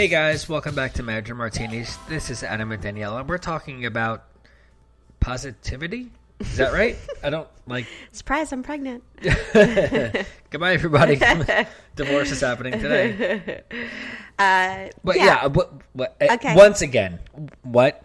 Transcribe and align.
Hey 0.00 0.08
guys, 0.08 0.48
welcome 0.48 0.74
back 0.74 0.94
to 0.94 1.02
Manager 1.02 1.34
Martinis. 1.34 1.94
This 2.08 2.30
is 2.30 2.42
Adam 2.42 2.72
and 2.72 2.82
Daniela. 2.82 3.26
We're 3.26 3.36
talking 3.36 3.84
about 3.84 4.24
positivity. 5.20 6.10
Is 6.38 6.56
that 6.56 6.72
right? 6.72 6.96
I 7.22 7.28
don't 7.28 7.46
like. 7.66 7.84
Surprise, 8.12 8.50
I'm 8.50 8.62
pregnant. 8.62 9.04
Goodbye, 9.52 10.72
everybody. 10.72 11.16
Divorce 11.96 12.30
is 12.30 12.40
happening 12.40 12.80
today. 12.80 13.60
Uh, 14.38 14.88
But 15.04 15.16
yeah. 15.16 15.24
yeah, 15.26 15.46
what, 15.48 15.70
what, 15.92 16.16
uh, 16.18 16.32
Okay. 16.32 16.56
once 16.56 16.80
again, 16.80 17.18
what? 17.60 18.02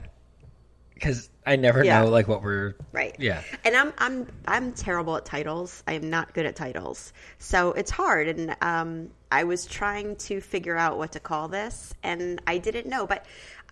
Because 0.95 1.29
I 1.45 1.55
never 1.57 1.83
Yeah. 1.83 2.01
know 2.01 2.09
like 2.09 2.27
what 2.27 2.41
we're. 2.41 2.73
Right. 2.91 3.15
Yeah. 3.19 3.41
And 3.63 3.75
I'm 3.75 3.93
I'm 3.97 4.27
I'm 4.47 4.71
terrible 4.73 5.15
at 5.17 5.25
titles. 5.25 5.83
I 5.87 5.93
am 5.93 6.09
not 6.09 6.33
good 6.33 6.45
at 6.45 6.55
titles. 6.55 7.13
So 7.39 7.71
it's 7.73 7.91
hard 7.91 8.27
and 8.27 8.55
um 8.61 9.09
I 9.31 9.43
was 9.43 9.65
trying 9.65 10.15
to 10.17 10.41
figure 10.41 10.75
out 10.77 10.97
what 10.97 11.11
to 11.13 11.19
call 11.19 11.47
this 11.47 11.93
and 12.03 12.41
I 12.47 12.57
didn't 12.57 12.87
know, 12.87 13.05
but 13.05 13.25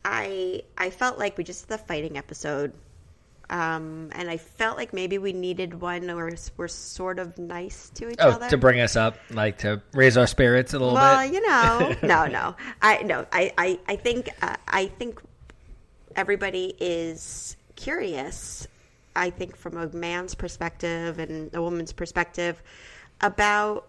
I 0.06 0.64
I 0.78 0.90
felt 0.92 1.18
like 1.18 1.38
we 1.38 1.44
just 1.44 1.68
did 1.68 1.80
the 1.80 1.84
fighting 1.84 2.18
episode. 2.18 2.74
Um 3.50 4.10
and 4.14 4.30
I 4.30 4.38
felt 4.38 4.78
like 4.78 4.94
maybe 4.94 5.18
we 5.18 5.34
needed 5.34 5.82
one 5.82 6.06
where 6.16 6.36
we're 6.58 6.68
sort 6.68 7.18
of 7.20 7.38
nice 7.38 7.90
to 7.96 8.10
each 8.10 8.18
Oh, 8.22 8.32
other. 8.32 8.50
to 8.50 8.58
bring 8.58 8.80
us 8.82 8.96
up, 8.96 9.18
like 9.32 9.58
to 9.60 9.82
raise 9.94 10.16
our 10.16 10.28
spirits 10.28 10.74
a 10.74 10.80
little 10.80 10.94
well, 10.94 11.22
bit. 11.24 11.34
you 11.34 11.48
know, 11.48 11.96
no, 12.04 12.26
no. 12.28 12.56
I 12.82 13.02
no, 13.04 13.26
I 13.32 13.52
I 13.58 13.80
I 13.88 13.96
think 13.98 14.30
uh, 14.42 14.56
I 14.68 14.86
think 14.88 15.20
everybody 16.16 16.74
is 16.80 17.58
curious. 17.84 18.68
I 19.16 19.30
think 19.30 19.56
from 19.56 19.78
a 19.78 19.88
man's 19.90 20.36
perspective 20.36 21.20
and 21.20 21.54
a 21.54 21.62
woman's 21.62 21.94
perspective 21.94 22.62
about 23.22 23.88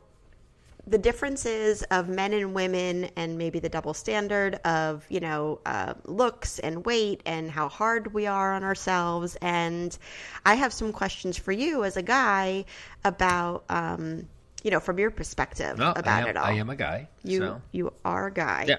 the 0.87 0.99
differences 0.99 1.83
of 1.85 2.09
men 2.09 2.35
and 2.35 2.53
women 2.55 3.09
and 3.17 3.39
maybe 3.39 3.59
the 3.59 3.71
double 3.71 3.95
standard 3.95 4.57
of 4.67 5.07
you 5.09 5.21
know 5.21 5.61
uh, 5.65 5.95
looks 6.05 6.59
and 6.59 6.85
weight 6.85 7.23
and 7.25 7.51
how 7.51 7.69
hard 7.71 8.13
we 8.13 8.27
are 8.27 8.53
on 8.53 8.63
ourselves 8.63 9.35
and 9.41 9.97
i 10.45 10.55
have 10.55 10.75
some 10.75 10.93
questions 10.93 11.39
for 11.39 11.53
you 11.53 11.85
as 11.85 11.97
a 11.97 12.03
guy 12.03 12.67
about 13.03 13.65
um, 13.71 14.29
you 14.63 14.71
know 14.71 14.81
from 14.81 14.99
your 14.99 15.11
perspective 15.11 15.79
No, 15.79 15.93
about 15.93 16.25
am, 16.25 16.29
it 16.29 16.37
all 16.37 16.45
I 16.45 16.53
am 16.53 16.69
a 16.69 16.77
guy. 16.77 17.09
you 17.23 17.39
so. 17.39 17.63
you 17.73 17.93
are 18.05 18.27
a 18.27 18.33
guy. 18.33 18.67
Yeah. 18.69 18.77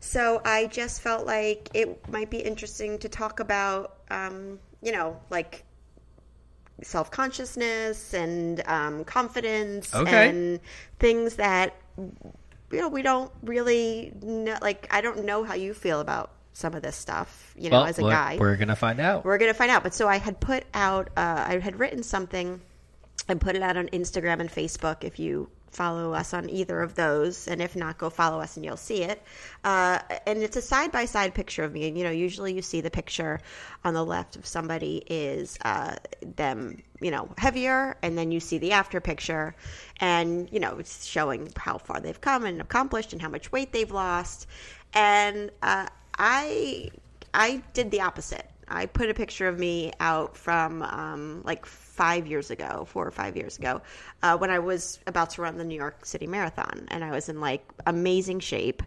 So 0.00 0.40
I 0.44 0.66
just 0.66 1.00
felt 1.00 1.26
like 1.26 1.68
it 1.74 2.08
might 2.08 2.30
be 2.30 2.38
interesting 2.38 2.98
to 3.00 3.08
talk 3.08 3.40
about, 3.40 3.96
um, 4.10 4.58
you 4.82 4.92
know, 4.92 5.18
like 5.30 5.64
self 6.82 7.10
consciousness 7.10 8.14
and 8.14 8.62
um, 8.66 9.04
confidence 9.04 9.94
Okay. 9.94 10.28
and 10.28 10.60
things 10.98 11.36
that 11.36 11.74
you 11.96 12.80
know 12.80 12.88
we 12.88 13.02
don't 13.02 13.32
really 13.42 14.12
know. 14.22 14.56
Like 14.62 14.86
I 14.90 15.00
don't 15.00 15.24
know 15.24 15.42
how 15.44 15.54
you 15.54 15.74
feel 15.74 16.00
about 16.00 16.30
some 16.52 16.74
of 16.74 16.82
this 16.82 16.96
stuff. 16.96 17.52
You 17.56 17.70
know, 17.70 17.78
Well, 17.78 17.86
as 17.86 17.98
a 17.98 18.02
guy, 18.02 18.36
we're 18.38 18.56
gonna 18.56 18.76
find 18.76 19.00
out. 19.00 19.24
we're 19.24 19.38
gonna 19.38 19.54
find 19.54 19.70
out. 19.70 19.82
But 19.82 19.94
so 19.94 20.06
I 20.08 20.18
had 20.18 20.38
put 20.40 20.64
out, 20.74 21.08
uh, 21.16 21.44
I 21.48 21.58
had 21.58 21.78
written 21.78 22.02
something 22.02 22.60
and 23.28 23.40
put 23.40 23.56
it 23.56 23.62
out 23.62 23.76
on 23.76 23.88
Instagram 23.88 24.40
and 24.40 24.50
Facebook. 24.50 25.02
If 25.02 25.18
you 25.18 25.50
follow 25.70 26.12
us 26.12 26.34
on 26.34 26.48
either 26.50 26.80
of 26.80 26.94
those, 26.94 27.48
and 27.48 27.60
if 27.62 27.76
not, 27.76 27.98
go 27.98 28.10
follow 28.10 28.40
us 28.40 28.56
and 28.56 28.64
you'll 28.64 28.76
see 28.76 29.02
it. 29.02 29.22
Uh, 29.64 29.98
and 30.26 30.42
it's 30.42 30.56
a 30.56 30.62
side 30.62 30.92
by 30.92 31.04
side 31.04 31.34
picture 31.34 31.64
of 31.64 31.72
me. 31.72 31.88
And 31.88 31.96
you 31.96 32.04
know, 32.04 32.10
usually 32.10 32.54
you 32.54 32.62
see 32.62 32.80
the 32.80 32.90
picture 32.90 33.40
on 33.84 33.94
the 33.94 34.04
left 34.04 34.36
of 34.36 34.46
somebody 34.46 35.02
is 35.08 35.58
uh, 35.62 35.96
them, 36.36 36.82
you 37.00 37.10
know, 37.10 37.28
heavier, 37.36 37.96
and 38.02 38.16
then 38.16 38.30
you 38.30 38.40
see 38.40 38.58
the 38.58 38.72
after 38.72 39.00
picture, 39.00 39.54
and 40.00 40.48
you 40.52 40.60
know, 40.60 40.78
it's 40.78 41.04
showing 41.04 41.52
how 41.56 41.78
far 41.78 42.00
they've 42.00 42.20
come 42.20 42.44
and 42.44 42.60
accomplished 42.60 43.12
and 43.12 43.22
how 43.22 43.28
much 43.28 43.52
weight 43.52 43.72
they've 43.72 43.90
lost. 43.90 44.46
And 44.94 45.50
uh, 45.62 45.86
I 46.18 46.90
I 47.34 47.62
did 47.74 47.90
the 47.90 48.00
opposite. 48.00 48.48
I 48.70 48.86
put 48.86 49.10
a 49.10 49.14
picture 49.14 49.48
of 49.48 49.58
me 49.58 49.92
out 50.00 50.36
from 50.36 50.82
um, 50.82 51.42
like 51.44 51.66
five 51.66 52.26
years 52.26 52.50
ago, 52.50 52.86
four 52.88 53.06
or 53.06 53.10
five 53.10 53.36
years 53.36 53.58
ago, 53.58 53.82
uh, 54.22 54.36
when 54.36 54.50
I 54.50 54.58
was 54.58 54.98
about 55.06 55.30
to 55.30 55.42
run 55.42 55.56
the 55.56 55.64
New 55.64 55.76
York 55.76 56.04
City 56.04 56.26
Marathon, 56.26 56.86
and 56.88 57.02
I 57.02 57.10
was 57.10 57.28
in 57.28 57.40
like 57.40 57.64
amazing 57.86 58.40
shape. 58.40 58.82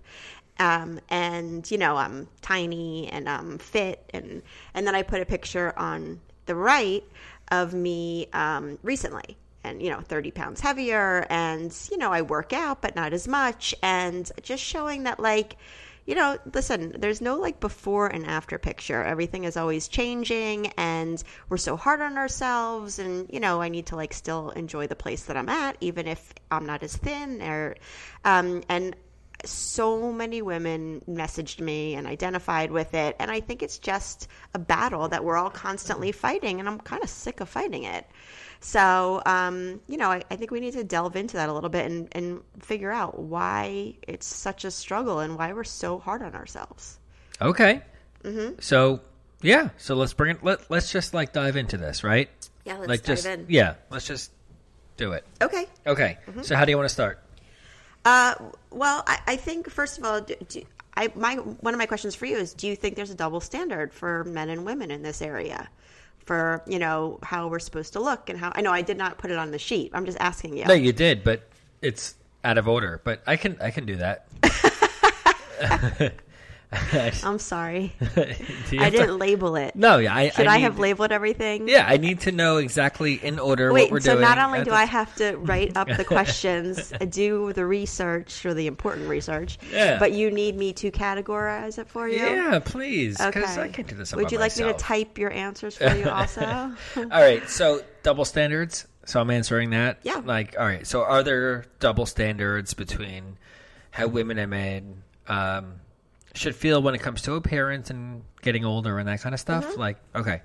Um, 0.60 1.00
and 1.10 1.70
you 1.72 1.78
know, 1.78 1.98
I'm 1.98 2.28
tiny 2.42 3.08
and 3.08 3.28
I'm 3.28 3.58
fit, 3.58 4.10
and 4.14 4.42
and 4.74 4.86
then 4.86 4.96
I 4.96 5.02
put 5.02 5.22
a 5.22 5.26
picture 5.26 5.74
on 5.78 6.20
the 6.46 6.56
right 6.56 7.04
of 7.52 7.74
me 7.74 8.28
um, 8.34 8.78
recently, 8.84 9.38
and 9.64 9.82
you 9.82 9.90
know, 9.90 10.00
30 10.02 10.32
pounds 10.32 10.62
heavier, 10.62 11.26
and 11.30 11.76
you 11.90 11.98
know, 11.98 12.12
I 12.12 12.22
work 12.22 12.54
out, 12.54 12.82
but 12.82 12.96
not 12.96 13.14
as 13.14 13.28
much, 13.28 13.74
and 13.82 14.32
just 14.44 14.64
showing 14.64 15.04
that 15.04 15.20
like 15.20 15.58
you 16.06 16.16
know, 16.16 16.38
listen, 16.54 16.96
there's 16.98 17.22
no 17.22 17.38
like 17.38 17.60
before 17.60 18.08
and 18.08 18.26
after 18.26 18.58
picture. 18.58 19.04
Everything 19.04 19.44
is 19.44 19.56
always 19.56 19.88
changing 19.88 20.68
and 20.78 21.24
we're 21.50 21.58
so 21.58 21.78
hard 21.78 22.02
on 22.02 22.18
ourselves 22.18 23.00
and 23.00 23.30
you 23.32 23.40
know, 23.40 23.62
I 23.62 23.70
need 23.70 23.88
to 23.88 23.96
like 23.96 24.14
still 24.14 24.50
enjoy 24.52 24.88
the 24.88 24.96
place 24.96 25.24
that 25.26 25.38
I'm 25.38 25.50
at 25.50 25.78
even 25.80 26.08
if 26.08 26.34
I'm 26.50 26.66
not 26.66 26.84
as 26.84 26.96
thin 26.96 27.42
or 27.42 27.76
um 28.26 28.64
and 28.68 28.96
so 29.44 30.12
many 30.12 30.42
women 30.42 31.02
messaged 31.10 31.60
me 31.60 31.96
and 31.96 32.06
identified 32.06 32.72
with 32.72 32.94
it 32.94 33.16
and 33.20 33.32
I 33.32 33.40
think 33.40 33.64
it's 33.64 33.80
just 33.80 34.28
a 34.54 34.60
battle 34.60 35.08
that 35.10 35.24
we're 35.24 35.38
all 35.38 35.50
constantly 35.50 36.12
fighting 36.12 36.60
and 36.60 36.68
I'm 36.68 36.80
kind 36.80 37.04
of 37.04 37.10
sick 37.10 37.40
of 37.42 37.50
fighting 37.50 37.84
it. 37.84 38.06
So, 38.62 39.24
um, 39.26 39.82
you 39.88 39.98
know, 39.98 40.10
I, 40.12 40.22
I 40.30 40.36
think 40.36 40.52
we 40.52 40.60
need 40.60 40.74
to 40.74 40.84
delve 40.84 41.16
into 41.16 41.38
that 41.38 41.50
a 41.50 41.54
little 41.54 41.70
bit 41.70 41.90
and, 41.92 42.08
and 42.12 42.42
figure 42.60 42.92
out 42.92 43.18
why 43.20 43.96
it's 44.08 44.28
such 44.28 44.66
a 44.66 44.72
struggle 44.72 45.20
and 45.20 45.36
why 45.38 45.52
we're 45.52 45.64
so 45.64 45.98
hard 45.98 46.22
on 46.22 46.36
ourselves. 46.36 47.00
Okay. 47.42 47.82
Mm-hmm. 48.24 48.60
So 48.60 49.02
yeah, 49.42 49.70
so 49.78 49.96
let's 49.96 50.14
bring 50.14 50.36
it. 50.36 50.44
Let 50.44 50.70
Let's 50.70 50.92
just 50.92 51.14
like 51.14 51.34
dive 51.34 51.56
into 51.56 51.78
this, 51.78 52.04
right? 52.04 52.30
Yeah, 52.64 52.78
let's 52.78 52.88
like 52.88 53.00
dive 53.02 53.16
just 53.16 53.26
in. 53.26 53.46
yeah, 53.50 53.76
let's 53.90 54.06
just 54.06 54.32
do 54.96 55.14
it. 55.14 55.26
Okay. 55.42 55.66
Okay. 55.88 56.20
Mm-hmm. 56.28 56.44
So 56.44 56.56
how 56.56 56.64
do 56.64 56.72
you 56.72 56.78
want 56.78 56.88
to 56.88 56.94
start? 56.94 57.20
Uh, 58.06 58.36
well, 58.70 59.04
I, 59.08 59.20
I 59.28 59.36
think 59.38 59.70
first 59.70 59.98
of 59.98 60.06
all, 60.06 60.22
do, 60.22 60.36
do, 60.48 60.62
I 60.96 61.12
my 61.16 61.36
one 61.36 61.74
of 61.74 61.80
my 61.80 61.88
questions 61.88 62.14
for 62.14 62.28
you 62.28 62.38
is: 62.38 62.54
Do 62.54 62.68
you 62.68 62.76
think 62.76 62.96
there's 62.96 63.10
a 63.10 63.16
double 63.16 63.40
standard 63.40 63.92
for 63.92 64.24
men 64.24 64.50
and 64.50 64.66
women 64.66 64.92
in 64.92 65.02
this 65.02 65.22
area? 65.22 65.68
For 66.26 66.64
you 66.68 66.80
know 66.80 67.20
how 67.24 67.48
we're 67.48 67.60
supposed 67.60 67.94
to 67.94 68.00
look 68.00 68.30
and 68.30 68.38
how 68.40 68.52
I 68.56 68.62
know 68.62 68.72
I 68.72 68.82
did 68.82 68.98
not 68.98 69.18
put 69.18 69.32
it 69.32 69.38
on 69.38 69.52
the 69.52 69.60
sheet. 69.60 69.92
I'm 69.94 70.06
just 70.06 70.20
asking 70.20 70.58
you. 70.58 70.66
No, 70.66 70.74
you 70.74 70.94
did, 70.94 71.24
but 71.24 71.50
it's 71.82 72.16
out 72.44 72.58
of 72.58 72.68
order. 72.68 73.02
But 73.04 73.22
I 73.26 73.36
can 73.36 73.58
I 73.62 73.72
can 73.72 73.86
do 73.86 73.96
that. 73.98 74.28
I'm 77.24 77.38
sorry, 77.40 77.94
I 78.16 78.90
didn't 78.90 79.18
label 79.20 79.58
it. 79.58 79.76
No, 79.76 79.98
yeah. 79.98 80.16
I, 80.16 80.30
Should 80.30 80.48
I, 80.48 80.58
need- 80.58 80.64
have 80.64 80.80
labeled 80.80 81.12
everything? 81.12 81.68
Yeah, 81.68 81.86
I 81.88 81.98
need 81.98 82.22
to 82.22 82.32
know 82.32 82.58
exactly 82.58 83.16
in 83.16 83.40
order 83.40 83.74
Wait, 83.74 83.84
what 83.84 83.92
we're 83.92 84.00
so 84.00 84.14
doing. 84.14 84.24
So 84.24 84.30
not 84.30 84.38
only 84.38 84.64
do 84.64 84.72
I 84.72 84.86
have 84.86 85.14
to 85.16 85.36
write 85.36 85.76
up 85.76 85.90
the 85.90 86.06
questions, 86.06 86.94
do 87.10 87.52
the 87.54 87.66
research 87.66 88.46
or 88.46 88.54
the 88.54 88.68
important 88.68 89.10
research, 89.10 89.58
Yeah. 89.72 90.00
but 90.00 90.14
you 90.14 90.32
need 90.32 90.56
me 90.56 90.72
to 90.74 90.92
categorize 90.92 91.78
it 91.78 91.90
for 91.90 92.08
you? 92.08 92.20
Yeah, 92.20 92.60
please, 92.64 93.18
because 93.18 93.58
Okay. 93.58 93.62
I 93.64 93.68
can't 93.68 93.88
do 93.90 93.96
this. 93.96 94.16
Would 94.16 94.32
you 94.32 94.40
like 94.40 94.56
me 94.58 94.64
to 94.64 94.74
type 94.74 95.18
your 95.18 95.32
answers 95.32 95.76
for 95.76 95.94
you 95.94 96.08
also? 96.10 96.42
All 96.96 97.06
right, 97.10 97.48
so 97.50 97.82
double 98.04 98.24
standards. 98.24 98.88
So 99.04 99.20
I'm 99.20 99.30
answering 99.32 99.72
that. 99.72 99.98
Yeah. 100.04 100.22
Like, 100.24 100.56
all 100.58 100.66
right. 100.66 100.86
So 100.86 101.04
are 101.04 101.24
there 101.24 101.66
double 101.80 102.06
standards 102.06 102.74
between 102.76 103.38
how 103.90 104.08
women 104.08 104.38
and 104.38 104.50
men 104.52 105.04
um, 105.28 105.74
should 106.34 106.56
feel 106.56 106.82
when 106.82 106.96
it 106.96 107.02
comes 107.02 107.24
to 107.24 107.34
appearance 107.36 107.90
and 107.90 108.24
getting 108.42 108.66
older 108.66 109.00
and 109.00 109.08
that 109.08 109.22
kind 109.22 109.34
of 109.34 109.40
stuff? 109.40 109.66
Mm-hmm. 109.66 109.80
Like, 109.80 109.98
okay. 110.16 110.42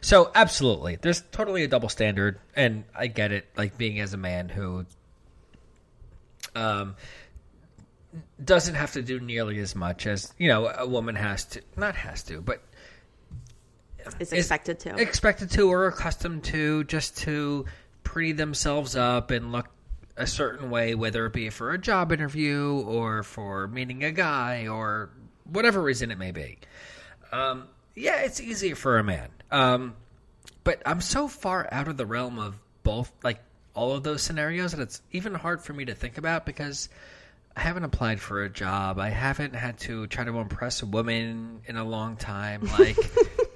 So 0.00 0.30
absolutely, 0.34 0.96
there's 0.96 1.22
totally 1.32 1.64
a 1.64 1.68
double 1.68 1.88
standard, 1.88 2.40
and 2.56 2.84
I 2.94 3.06
get 3.06 3.32
it. 3.32 3.48
Like 3.56 3.76
being 3.76 4.00
as 4.00 4.14
a 4.14 4.16
man 4.16 4.48
who 4.48 4.86
um 6.54 6.96
doesn't 8.42 8.74
have 8.74 8.92
to 8.92 9.02
do 9.02 9.20
nearly 9.20 9.58
as 9.58 9.74
much 9.74 10.06
as 10.06 10.32
you 10.38 10.48
know 10.48 10.66
a 10.66 10.86
woman 10.86 11.14
has 11.14 11.44
to, 11.44 11.62
not 11.76 11.94
has 11.94 12.22
to, 12.24 12.40
but 12.40 12.62
Is 14.18 14.32
is 14.32 14.32
expected 14.32 14.80
to. 14.80 14.96
expected 14.96 15.50
to 15.50 15.70
or 15.70 15.86
accustomed 15.86 16.44
to 16.44 16.84
just 16.84 17.18
to 17.18 17.66
pretty 18.02 18.32
themselves 18.32 18.96
up 18.96 19.30
and 19.30 19.52
look 19.52 19.68
a 20.18 20.26
certain 20.26 20.68
way, 20.68 20.94
whether 20.94 21.24
it 21.26 21.32
be 21.32 21.48
for 21.48 21.70
a 21.70 21.78
job 21.78 22.12
interview 22.12 22.82
or 22.86 23.22
for 23.22 23.68
meeting 23.68 24.04
a 24.04 24.10
guy 24.10 24.66
or 24.66 25.10
whatever 25.44 25.80
reason 25.80 26.10
it 26.10 26.18
may 26.18 26.32
be. 26.32 26.58
Um, 27.32 27.68
yeah, 27.94 28.20
it's 28.20 28.40
easier 28.40 28.74
for 28.74 28.98
a 28.98 29.04
man. 29.04 29.28
Um, 29.50 29.94
but 30.64 30.82
I'm 30.84 31.00
so 31.00 31.28
far 31.28 31.68
out 31.72 31.88
of 31.88 31.96
the 31.96 32.04
realm 32.06 32.38
of 32.38 32.58
both, 32.82 33.10
like 33.22 33.40
all 33.74 33.92
of 33.92 34.02
those 34.02 34.22
scenarios, 34.22 34.72
that 34.72 34.80
it's 34.80 35.00
even 35.12 35.34
hard 35.34 35.62
for 35.62 35.72
me 35.72 35.84
to 35.86 35.94
think 35.94 36.18
about 36.18 36.44
because 36.44 36.88
I 37.56 37.60
haven't 37.60 37.84
applied 37.84 38.20
for 38.20 38.42
a 38.42 38.48
job. 38.48 38.98
I 38.98 39.10
haven't 39.10 39.54
had 39.54 39.78
to 39.80 40.06
try 40.08 40.24
to 40.24 40.38
impress 40.38 40.82
a 40.82 40.86
woman 40.86 41.62
in 41.66 41.76
a 41.76 41.84
long 41.84 42.16
time. 42.16 42.68
Like, 42.78 42.96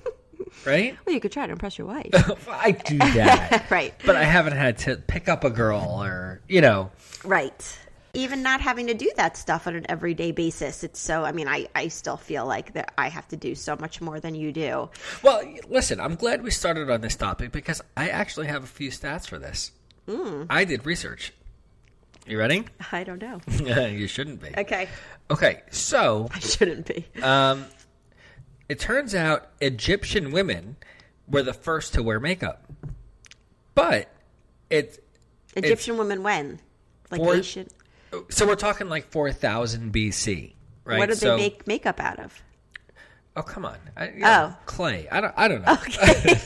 right? 0.65 0.97
well, 1.07 1.15
you 1.15 1.21
could 1.21 1.33
try 1.33 1.47
to 1.47 1.53
impress 1.53 1.79
your 1.79 1.87
wife. 1.87 2.09
I 2.49 2.73
do 2.73 2.99
that. 2.99 3.67
right. 3.71 3.95
But 4.05 4.17
I 4.17 4.25
haven't 4.25 4.57
had 4.57 4.79
to 4.79 4.97
pick 4.97 5.29
up 5.29 5.45
a 5.45 5.51
girl 5.51 6.03
or, 6.03 6.41
you 6.49 6.61
know. 6.61 6.91
Right. 7.25 7.79
Even 8.15 8.43
not 8.43 8.61
having 8.61 8.89
to 8.89 8.95
do 8.95 9.11
that 9.17 9.37
stuff 9.37 9.67
on 9.67 9.75
an 9.75 9.87
everyday 9.89 10.33
basis. 10.33 10.85
It's 10.85 11.01
so, 11.01 11.25
I 11.25 11.33
mean, 11.33 11.49
I, 11.49 11.69
I 11.75 11.89
still 11.89 12.19
feel 12.19 12.47
like 12.47 12.75
that 12.75 12.93
I 12.99 13.09
have 13.09 13.27
to 13.29 13.37
do 13.37 13.55
so 13.55 13.75
much 13.77 14.01
more 14.01 14.21
than 14.21 14.35
you 14.35 14.53
do. 14.53 14.91
Well, 15.23 15.43
listen, 15.69 15.99
I'm 15.99 16.17
glad 16.17 16.43
we 16.43 16.51
started 16.51 16.91
on 16.91 17.01
this 17.01 17.17
topic 17.17 17.53
because 17.53 17.81
I 17.97 18.11
actually 18.11 18.49
have 18.49 18.65
a 18.65 18.67
few 18.67 18.91
stats 18.91 19.27
for 19.27 19.39
this. 19.39 19.73
I 20.51 20.65
did 20.65 20.85
research. 20.85 21.33
You 22.27 22.39
ready? 22.39 22.65
I 22.93 23.03
don't 23.05 23.21
know. 23.21 23.41
you 23.87 24.07
shouldn't 24.07 24.43
be. 24.43 24.49
Okay. 24.57 24.89
Okay, 25.31 25.63
so 25.71 26.29
I 26.33 26.39
shouldn't 26.39 26.87
be. 26.87 27.07
um, 27.23 27.65
it 28.73 28.79
turns 28.79 29.15
out 29.15 29.49
Egyptian 29.61 30.31
women 30.33 30.77
were 31.29 31.43
the 31.43 31.53
first 31.53 31.93
to 31.95 32.03
wear 32.03 32.19
makeup. 32.19 32.65
But 33.75 34.09
it 34.71 35.05
Egyptian 35.55 35.99
women 35.99 36.23
when? 36.23 36.59
Like 37.11 37.21
For- 37.21 37.35
ancient. 37.37 37.71
so 38.31 38.47
we're 38.47 38.55
talking 38.57 38.89
like 38.89 39.11
4000 39.11 39.93
BC, 39.93 40.55
right? 40.87 40.99
What 40.99 41.11
did 41.11 41.19
so, 41.19 41.37
they 41.37 41.43
make 41.43 41.67
makeup 41.67 42.01
out 42.01 42.19
of? 42.19 42.43
Oh, 43.37 43.43
come 43.43 43.67
on. 43.67 43.77
I, 43.95 44.13
Oh. 44.25 44.57
clay. 44.65 45.07
I 45.13 45.21
don't 45.21 45.35
I 45.37 45.49
don't 45.49 45.63
know. 45.67 45.73
Okay. 45.75 46.41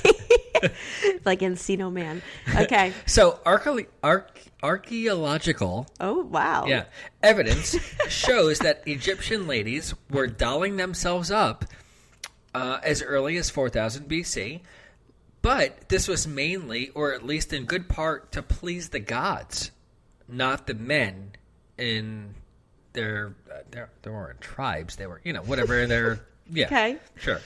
like 1.24 1.40
Encino 1.40 1.92
Man. 1.92 2.22
Okay. 2.56 2.92
So 3.06 3.38
archae- 3.46 3.86
arch- 4.02 4.46
archaeological 4.64 5.86
Oh, 6.00 6.22
wow. 6.24 6.64
yeah 6.66 6.84
evidence 7.22 7.76
shows 8.08 8.58
that 8.60 8.82
Egyptian 8.86 9.46
ladies 9.46 9.94
were 10.10 10.26
dolling 10.26 10.76
themselves 10.76 11.30
up 11.30 11.64
uh, 12.56 12.80
as 12.82 13.02
early 13.02 13.36
as 13.36 13.50
4000 13.50 14.08
BC, 14.08 14.60
but 15.42 15.88
this 15.90 16.08
was 16.08 16.26
mainly, 16.26 16.88
or 16.90 17.12
at 17.12 17.22
least 17.24 17.52
in 17.52 17.64
good 17.66 17.86
part, 17.88 18.32
to 18.32 18.42
please 18.42 18.88
the 18.88 18.98
gods, 18.98 19.70
not 20.26 20.66
the 20.66 20.74
men 20.74 21.32
in 21.76 22.34
their 22.94 23.36
uh, 23.52 23.58
their 23.70 23.90
they 24.00 24.10
weren't 24.10 24.40
tribes. 24.40 24.96
They 24.96 25.06
were 25.06 25.20
you 25.22 25.34
know 25.34 25.42
whatever 25.42 25.86
their 25.86 26.26
yeah 26.50 26.66
Okay. 26.66 26.96
sure. 27.16 27.40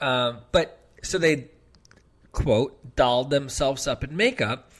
Um, 0.00 0.38
but 0.52 0.78
so 1.02 1.18
they 1.18 1.48
quote 2.32 2.96
dolled 2.96 3.28
themselves 3.28 3.86
up 3.86 4.04
in 4.04 4.16
makeup 4.16 4.70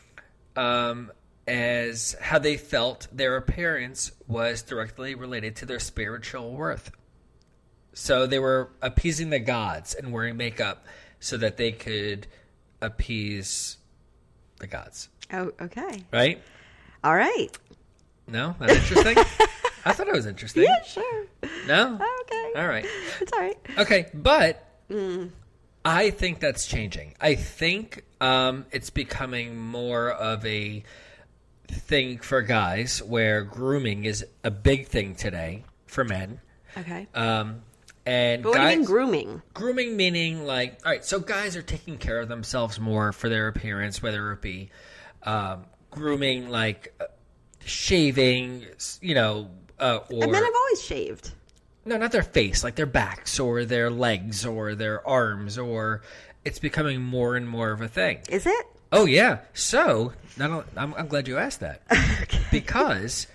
um, 0.57 1.13
as 1.47 2.17
how 2.21 2.39
they 2.39 2.57
felt 2.57 3.09
their 3.13 3.37
appearance 3.37 4.13
was 4.27 4.63
directly 4.63 5.15
related 5.15 5.57
to 5.57 5.67
their 5.67 5.79
spiritual 5.81 6.53
worth. 6.53 6.91
So 7.99 8.27
they 8.27 8.39
were 8.39 8.69
appeasing 8.83 9.31
the 9.31 9.39
gods 9.39 9.95
and 9.95 10.13
wearing 10.13 10.37
makeup 10.37 10.85
so 11.19 11.39
that 11.39 11.57
they 11.57 11.73
could 11.73 12.27
appease 12.83 13.79
the 14.59 14.67
gods. 14.67 15.09
Oh, 15.33 15.51
okay. 15.63 16.05
Right? 16.13 16.43
All 17.03 17.17
right. 17.17 17.49
No? 18.29 18.55
That's 18.61 18.75
interesting? 18.75 19.17
I 19.87 19.95
thought 19.95 20.09
it 20.09 20.13
was 20.15 20.27
interesting. 20.27 20.65
Yeah, 20.65 20.83
sure. 20.83 21.27
No? 21.67 21.95
Okay. 21.95 22.53
All 22.61 22.69
right. 22.69 22.85
It's 23.19 23.33
all 23.33 23.41
right. 23.41 23.57
Okay, 23.79 24.11
but 24.13 24.63
I 25.83 26.11
think 26.11 26.41
that's 26.41 26.67
changing. 26.67 27.15
I 27.19 27.35
think 27.35 28.05
um, 28.21 28.67
it's 28.73 28.91
becoming 28.91 29.57
more 29.57 30.11
of 30.11 30.45
a 30.45 30.85
thing 31.67 32.19
for 32.19 32.43
guys 32.43 33.03
where 33.03 33.43
grooming 33.43 34.05
is 34.05 34.27
a 34.45 34.51
big 34.51 34.87
thing 34.87 35.15
today 35.15 35.65
for 35.87 36.05
men. 36.05 36.41
Okay. 36.77 37.09
Um, 37.15 37.63
and 38.07 38.43
but 38.43 38.51
what 38.51 38.59
do 38.59 38.63
you 38.63 38.69
mean 38.77 38.85
grooming? 38.85 39.43
grooming 39.53 39.97
meaning 39.97 40.45
like, 40.47 40.79
all 40.85 40.93
right, 40.93 41.05
so 41.05 41.19
guys 41.21 41.57
are 41.57 41.63
taking 41.63 41.99
care 41.99 42.21
of 42.21 42.29
themselves 42.29 42.79
more 42.81 43.13
for 43.13 43.29
their 43.29 43.49
appearance, 43.49 44.03
whether 44.03 44.33
it 44.33 44.41
be 44.41 44.71
um, 45.25 45.65
grooming, 45.91 46.49
like 46.49 46.95
uh, 47.01 47.05
shaving, 47.65 48.65
you 49.01 49.15
know, 49.15 49.51
uh, 49.79 49.99
or 50.11 50.23
And 50.23 50.33
men 50.33 50.43
have 50.45 50.55
always 50.55 50.83
shaved. 50.83 51.33
no, 51.85 51.97
not 51.99 52.13
their 52.13 52.23
face, 52.23 52.63
like 52.65 52.77
their 52.77 52.87
backs 52.87 53.39
or 53.41 53.65
their 53.65 53.91
legs 53.91 54.47
or 54.47 54.75
their 54.75 55.07
arms, 55.07 55.59
or 55.59 56.03
it's 56.45 56.59
becoming 56.61 57.03
more 57.03 57.35
and 57.37 57.49
more 57.49 57.73
of 57.73 57.81
a 57.81 57.89
thing. 57.89 58.21
Is 58.29 58.47
it? 58.47 58.67
Oh 58.93 59.05
yeah. 59.05 59.41
So, 59.53 60.13
not 60.37 60.51
only, 60.51 60.65
I'm, 60.77 60.95
I'm 60.95 61.09
glad 61.09 61.27
you 61.27 61.39
asked 61.39 61.59
that 61.61 61.83
because 62.53 63.27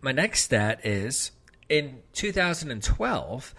my 0.00 0.12
next 0.12 0.44
stat 0.44 0.86
is 0.86 1.32
in 1.68 2.02
2012, 2.12 3.54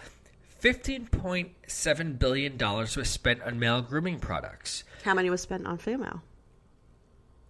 15.7 0.60 2.18
billion 2.18 2.56
dollars 2.56 2.96
was 2.96 3.08
spent 3.08 3.42
on 3.42 3.58
male 3.58 3.80
grooming 3.82 4.18
products. 4.18 4.84
How 5.04 5.14
many 5.14 5.30
was 5.30 5.40
spent 5.40 5.66
on 5.66 5.78
female? 5.78 6.22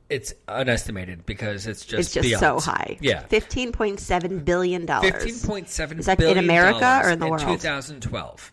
It's 0.08 0.32
unestimated 0.46 1.26
because 1.26 1.66
it's 1.66 1.84
just 1.84 2.00
It's 2.00 2.12
just 2.14 2.28
beyond. 2.28 2.40
so 2.40 2.60
high. 2.70 2.96
Yeah, 3.00 3.20
Fifteen 3.26 3.72
point 3.72 4.00
seven 4.00 4.40
billion 4.40 4.86
dollars. 4.86 5.10
fifteen 5.10 5.38
point 5.40 5.68
seven 5.68 5.98
Is 5.98 6.06
that 6.06 6.20
in 6.22 6.38
America 6.38 7.00
or 7.04 7.10
in 7.10 7.18
the 7.18 7.26
world? 7.28 7.40
2012. 7.40 8.52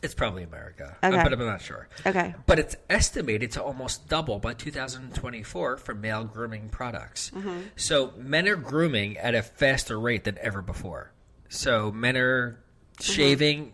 It's 0.00 0.14
probably 0.14 0.44
America, 0.44 0.96
uh, 1.02 1.06
Okay. 1.08 1.22
but 1.24 1.32
I'm 1.32 1.38
not 1.40 1.60
sure. 1.60 1.88
Okay. 2.06 2.32
But 2.46 2.58
it's 2.60 2.76
estimated 2.88 3.50
to 3.52 3.62
almost 3.62 4.08
double 4.08 4.38
by 4.38 4.54
2024 4.54 5.76
for 5.78 5.94
male 5.94 6.22
grooming 6.24 6.68
products. 6.68 7.32
Mm-hmm. 7.34 7.60
So 7.74 8.12
men 8.16 8.46
are 8.46 8.54
grooming 8.54 9.16
at 9.18 9.34
a 9.34 9.42
faster 9.42 9.98
rate 9.98 10.22
than 10.24 10.38
ever 10.40 10.62
before. 10.62 11.12
So 11.48 11.90
men 11.90 12.16
are. 12.16 12.60
Shaving, 13.00 13.72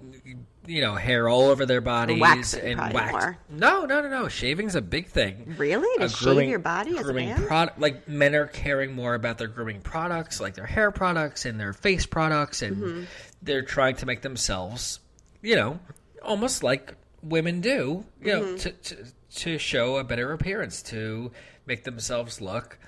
you 0.66 0.81
know, 0.81 0.95
hair 0.95 1.28
all 1.28 1.49
over 1.50 1.66
their 1.66 1.81
bodies 1.81 2.21
Waxing 2.21 2.61
and 2.64 2.78
probably 2.78 2.95
wax. 2.97 3.12
more. 3.12 3.38
No, 3.50 3.85
no, 3.85 4.00
no, 4.00 4.09
no. 4.09 4.28
Shaving's 4.28 4.75
a 4.75 4.81
big 4.83 5.09
thing. 5.09 5.54
Really? 5.59 5.99
To 5.99 6.04
A 6.04 6.09
shave 6.09 6.49
your 6.49 6.59
body 6.59 6.93
as 6.93 7.00
a 7.00 7.02
grooming 7.04 7.28
man? 7.31 7.47
product 7.47 7.78
like 7.81 8.09
men 8.09 8.35
are 8.35 8.47
caring 8.47 8.95
more 8.95 9.14
about 9.14 9.38
their 9.38 9.49
grooming 9.49 9.81
products 9.83 10.40
like 10.40 10.54
their 10.54 10.66
hair 10.66 10.90
products 10.90 11.45
and 11.45 11.59
their 11.61 11.73
face 11.73 12.07
products 12.07 12.62
and 12.62 12.76
Mm-hmm. 12.76 13.02
they're 13.43 13.62
trying 13.62 13.97
to 13.97 14.07
make 14.07 14.23
themselves 14.23 15.00
you 15.43 15.54
know 15.57 15.78
almost 16.23 16.62
like 16.62 16.95
women 17.23 17.61
do 17.61 18.04
you 18.23 18.33
know 18.33 18.40
Mm-hmm. 18.43 18.57
to, 18.57 18.71
to 18.73 18.97
to 19.37 19.59
show 19.59 19.97
a 19.97 20.04
better 20.04 20.33
appearance 20.33 20.81
to 20.85 21.31
make 21.66 21.85
themselves 21.85 22.40
look 22.40 22.78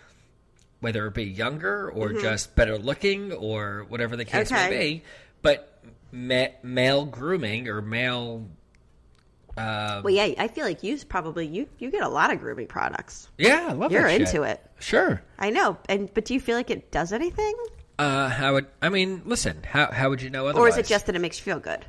whether 0.81 1.07
it 1.07 1.15
be 1.15 1.25
younger 1.25 1.91
or 1.91 2.13
just 2.15 2.55
better 2.55 2.79
looking 2.79 3.33
or 3.33 3.85
whatever 3.89 4.17
the 4.17 4.25
case 4.25 4.51
may 4.51 4.57
Mm-hmm. 4.59 4.67
Okay. 4.73 4.93
be 4.95 5.03
but 5.43 5.76
ma- 6.17 6.55
male 6.63 7.05
grooming 7.05 7.69
or 7.69 7.83
male 7.83 8.49
uh, 9.57 10.01
Well, 10.05 10.13
yeah, 10.13 10.35
I 10.39 10.49
feel 10.49 10.65
like 10.65 10.83
you 10.83 10.99
probably 11.09 11.47
you 11.47 11.69
you 11.79 11.91
get 11.91 12.03
a 12.03 12.09
lot 12.09 12.33
of 12.33 12.41
grooming 12.41 12.67
products. 12.67 13.29
yeah 13.39 13.67
I 13.71 13.73
love 13.73 13.91
it. 13.91 13.95
You're 13.95 14.03
that 14.05 14.11
shit. 14.13 14.21
into 14.23 14.43
it. 14.43 14.61
sure 14.79 15.23
I 15.39 15.51
know, 15.51 15.79
and 15.89 16.13
but 16.13 16.25
do 16.25 16.35
you 16.35 16.41
feel 16.41 16.57
like 16.57 16.71
it 16.71 16.91
does 16.91 17.13
anything, 17.13 17.55
Uh, 17.99 18.29
how 18.29 18.55
would 18.55 18.67
I 18.83 18.89
mean? 18.91 19.23
Listen, 19.25 19.63
how 19.65 19.91
how 19.93 20.09
would 20.11 20.21
you 20.23 20.31
know 20.31 20.51
or 20.51 20.69
is 20.69 20.77
it 20.77 20.87
just 20.87 21.07
that 21.07 21.17
it 21.17 21.21
makes 21.21 21.39
you 21.39 21.45
feel 21.45 21.61
good? 21.61 21.85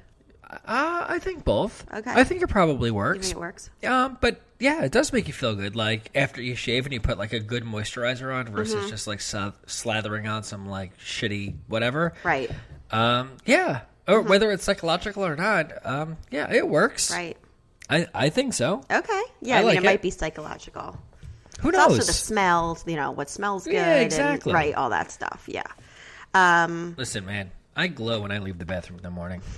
Uh, 0.50 1.06
I 1.10 1.20
think 1.20 1.44
both. 1.44 1.86
Okay. 1.94 2.10
I 2.10 2.24
think 2.24 2.42
it 2.42 2.48
probably 2.48 2.90
works. 2.90 3.28
think 3.28 3.36
it 3.38 3.40
works? 3.40 3.70
Um, 3.84 4.18
but 4.22 4.40
yeah, 4.60 4.84
it 4.86 4.94
does 4.94 5.12
make 5.12 5.28
you 5.28 5.34
feel 5.34 5.54
good. 5.56 5.76
Like 5.76 6.10
after 6.16 6.42
you 6.42 6.56
shave 6.56 6.86
and 6.86 6.94
you 6.94 7.02
put 7.02 7.18
like 7.18 7.34
a 7.34 7.40
good 7.42 7.66
moisturizer 7.66 8.34
on 8.34 8.48
versus 8.54 8.76
Mm-hmm. 8.76 8.88
just 8.90 9.08
like 9.08 9.20
slathering 9.20 10.32
on 10.32 10.44
some 10.44 10.66
like 10.66 10.98
shitty 11.00 11.56
whatever. 11.68 12.14
Right, 12.24 12.50
Um, 12.92 13.32
yeah. 13.46 13.82
Or 14.08 14.22
whether 14.22 14.52
it's 14.52 14.64
psychological 14.64 15.26
or 15.26 15.36
not, 15.36 15.72
um, 15.86 16.18
yeah, 16.32 16.52
it 16.54 16.68
works. 16.68 17.12
right. 17.12 17.36
I 17.90 18.08
I 18.14 18.30
think 18.30 18.54
so. 18.54 18.84
Okay. 18.92 19.22
Yeah, 19.42 19.56
I 19.56 19.58
I, 19.58 19.62
mean, 19.62 19.68
like 19.68 19.78
it, 19.78 19.84
it. 19.84 19.86
might 19.86 20.02
be 20.02 20.10
psychological. 20.10 20.98
Who 21.62 21.70
It's 21.70 21.78
knows? 21.78 21.86
also 21.92 22.04
the 22.06 22.14
smells, 22.14 22.84
you 22.88 22.96
know, 22.96 23.12
what 23.12 23.30
smells 23.30 23.64
good, 23.66 23.74
Yeah, 23.74 23.96
exactly. 23.96 24.52
and, 24.52 24.56
right? 24.56 24.76
All 24.76 24.90
that 24.92 25.12
stuff. 25.12 25.44
Yeah. 25.48 25.64
Um, 26.34 26.94
Listen, 26.98 27.26
man, 27.26 27.52
I 27.76 27.88
glow 27.88 28.22
when 28.22 28.32
I 28.32 28.38
leave 28.40 28.60
the 28.60 28.66
bathroom 28.66 29.00
in 29.00 29.04
the 29.04 29.12
morning. 29.12 29.42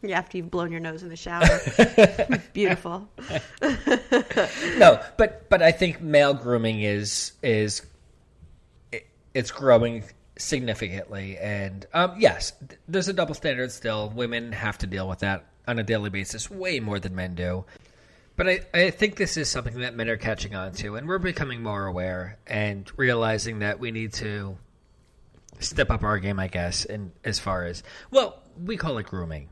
Yeah, 0.00 0.16
after 0.16 0.36
you've 0.36 0.48
blown 0.48 0.70
your 0.70 0.78
nose 0.78 1.02
in 1.02 1.08
the 1.08 1.16
shower. 1.16 1.42
Beautiful. 2.52 3.08
no, 4.78 5.00
but 5.16 5.48
but 5.48 5.60
I 5.60 5.72
think 5.72 6.00
male 6.00 6.34
grooming 6.34 6.82
is 6.82 7.32
is 7.42 7.82
it, 8.92 9.08
it's 9.34 9.50
growing 9.50 10.04
significantly, 10.38 11.36
and 11.38 11.86
um, 11.92 12.14
yes, 12.18 12.52
th- 12.66 12.80
there's 12.88 13.08
a 13.08 13.12
double 13.12 13.34
standard 13.34 13.70
still. 13.70 14.10
Women 14.10 14.52
have 14.52 14.78
to 14.78 14.86
deal 14.86 15.08
with 15.08 15.18
that 15.20 15.44
on 15.66 15.78
a 15.78 15.82
daily 15.82 16.10
basis, 16.10 16.50
way 16.50 16.80
more 16.80 16.98
than 16.98 17.14
men 17.14 17.34
do. 17.34 17.64
But 18.36 18.48
I, 18.48 18.60
I 18.72 18.90
think 18.90 19.16
this 19.16 19.36
is 19.36 19.50
something 19.50 19.80
that 19.80 19.94
men 19.94 20.08
are 20.08 20.16
catching 20.16 20.54
on 20.54 20.72
to, 20.74 20.96
and 20.96 21.06
we're 21.08 21.18
becoming 21.18 21.62
more 21.62 21.86
aware 21.86 22.38
and 22.46 22.90
realizing 22.96 23.58
that 23.58 23.80
we 23.80 23.90
need 23.90 24.12
to 24.14 24.56
step 25.58 25.90
up 25.90 26.04
our 26.04 26.18
game, 26.18 26.38
I 26.38 26.46
guess, 26.46 26.84
and 26.84 27.10
as 27.24 27.38
far 27.38 27.64
as 27.64 27.82
well, 28.10 28.42
we 28.64 28.76
call 28.76 28.98
it 28.98 29.06
grooming. 29.06 29.48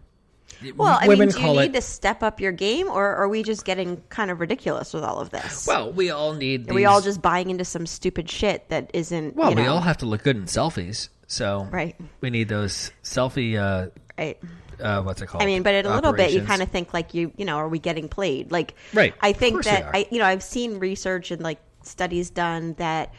Well, 0.75 0.99
I 1.00 1.09
mean, 1.09 1.29
do 1.29 1.41
you 1.41 1.53
need 1.53 1.59
it 1.71 1.73
to 1.75 1.83
step 1.83 2.23
up 2.23 2.41
your 2.41 2.53
game, 2.53 2.88
or 2.88 3.15
are 3.15 3.29
we 3.29 3.43
just 3.43 3.65
getting 3.65 4.03
kind 4.09 4.31
of 4.31 4.41
ridiculous 4.41 4.95
with 4.95 5.05
all 5.05 5.21
of 5.21 5.31
this? 5.31 5.67
well. 5.67 5.93
We 5.93 6.11
all 6.11 6.35
need. 6.35 6.71
are 6.71 6.75
we 6.75 6.85
all 6.85 7.00
just 7.00 7.21
buying 7.21 7.50
into 7.50 7.65
some 7.65 7.87
stupid 7.87 8.31
shit 8.31 8.69
that 8.71 8.91
isn't? 8.95 9.37
Well, 9.37 9.50
you 9.50 9.57
we 9.57 9.62
know, 9.65 9.75
all 9.75 9.81
have 9.81 9.99
to 9.99 10.07
look 10.07 10.23
good 10.23 10.37
in 10.37 10.45
selfies, 10.45 11.09
so 11.26 11.69
Right. 11.71 11.97
We 12.21 12.31
need 12.31 12.49
those 12.49 12.91
selfie. 13.03 13.57
Uh, 13.59 13.91
right. 14.19 14.38
uh, 14.81 15.03
what's 15.03 15.21
it 15.21 15.26
called? 15.26 15.43
I 15.43 15.47
mean, 15.47 15.62
but 15.62 15.75
at 15.75 15.85
a 15.87 15.95
little 15.95 16.12
bit, 16.12 16.33
you 16.33 16.43
kind 16.43 16.62
of 16.62 16.71
think 16.71 16.95
like 16.95 17.12
you, 17.15 17.33
you 17.37 17.45
know, 17.45 17.57
are 17.57 17.69
we 17.69 17.79
getting 17.79 18.09
played? 18.09 18.50
Like, 18.50 18.75
Right. 18.95 19.15
I 19.21 19.33
think 19.33 19.65
that. 19.65 19.95
I, 19.95 20.07
you 20.11 20.19
know, 20.19 20.26
I've 20.26 20.43
seen 20.43 20.79
research 20.79 21.31
and 21.31 21.43
like 21.43 21.59
studies 21.83 22.31
done 22.31 22.75
that 22.79 23.12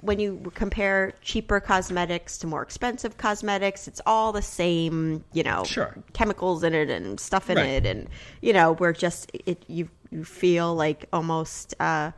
when 0.00 0.18
you 0.20 0.50
compare 0.54 1.12
cheaper 1.22 1.60
cosmetics 1.60 2.38
to 2.38 2.46
more 2.46 2.62
expensive 2.62 3.16
cosmetics, 3.16 3.88
it's 3.88 4.00
all 4.06 4.32
the 4.32 4.42
same, 4.42 5.24
you 5.32 5.42
know, 5.42 5.64
Sure. 5.64 5.94
chemicals 6.12 6.62
in 6.64 6.74
it 6.74 6.90
and 6.90 7.18
stuff 7.20 7.50
in 7.50 7.56
Right. 7.56 7.68
it, 7.68 7.86
and 7.86 8.08
you 8.40 8.52
know, 8.52 8.72
we're 8.72 8.92
just 8.92 9.30
it 9.46 9.64
you 9.68 9.88
you 10.10 10.24
feel 10.24 10.74
like 10.74 11.06
almost. 11.12 11.74
uh 11.80 12.12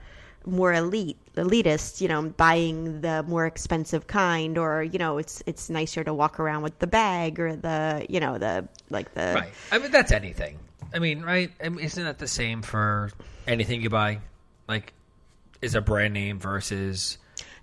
more 0.47 0.73
elite 0.73 1.19
elitist 1.37 2.01
you 2.01 2.09
know 2.09 2.23
buying 2.23 3.03
the 3.03 3.23
more 3.25 3.45
expensive 3.45 4.07
kind 4.07 4.57
or 4.57 4.83
you 4.83 4.99
know 4.99 5.19
it's 5.19 5.43
it's 5.45 5.69
nicer 5.69 6.03
to 6.03 6.15
walk 6.15 6.41
around 6.41 6.63
with 6.63 6.79
the 6.79 6.87
bag 6.87 7.39
or 7.39 7.55
the 7.55 8.07
you 8.09 8.19
know 8.21 8.39
the 8.39 8.67
like 8.89 9.13
the 9.13 9.33
right. 9.35 9.53
I 9.71 9.77
mean, 9.79 9.91
that's 9.91 10.13
anything. 10.13 10.59
I 10.95 10.99
mean, 10.99 11.21
right? 11.21 11.51
I 11.63 11.69
mean, 11.69 11.85
isn't 11.85 12.03
that 12.03 12.19
the 12.19 12.27
same 12.27 12.63
for 12.63 13.11
anything 13.47 13.83
you 13.83 13.91
buy? 13.91 14.21
Like, 14.67 14.95
is 15.61 15.75
a 15.75 15.83
brand 15.83 16.15
name 16.15 16.39
versus 16.39 17.19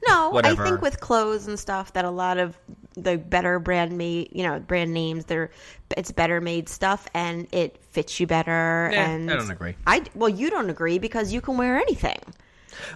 No, 0.07 0.29
whatever. 0.29 0.63
I 0.63 0.69
think 0.69 0.81
with 0.81 0.99
clothes 0.99 1.47
and 1.47 1.59
stuff 1.59 1.93
that 1.93 2.05
a 2.05 2.09
lot 2.09 2.37
of 2.37 2.57
the 2.95 3.17
better 3.17 3.59
brand 3.59 3.97
made, 3.97 4.29
you 4.31 4.43
know, 4.43 4.59
brand 4.59 4.93
names, 4.93 5.25
they're 5.25 5.49
it's 5.95 6.11
better 6.11 6.41
made 6.41 6.67
stuff 6.69 7.07
and 7.13 7.47
it 7.51 7.81
fits 7.91 8.19
you 8.19 8.27
better. 8.27 8.89
Yeah, 8.91 9.09
and 9.09 9.31
I 9.31 9.35
don't 9.35 9.51
agree. 9.51 9.75
I 9.85 10.03
well, 10.15 10.29
you 10.29 10.49
don't 10.49 10.69
agree 10.69 10.99
because 10.99 11.33
you 11.33 11.41
can 11.41 11.57
wear 11.57 11.77
anything. 11.77 12.19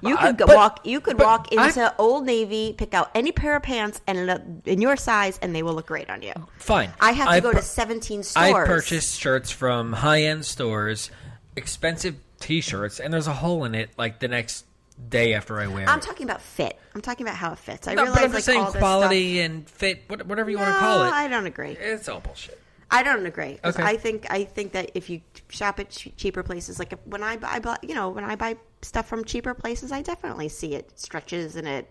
You 0.04 0.16
could 0.18 0.38
go 0.38 0.46
but- 0.46 0.56
walk. 0.56 0.86
You 0.86 1.02
could 1.02 1.20
walk 1.20 1.48
I- 1.58 1.68
into 1.68 1.96
Old 1.98 2.26
Navy, 2.26 2.76
pick 2.78 2.94
out 2.94 3.10
any 3.16 3.32
pair 3.32 3.56
of 3.56 3.64
pants, 3.64 4.00
and 4.06 4.62
in 4.66 4.80
your 4.82 4.96
size, 4.96 5.40
and 5.42 5.56
they 5.56 5.64
will 5.64 5.74
look 5.74 5.88
great 5.88 6.10
on 6.10 6.22
you. 6.22 6.34
fine. 6.58 6.92
I 7.00 7.14
have 7.14 7.34
to 7.34 7.42
go 7.42 7.52
pur- 7.52 7.58
to 7.58 7.64
seventeen 7.64 8.22
stores. 8.24 8.54
I 8.54 8.66
purchased 8.66 9.20
shirts 9.20 9.50
from 9.50 9.94
high 9.94 10.24
end 10.24 10.46
stores, 10.46 11.10
expensive 11.56 12.16
T-shirts, 12.40 13.00
and 13.00 13.14
there's 13.14 13.28
a 13.28 13.34
hole 13.34 13.66
in 13.66 13.74
it 13.76 13.90
like 13.98 14.20
the 14.20 14.28
next 14.28 14.66
day 15.10 15.34
after 15.34 15.60
I 15.60 15.68
wear 15.68 15.88
I'm 15.90 16.00
it. 16.00 16.02
talking 16.04 16.26
about 16.26 16.42
fit. 16.42 16.78
I'm 16.96 17.02
talking 17.02 17.26
about 17.26 17.38
how 17.38 17.52
it 17.54 17.60
fits. 17.60 17.88
I 17.88 17.94
No, 17.96 18.04
realize 18.04 18.20
but 18.20 18.26
I'm 18.26 18.34
like 18.34 18.44
saying 18.44 18.66
quality 18.66 19.36
stuff- 19.36 19.46
and 19.46 19.70
fit, 19.70 20.04
whatever 20.28 20.50
you 20.50 20.58
want 20.58 20.70
to 20.74 20.80
call 20.80 21.04
it. 21.04 21.12
I 21.12 21.28
don't 21.28 21.46
agree. 21.46 21.72
It's 21.80 22.08
all 22.08 22.20
bullshit. 22.20 22.60
I 22.94 23.04
don't 23.04 23.26
agree. 23.26 23.58
Okay. 23.64 23.82
I 23.84 23.96
think 23.96 24.28
I 24.30 24.44
think 24.44 24.74
that 24.74 24.92
if 24.96 25.10
you 25.10 25.22
shop 25.50 25.80
at 25.80 25.90
ch- 25.90 26.10
cheaper 26.18 26.44
places, 26.44 26.78
like 26.78 26.92
if, 26.92 27.00
when 27.06 27.24
I 27.24 27.38
buy, 27.38 27.48
I 27.50 27.60
buy, 27.60 27.78
you 27.82 27.96
know, 27.96 28.10
when 28.10 28.26
I 28.26 28.36
buy 28.36 28.58
stuff 28.82 29.08
from 29.08 29.24
cheaper 29.24 29.54
places, 29.54 29.94
I 29.94 30.02
definitely 30.02 30.50
see 30.50 30.76
it 30.76 31.00
stretches 31.00 31.56
in 31.56 31.68
it. 31.68 31.90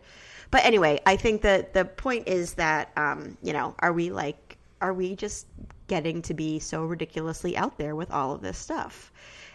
But 0.50 0.64
anyway, 0.64 1.00
I 1.06 1.16
think 1.16 1.40
that 1.42 1.72
the 1.72 1.86
point 1.86 2.28
is 2.28 2.54
that 2.54 2.90
um, 2.98 3.38
you 3.42 3.54
know, 3.54 3.74
are 3.78 3.94
we 3.94 4.10
like, 4.10 4.58
are 4.82 4.92
we 4.92 5.16
just 5.16 5.46
getting 5.88 6.20
to 6.22 6.34
be 6.34 6.58
so 6.58 6.84
ridiculously 6.84 7.56
out 7.56 7.78
there 7.78 7.96
with 7.96 8.10
all 8.10 8.32
of 8.34 8.42
this 8.42 8.58
stuff? 8.58 9.10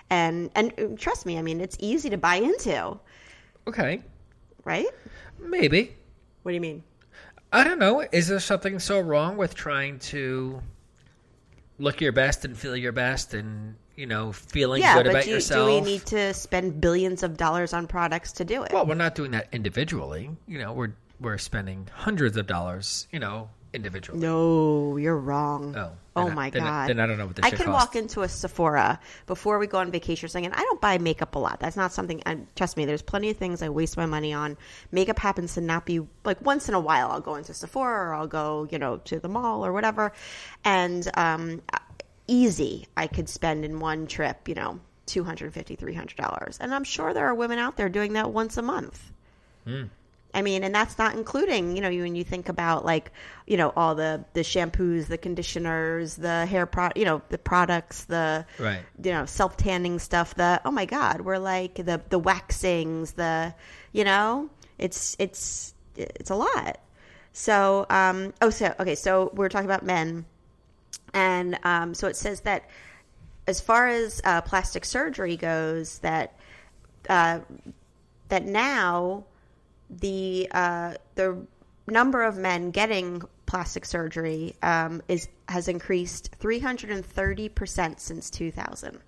And 0.09 0.49
and 0.55 0.73
uh, 0.79 0.95
trust 0.97 1.27
me, 1.27 1.37
I 1.37 1.43
mean, 1.43 1.61
it's 1.61 1.77
easy 1.79 2.09
to 2.09 2.17
buy 2.17 2.37
into, 2.37 2.99
Okay, 3.67 4.01
right? 4.63 4.87
maybe. 5.39 5.95
What 6.43 6.51
do 6.51 6.55
you 6.55 6.61
mean? 6.61 6.83
I 7.51 7.63
don't 7.63 7.79
know. 7.79 8.01
Is 8.11 8.27
there 8.27 8.39
something 8.39 8.79
so 8.79 8.99
wrong 8.99 9.37
with 9.37 9.55
trying 9.55 9.99
to 9.99 10.61
look 11.79 12.01
your 12.01 12.11
best 12.11 12.45
and 12.45 12.57
feel 12.57 12.75
your 12.75 12.91
best 12.91 13.33
and, 13.33 13.75
you 13.95 14.05
know, 14.05 14.31
feeling 14.31 14.81
Yeah, 14.81 14.95
good 14.95 15.07
about 15.07 15.23
do, 15.23 15.29
you- 15.29 15.35
yourself? 15.35 15.67
do 15.69 15.73
we 15.73 15.81
need 15.81 16.05
to 16.07 16.33
spend 16.33 16.79
billions 16.81 17.23
of 17.23 17.37
dollars 17.37 17.73
on 17.73 17.87
products 17.87 18.31
to 18.33 18.45
do 18.45 18.63
it? 18.63 18.71
well, 18.71 18.85
we're 18.85 18.93
not 18.95 19.15
doing 19.15 19.31
that 19.31 19.47
individually. 19.51 20.29
You 20.47 20.59
know, 20.59 20.73
we're 20.73 20.93
we're 21.19 21.37
spending 21.37 21.87
hundreds 21.93 22.35
of 22.37 22.45
dollars, 22.45 23.07
you 23.11 23.19
know, 23.19 23.49
individually. 23.75 24.19
No, 24.19 24.97
you're 24.97 25.17
wrong. 25.17 25.75
Oh, 25.75 25.91
oh 26.15 26.29
I- 26.29 26.33
my 26.33 26.49
then 26.49 26.63
I- 26.63 26.65
god. 26.65 26.89
then 26.89 26.99
I 26.99 27.05
don't 27.05 27.17
know 27.17 27.27
what 27.27 27.35
this 27.35 27.45
I 27.45 27.49
can 27.51 27.65
costs. 27.65 27.85
walk 27.85 27.95
into 27.95 28.21
a 28.21 28.29
Sephora 28.29 28.99
before 29.27 29.59
we 29.59 29.67
go 29.67 29.77
on 29.79 29.91
vacation 29.91 30.25
or 30.25 30.29
something, 30.29 30.45
and 30.45 30.55
I 30.55 30.59
don't 30.63 30.81
buy 30.81 30.97
makeup 30.97 31.35
a 31.35 31.39
lot. 31.39 31.59
That's 31.59 31.75
not 31.75 31.91
something. 31.91 32.23
I, 32.25 32.39
trust 32.55 32.77
me, 32.77 32.85
there's 32.85 33.01
plenty 33.01 33.29
of 33.29 33.37
things 33.37 33.61
I 33.61 33.69
waste 33.69 33.97
my 33.97 34.05
money 34.05 34.33
on. 34.33 34.57
Makeup 34.91 35.19
happens 35.19 35.53
to 35.55 35.61
not 35.61 35.85
be 35.85 36.01
like 36.23 36.41
once 36.41 36.69
in 36.69 36.73
a 36.75 36.79
while. 36.79 37.11
I'll 37.11 37.21
go 37.21 37.35
into 37.35 37.53
Sephora 37.53 38.09
or 38.09 38.13
I'll 38.13 38.27
go, 38.27 38.67
you 38.71 38.79
know, 38.79 38.97
to 38.97 39.19
the 39.19 39.27
mall 39.29 39.65
or 39.65 39.71
whatever, 39.73 40.11
and 40.63 41.07
um, 41.15 41.61
easy. 42.27 42.87
I 42.97 43.07
could 43.07 43.29
spend 43.29 43.65
in 43.65 43.79
one 43.79 44.07
trip, 44.07 44.47
you 44.47 44.55
know, 44.55 44.79
250 45.07 45.75
dollars, 46.15 46.57
and 46.59 46.73
I'm 46.73 46.83
sure 46.83 47.13
there 47.13 47.27
are 47.27 47.35
women 47.35 47.59
out 47.59 47.77
there 47.77 47.89
doing 47.89 48.13
that 48.13 48.31
once 48.31 48.57
a 48.57 48.61
month. 48.61 49.11
I 50.35 50.41
mean, 50.41 50.65
and 50.65 50.75
that's 50.75 50.97
not 50.97 51.15
including, 51.15 51.75
you 51.77 51.81
know, 51.81 51.87
you 51.87 52.03
when 52.03 52.15
you 52.15 52.25
think 52.25 52.49
about 52.49 52.83
like, 52.83 53.11
you 53.47 53.55
know, 53.55 53.71
all 53.75 53.95
the 53.95 54.25
the 54.33 54.41
shampoos, 54.41 55.07
the 55.07 55.17
conditioners, 55.17 56.15
the 56.15 56.45
hair 56.45 56.65
pro, 56.65 56.89
you 56.95 57.05
know, 57.05 57.21
the 57.29 57.37
products, 57.37 58.03
the 58.03 58.45
Right. 58.59 58.81
you 59.01 59.11
know, 59.11 59.25
self 59.25 59.55
tanning 59.55 59.97
stuff. 59.97 60.35
The 60.35 60.61
oh 60.65 60.71
my 60.71 60.85
god, 60.85 61.21
we're 61.21 61.37
like 61.37 61.75
the 61.75 62.01
the 62.09 62.19
waxings, 62.19 63.13
the 63.13 63.55
you 63.93 64.03
know, 64.03 64.49
it's 64.77 65.15
it's 65.19 65.73
it's 65.95 66.29
a 66.29 66.35
lot. 66.35 66.79
So, 67.31 67.85
um, 67.89 68.33
oh, 68.41 68.49
so 68.49 68.75
okay, 68.79 68.95
so 68.95 69.31
we're 69.33 69.49
talking 69.49 69.69
about 69.69 69.83
men, 69.83 70.25
and 71.13 71.57
um, 71.63 71.93
so 71.93 72.07
it 72.07 72.17
says 72.17 72.41
that 72.41 72.69
as 73.47 73.61
far 73.61 73.87
as 73.87 74.21
uh, 74.25 74.41
plastic 74.41 74.83
surgery 74.83 75.37
goes, 75.37 75.99
that 75.99 76.37
uh, 77.07 77.39
that 78.27 78.45
now 78.45 79.23
the 79.89 80.47
uh, 80.51 80.95
the 81.15 81.45
number 81.87 82.23
of 82.23 82.37
men 82.37 82.71
getting 82.71 83.21
plastic 83.45 83.85
surgery 83.85 84.55
um, 84.63 85.01
is 85.07 85.27
has 85.49 85.67
increased 85.67 86.31
330 86.39 87.49
percent 87.49 87.99
since 87.99 88.29
2000. 88.29 88.99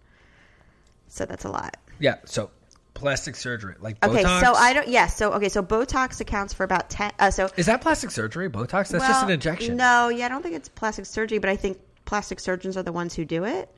So 1.07 1.25
that's 1.25 1.46
a 1.46 1.50
lot. 1.50 1.77
Yeah. 2.00 2.15
So 2.25 2.51
plastic 2.98 3.36
surgery, 3.36 3.75
like 3.79 4.00
Botox. 4.00 4.10
Okay, 4.10 4.24
so 4.24 4.53
I 4.53 4.74
don't. 4.74 4.88
Yeah, 4.88 5.07
so 5.07 5.31
okay, 5.34 5.50
so 5.50 5.62
Botox 5.62 6.19
accounts 6.19 6.53
for 6.53 6.63
about 6.63 6.89
10. 6.89 7.12
Uh, 7.19 7.31
so 7.31 7.50
Is 7.55 7.67
that 7.67 7.81
plastic 7.81 8.12
surgery? 8.12 8.50
Botox? 8.50 8.89
That's 8.89 9.07
just 9.07 9.24
an 9.24 9.29
injection. 9.29 9.77
No, 9.77 10.10
yeah, 10.10 10.25
I 10.25 10.29
don't 10.29 10.41
think 10.41 10.55
it's 10.55 10.69
plastic 10.69 11.05
surgery, 11.05 11.38
but 11.38 11.50
I 11.50 11.55
think 11.55 11.79
plastic 12.05 12.39
surgeons 12.39 12.75
are 12.75 12.84
the 12.84 12.91
ones 12.91 13.13
who 13.13 13.24
do 13.24 13.43
it. 13.46 13.69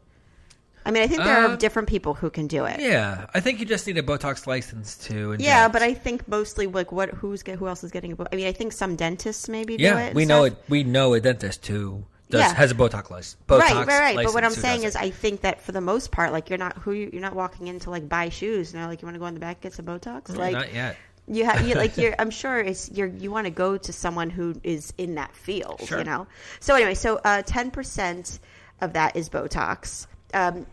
I 0.89 0.91
mean, 0.91 1.03
I 1.03 1.07
think 1.07 1.23
there 1.23 1.45
Uh, 1.45 1.53
are 1.53 1.55
different 1.55 1.87
people 1.87 2.15
who 2.15 2.31
can 2.31 2.47
do 2.47 2.65
it. 2.65 2.79
Yeah, 2.79 3.27
I 3.33 3.41
think 3.41 3.59
you 3.59 3.65
just 3.67 3.85
need 3.85 3.99
a 3.99 4.03
Botox 4.03 4.47
license 4.47 4.97
too. 4.97 5.35
Yeah, 5.37 5.67
but 5.67 5.83
I 5.83 5.93
think 5.93 6.27
mostly 6.27 6.65
like 6.65 6.91
what 6.91 7.09
who's 7.09 7.43
get 7.43 7.59
who 7.59 7.67
else 7.67 7.83
is 7.83 7.91
getting 7.91 8.13
a 8.13 8.27
I 8.33 8.35
mean, 8.35 8.47
I 8.47 8.51
think 8.53 8.73
some 8.73 8.95
dentists 8.95 9.47
maybe 9.47 9.77
do 9.77 9.83
yeah, 9.83 10.13
we 10.13 10.25
know 10.25 10.45
it. 10.45 10.57
We 10.67 10.83
know 10.83 11.13
a 11.13 11.19
dentist 11.19 11.67
who 11.67 12.05
does 12.31 12.41
Yeah. 12.41 12.53
has 12.55 12.71
a 12.71 12.75
Botox 12.75 13.11
license. 13.11 13.37
Botox 13.47 13.59
right, 13.59 13.87
right, 13.87 14.15
right. 14.15 14.25
But 14.25 14.33
what 14.33 14.43
I'm 14.43 14.51
saying 14.51 14.83
is. 14.83 14.95
I 14.95 15.11
think 15.11 15.41
that 15.41 15.61
for 15.61 15.73
the 15.73 15.81
most 15.81 16.11
part, 16.11 16.31
like 16.31 16.49
you're 16.49 16.57
not 16.59 16.75
who 16.79 16.91
you, 16.91 17.11
you're 17.13 17.21
not 17.21 17.35
walking 17.35 17.67
in 17.67 17.79
to 17.81 17.91
like 17.91 18.09
buy 18.09 18.29
shoes. 18.29 18.73
You 18.73 18.79
know, 18.79 18.87
like 18.87 19.01
you 19.03 19.05
want 19.05 19.15
to 19.15 19.19
go 19.19 19.27
in 19.27 19.35
the 19.35 19.39
back 19.39 19.61
get 19.61 19.73
some 19.73 19.85
Botox. 19.85 20.35
like 20.35 20.53
not 20.53 20.73
yet. 20.73 20.95
You 21.27 21.45
have 21.45 21.67
you 21.67 21.75
like 21.75 21.97
you're. 22.01 22.15
I'm 22.17 22.31
sure 22.31 22.59
it's 22.59 22.89
you're. 22.89 23.05
You 23.07 23.29
want 23.29 23.45
to 23.45 23.51
go 23.51 23.77
to 23.77 23.93
someone 23.93 24.31
who 24.31 24.55
is 24.63 24.91
in 24.97 25.15
that 25.15 25.35
field. 25.35 25.81
Sure. 25.85 25.99
You 25.99 26.03
know. 26.03 26.25
So 26.59 26.73
anyway, 26.73 26.95
so 26.95 27.19
uh, 27.23 27.43
ten 27.43 27.69
percent 27.69 28.39
of 28.81 28.93
that 28.93 29.15
is 29.15 29.29
Botox. 29.29 30.07
Um, 30.33 30.65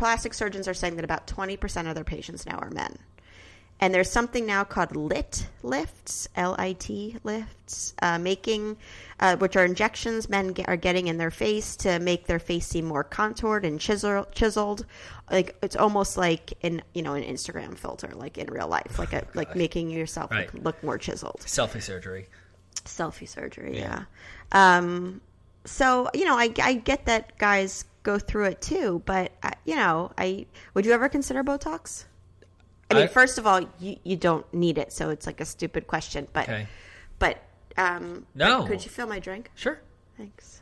plastic 0.00 0.34
surgeons 0.34 0.66
are 0.66 0.74
saying 0.74 0.96
that 0.96 1.04
about 1.04 1.26
twenty 1.28 1.56
percent 1.56 1.86
of 1.86 1.94
their 1.94 2.04
patients 2.04 2.46
now 2.46 2.56
are 2.58 2.70
men. 2.70 2.98
And 3.82 3.94
there's 3.94 4.10
something 4.10 4.44
now 4.44 4.62
called 4.64 4.94
LIT 4.94 5.48
lifts, 5.62 6.28
L-I-T 6.36 7.16
lifts, 7.24 7.94
uh, 8.02 8.18
making, 8.18 8.76
uh, 9.20 9.36
which 9.36 9.56
are 9.56 9.64
injections 9.64 10.28
men 10.28 10.48
get, 10.48 10.68
are 10.68 10.76
getting 10.76 11.06
in 11.06 11.16
their 11.16 11.30
face 11.30 11.76
to 11.76 11.98
make 11.98 12.26
their 12.26 12.38
face 12.38 12.66
seem 12.66 12.84
more 12.84 13.02
contoured 13.04 13.64
and 13.64 13.80
chisel, 13.80 14.26
chiseled. 14.32 14.84
Like 15.30 15.56
it's 15.62 15.76
almost 15.76 16.18
like 16.18 16.52
in 16.62 16.82
you 16.94 17.00
know 17.02 17.14
an 17.14 17.22
Instagram 17.24 17.76
filter, 17.78 18.10
like 18.14 18.36
in 18.36 18.48
real 18.50 18.68
life, 18.68 18.98
like 18.98 19.12
a, 19.14 19.26
like 19.34 19.54
making 19.56 19.88
yourself 19.90 20.30
Right. 20.30 20.52
look, 20.54 20.64
look 20.64 20.82
more 20.82 20.98
chiseled 20.98 21.40
Selfie 21.46 21.80
surgery. 21.82 22.26
selfie 22.84 23.28
surgery 23.28 23.78
yeah, 23.78 24.04
um 24.52 25.20
so 25.64 26.08
you 26.14 26.24
know, 26.24 26.36
I 26.38 26.52
I 26.62 26.74
get 26.74 27.06
that 27.06 27.36
guys 27.38 27.84
go 28.02 28.18
through 28.18 28.46
it 28.46 28.62
too, 28.62 29.02
but 29.04 29.32
uh, 29.42 29.50
you 29.64 29.76
know, 29.76 30.10
I 30.16 30.46
would 30.74 30.86
you 30.86 30.92
ever 30.92 31.08
consider 31.08 31.42
Botox? 31.44 32.04
I 32.90 32.94
mean, 32.94 33.02
I- 33.04 33.06
first 33.06 33.38
of 33.38 33.46
all, 33.46 33.60
you 33.78 33.96
you 34.02 34.16
don't 34.16 34.52
need 34.54 34.78
it, 34.78 34.92
so 34.92 35.10
it's 35.10 35.26
like 35.26 35.40
a 35.40 35.44
stupid 35.44 35.86
question. 35.86 36.26
But 36.32 36.48
Okay. 36.48 36.66
but 37.18 37.38
um, 37.76 38.26
No. 38.34 38.60
but 38.62 38.68
Could 38.68 38.84
you 38.84 38.90
fill 38.90 39.06
my 39.06 39.18
drink? 39.20 39.50
Sure. 39.54 39.80
Thanks. 40.16 40.60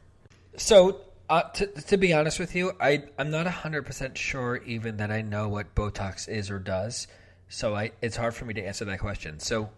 So, 0.57 1.01
uh, 1.31 1.43
to, 1.43 1.67
to 1.67 1.97
be 1.97 2.13
honest 2.13 2.39
with 2.39 2.55
you, 2.55 2.73
I 2.81 3.05
I'm 3.19 3.31
not 3.31 3.47
hundred 3.47 3.87
percent 3.87 4.19
sure 4.19 4.57
even 4.67 4.99
that 4.99 5.11
I 5.11 5.23
know 5.23 5.49
what 5.49 5.75
Botox 5.75 6.29
is 6.29 6.51
or 6.51 6.59
does. 6.59 7.07
So 7.49 7.75
I 7.75 7.93
it's 8.03 8.17
hard 8.17 8.35
for 8.35 8.45
me 8.45 8.55
to 8.55 8.63
answer 8.63 8.85
that 8.85 8.99
question. 8.99 9.39
So, 9.41 9.71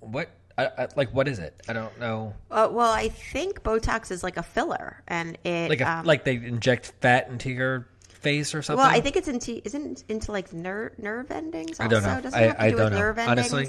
what 0.00 0.28
I, 0.58 0.66
I, 0.76 0.88
like 0.96 1.14
what 1.14 1.28
is 1.28 1.38
it? 1.38 1.54
I 1.68 1.72
don't 1.72 1.98
know. 2.00 2.34
Uh, 2.50 2.68
well, 2.70 2.90
I 2.90 3.08
think 3.08 3.62
Botox 3.62 4.10
is 4.10 4.22
like 4.22 4.36
a 4.36 4.42
filler, 4.42 5.02
and 5.06 5.38
it 5.44 5.70
Like 5.70 5.80
a, 5.80 5.90
um, 5.90 6.04
like 6.04 6.24
they 6.24 6.34
inject 6.34 6.92
fat 7.00 7.28
into 7.28 7.50
your 7.50 7.86
face 8.08 8.54
or 8.54 8.62
something. 8.62 8.84
Well, 8.84 8.92
I 8.92 9.00
think 9.00 9.16
it's 9.16 9.28
into 9.28 9.62
isn't 9.64 10.04
into 10.08 10.32
like 10.32 10.52
nerve 10.52 10.98
nerve 10.98 11.30
endings. 11.30 11.78
Also? 11.78 11.84
I 11.84 11.88
don't 11.88 12.02
know. 12.02 12.20
Doesn't 12.20 12.38
I- 12.38 12.42
it 12.42 12.46
have 12.48 12.56
to 12.56 12.62
I 12.62 12.70
do 12.70 12.76
don't 12.76 12.84
with 12.86 12.92
know. 12.94 12.98
nerve 12.98 13.18
Honestly. 13.18 13.68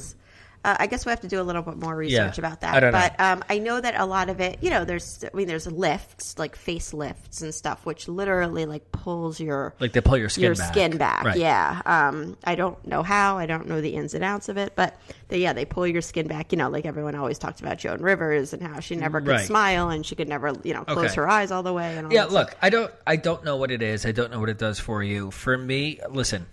Uh, 0.65 0.75
I 0.77 0.87
guess 0.87 1.05
we 1.05 1.09
have 1.11 1.21
to 1.21 1.27
do 1.29 1.39
a 1.39 1.43
little 1.43 1.61
bit 1.61 1.77
more 1.77 1.95
research 1.95 2.37
Yeah. 2.37 2.45
about 2.45 2.59
that. 2.61 2.75
I 2.75 2.79
don't 2.81 2.91
know. 2.91 2.99
but 2.99 3.17
um, 3.19 3.43
I 3.49 3.59
know 3.59 3.79
that 3.79 3.97
a 3.97 4.05
lot 4.05 4.29
of 4.29 4.41
it, 4.41 4.57
you 4.61 4.69
know, 4.69 4.83
there's 4.83 5.23
I 5.23 5.35
mean, 5.35 5.47
there's 5.47 5.65
lifts 5.67 6.37
like 6.37 6.57
face 6.57 6.93
lifts 6.93 7.41
and 7.41 7.55
stuff, 7.55 7.85
which 7.85 8.09
literally 8.09 8.65
like 8.65 8.91
pulls 8.91 9.39
your 9.39 9.73
like 9.79 9.93
they 9.93 10.01
pull 10.01 10.17
your 10.17 10.27
skin 10.27 10.43
your 10.43 10.55
back. 10.55 10.73
skin 10.73 10.97
back. 10.97 11.23
Right. 11.23 11.37
Yeah. 11.37 11.81
Um, 11.85 12.35
I 12.43 12.55
don't 12.55 12.85
know 12.85 13.03
how. 13.03 13.37
I 13.37 13.45
don't 13.45 13.67
know 13.69 13.79
the 13.79 13.95
ins 13.95 14.13
and 14.13 14.23
outs 14.23 14.49
of 14.49 14.57
it, 14.57 14.73
but 14.75 14.99
they, 15.29 15.37
yeah, 15.39 15.53
they 15.53 15.63
pull 15.63 15.87
your 15.87 16.01
skin 16.01 16.27
back. 16.27 16.51
You 16.51 16.57
know, 16.57 16.69
like 16.69 16.85
everyone 16.85 17.15
always 17.15 17.37
talked 17.39 17.61
about 17.61 17.77
Joan 17.77 18.01
Rivers 18.01 18.51
and 18.51 18.61
how 18.61 18.81
she 18.81 18.97
never 18.97 19.21
could 19.21 19.29
Right. 19.29 19.47
smile 19.47 19.89
and 19.89 20.05
she 20.05 20.15
could 20.15 20.27
never, 20.27 20.51
you 20.65 20.73
know, 20.73 20.83
close 20.83 21.05
Okay. 21.11 21.15
her 21.15 21.29
eyes 21.29 21.51
all 21.51 21.63
the 21.63 21.71
way. 21.71 21.95
And 21.95 22.07
all 22.07 22.13
Yeah, 22.13 22.25
look, 22.25 22.53
I 22.61 22.69
don't 22.69 22.91
I 23.07 23.15
don't 23.15 23.45
know 23.45 23.55
what 23.55 23.71
it 23.71 23.81
is. 23.81 24.05
I 24.05 24.11
don't 24.11 24.29
know 24.29 24.41
what 24.41 24.49
it 24.49 24.57
does 24.57 24.77
for 24.77 25.01
you. 25.03 25.31
For 25.31 25.57
me, 25.57 26.01
listen, 26.09 26.47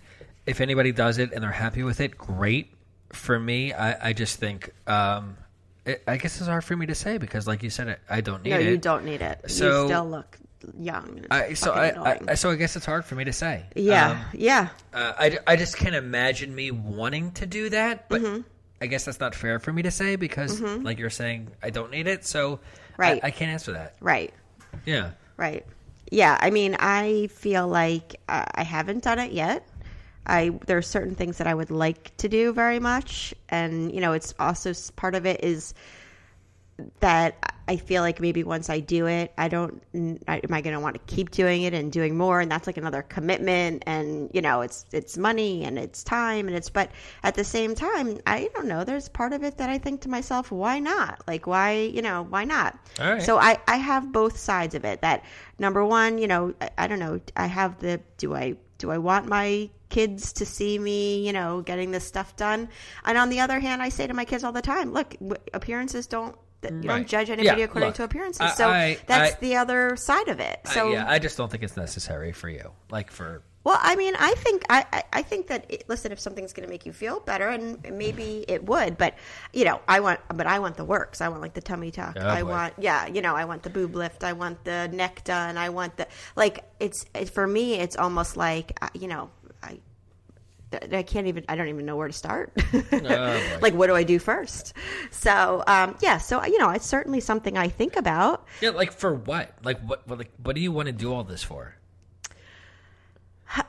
if 0.45 0.61
anybody 0.61 0.93
does 0.93 1.17
it 1.17 1.33
and 1.33 1.43
they're 1.43 1.51
happy 1.51 1.83
with 1.83 1.99
it, 1.99 2.17
great. 2.17 2.71
For 3.13 3.39
me, 3.39 3.73
I, 3.73 4.09
I 4.09 4.13
just 4.13 4.37
think 4.39 4.69
um 4.87 5.37
it, 5.85 6.03
I 6.07 6.17
guess 6.17 6.37
it's 6.39 6.47
hard 6.47 6.63
for 6.63 6.75
me 6.75 6.85
to 6.87 6.95
say 6.95 7.17
because 7.17 7.47
like 7.47 7.63
you 7.63 7.69
said 7.69 7.97
I 8.09 8.21
don't 8.21 8.43
need 8.43 8.49
No, 8.51 8.59
it. 8.59 8.65
you 8.65 8.77
don't 8.77 9.05
need 9.05 9.21
it. 9.21 9.49
So- 9.49 9.83
you 9.83 9.87
still 9.87 10.09
look 10.09 10.37
young. 10.79 11.23
I, 11.31 11.53
so 11.53 11.71
I. 11.71 12.31
I 12.31 12.33
so 12.35 12.49
I 12.49 12.55
guess 12.55 12.75
it's 12.75 12.85
hard 12.85 13.05
for 13.05 13.15
me 13.15 13.23
to 13.25 13.31
say. 13.33 13.63
yeah, 13.75 14.09
Um, 14.11 14.25
yeah. 14.33 14.69
uh, 14.93 15.13
I, 15.17 15.37
I 15.45 15.55
just 15.55 15.77
can't 15.77 15.95
imagine 15.95 16.53
me 16.53 16.71
wanting 16.71 17.31
to 17.33 17.45
do 17.45 17.69
that, 17.69 18.09
but 18.09 18.21
Mm-hmm. 18.21 18.41
I 18.81 18.87
guess 18.87 19.05
that's 19.05 19.19
not 19.19 19.33
fair 19.33 19.59
for 19.59 19.71
me 19.73 19.81
to 19.83 19.91
say 19.91 20.17
because, 20.17 20.59
like 20.61 20.99
you're 20.99 21.09
saying, 21.09 21.49
I 21.63 21.69
don't 21.71 21.89
need 21.91 22.05
it, 22.07 22.25
so 22.25 22.59
Right. 22.97 23.19
I, 23.23 23.27
I 23.27 23.31
can't 23.31 23.51
answer 23.51 23.71
that. 23.73 23.95
Right, 24.01 24.33
Yeah. 24.85 25.11
right. 25.37 25.65
Yeah, 26.11 26.37
I 26.39 26.49
mean, 26.51 26.75
I 26.79 27.27
feel 27.33 27.67
like 27.67 28.19
uh, 28.29 28.45
I 28.53 28.63
haven't 28.63 29.03
done 29.03 29.19
it 29.19 29.31
yet. 29.31 29.67
I 30.27 30.51
there 30.65 30.77
are 30.77 30.83
certain 30.83 31.15
things 31.15 31.37
that 31.37 31.47
I 31.47 31.53
would 31.53 31.71
like 31.71 32.15
to 32.17 32.29
do 32.29 32.53
very 32.53 32.79
much, 32.79 33.33
and 33.49 33.93
you 33.93 34.01
know, 34.01 34.13
it's 34.13 34.33
also 34.39 34.73
part 34.95 35.15
of 35.15 35.25
it 35.25 35.43
is 35.43 35.73
that 36.99 37.55
I 37.69 37.75
feel 37.75 38.01
like 38.01 38.21
maybe 38.21 38.43
once 38.43 38.69
I 38.69 38.79
do 38.79 39.07
it, 39.07 39.33
I 39.37 39.49
don't. 39.49 39.81
I, 40.27 40.37
am 40.37 40.53
I 40.53 40.61
going 40.61 40.73
to 40.73 40.79
want 40.79 40.95
to 40.95 41.13
keep 41.13 41.31
doing 41.31 41.63
it 41.63 41.73
and 41.73 41.91
doing 41.91 42.17
more? 42.17 42.39
And 42.39 42.49
that's 42.49 42.65
like 42.65 42.77
another 42.77 43.01
commitment, 43.01 43.83
and 43.85 44.29
you 44.33 44.41
know, 44.41 44.61
it's 44.61 44.85
it's 44.91 45.17
money 45.17 45.65
and 45.65 45.77
it's 45.77 46.03
time 46.03 46.47
and 46.47 46.55
it's. 46.55 46.69
But 46.69 46.91
at 47.23 47.35
the 47.35 47.43
same 47.43 47.75
time, 47.75 48.19
I 48.25 48.49
don't 48.53 48.67
know. 48.67 48.83
There's 48.83 49.09
part 49.09 49.33
of 49.33 49.43
it 49.43 49.57
that 49.57 49.69
I 49.69 49.79
think 49.79 50.01
to 50.01 50.09
myself, 50.09 50.51
why 50.51 50.79
not? 50.79 51.21
Like, 51.27 51.45
why 51.45 51.73
you 51.73 52.01
know, 52.01 52.25
why 52.29 52.45
not? 52.45 52.77
Right. 52.99 53.21
So 53.21 53.37
I 53.37 53.57
I 53.67 53.77
have 53.77 54.11
both 54.11 54.37
sides 54.37 54.75
of 54.75 54.85
it. 54.85 55.01
That 55.01 55.25
number 55.59 55.83
one, 55.83 56.19
you 56.19 56.27
know, 56.27 56.53
I, 56.61 56.69
I 56.77 56.87
don't 56.87 56.99
know. 56.99 57.19
I 57.35 57.47
have 57.47 57.79
the 57.79 57.99
do 58.17 58.33
I 58.33 58.55
do 58.77 58.91
I 58.91 58.97
want 58.97 59.27
my 59.27 59.69
kids 59.97 60.33
to 60.33 60.45
see 60.45 60.77
me, 60.77 61.25
you 61.25 61.33
know, 61.33 61.61
getting 61.61 61.91
this 61.91 62.05
stuff 62.05 62.35
done? 62.35 62.69
And 63.05 63.17
on 63.17 63.29
the 63.29 63.39
other 63.39 63.59
hand, 63.59 63.81
I 63.81 63.89
say 63.89 64.05
to 64.07 64.13
my 64.13 64.25
kids 64.25 64.43
all 64.43 64.51
the 64.51 64.61
time, 64.61 64.93
look, 64.93 65.15
appearances 65.53 66.07
don't. 66.07 66.35
You 66.63 66.69
Right. 66.71 66.83
don't 66.87 67.07
judge 67.07 67.29
anybody 67.29 67.59
Yeah, 67.61 67.65
according 67.65 67.89
look, 67.89 67.95
to 67.97 68.03
appearances. 68.03 68.41
I- 68.41 68.55
so 68.55 68.69
I- 68.69 68.97
that's 69.05 69.35
I- 69.35 69.39
the 69.39 69.55
other 69.57 69.95
side 69.95 70.27
of 70.27 70.39
it. 70.39 70.59
So 70.73 70.91
yeah, 70.91 71.05
I 71.07 71.19
just 71.19 71.37
don't 71.37 71.49
think 71.51 71.63
it's 71.63 71.77
necessary 71.77 72.31
for 72.31 72.49
you. 72.49 72.71
Like 72.89 73.11
for 73.11 73.43
well, 73.63 73.77
I 73.81 73.95
mean, 73.97 74.15
I 74.17 74.33
think 74.35 74.63
I, 74.69 74.85
I, 74.93 75.03
I 75.19 75.21
think 75.23 75.47
that 75.47 75.65
it, 75.69 75.83
listen, 75.89 76.11
if 76.13 76.19
something's 76.19 76.53
going 76.53 76.65
to 76.65 76.71
make 76.71 76.85
you 76.85 76.93
feel 76.93 77.19
better, 77.19 77.49
and 77.49 77.77
maybe 77.91 78.45
it 78.47 78.63
would, 78.65 78.97
but 78.97 79.13
you 79.53 79.65
know, 79.65 79.81
I 79.87 79.99
want, 79.99 80.19
but 80.33 80.47
I 80.47 80.59
want 80.59 80.77
the 80.77 80.85
works. 80.85 81.19
I 81.21 81.27
want 81.27 81.41
like 81.41 81.53
the 81.53 81.61
tummy 81.61 81.91
tuck. 81.91 82.15
Oh, 82.19 82.27
I 82.27 82.41
boy. 82.43 82.49
want, 82.49 82.73
yeah, 82.79 83.07
you 83.07 83.21
know, 83.21 83.35
I 83.35 83.43
want 83.45 83.63
the 83.63 83.69
boob 83.69 83.93
lift. 83.95 84.23
I 84.23 84.33
want 84.33 84.63
the 84.63 84.87
neck 84.91 85.23
done. 85.25 85.57
I 85.57 85.69
want 85.69 85.97
the 85.97 86.07
like. 86.35 86.63
It's 86.79 87.05
it, 87.13 87.29
for 87.29 87.45
me. 87.45 87.75
It's 87.75 87.97
almost 87.97 88.35
like 88.37 88.77
uh, 88.81 88.87
you 88.93 89.07
know, 89.07 89.29
I. 89.61 89.79
I 90.91 91.03
can't 91.03 91.27
even. 91.27 91.45
I 91.49 91.55
don't 91.55 91.67
even 91.67 91.85
know 91.85 91.95
where 91.95 92.07
to 92.07 92.13
start. 92.13 92.53
boy. 92.71 92.81
like, 93.61 93.73
what 93.73 93.87
do 93.87 93.95
I 93.95 94.03
do 94.03 94.19
first? 94.19 94.73
So, 95.11 95.63
um, 95.67 95.95
yeah. 96.01 96.17
So, 96.17 96.43
you 96.45 96.57
know, 96.57 96.69
it's 96.69 96.85
certainly 96.85 97.19
something 97.19 97.57
I 97.57 97.69
think 97.69 97.95
about. 97.95 98.45
yeah, 98.61 98.69
like 98.69 98.91
for 98.91 99.13
what? 99.13 99.53
Like 99.63 99.79
what? 99.81 100.07
What, 100.07 100.17
like, 100.19 100.31
what 100.41 100.55
do 100.55 100.61
you 100.61 100.71
want 100.71 100.87
to 100.87 100.91
do 100.91 101.13
all 101.13 101.23
this 101.23 101.43
for? 101.43 101.75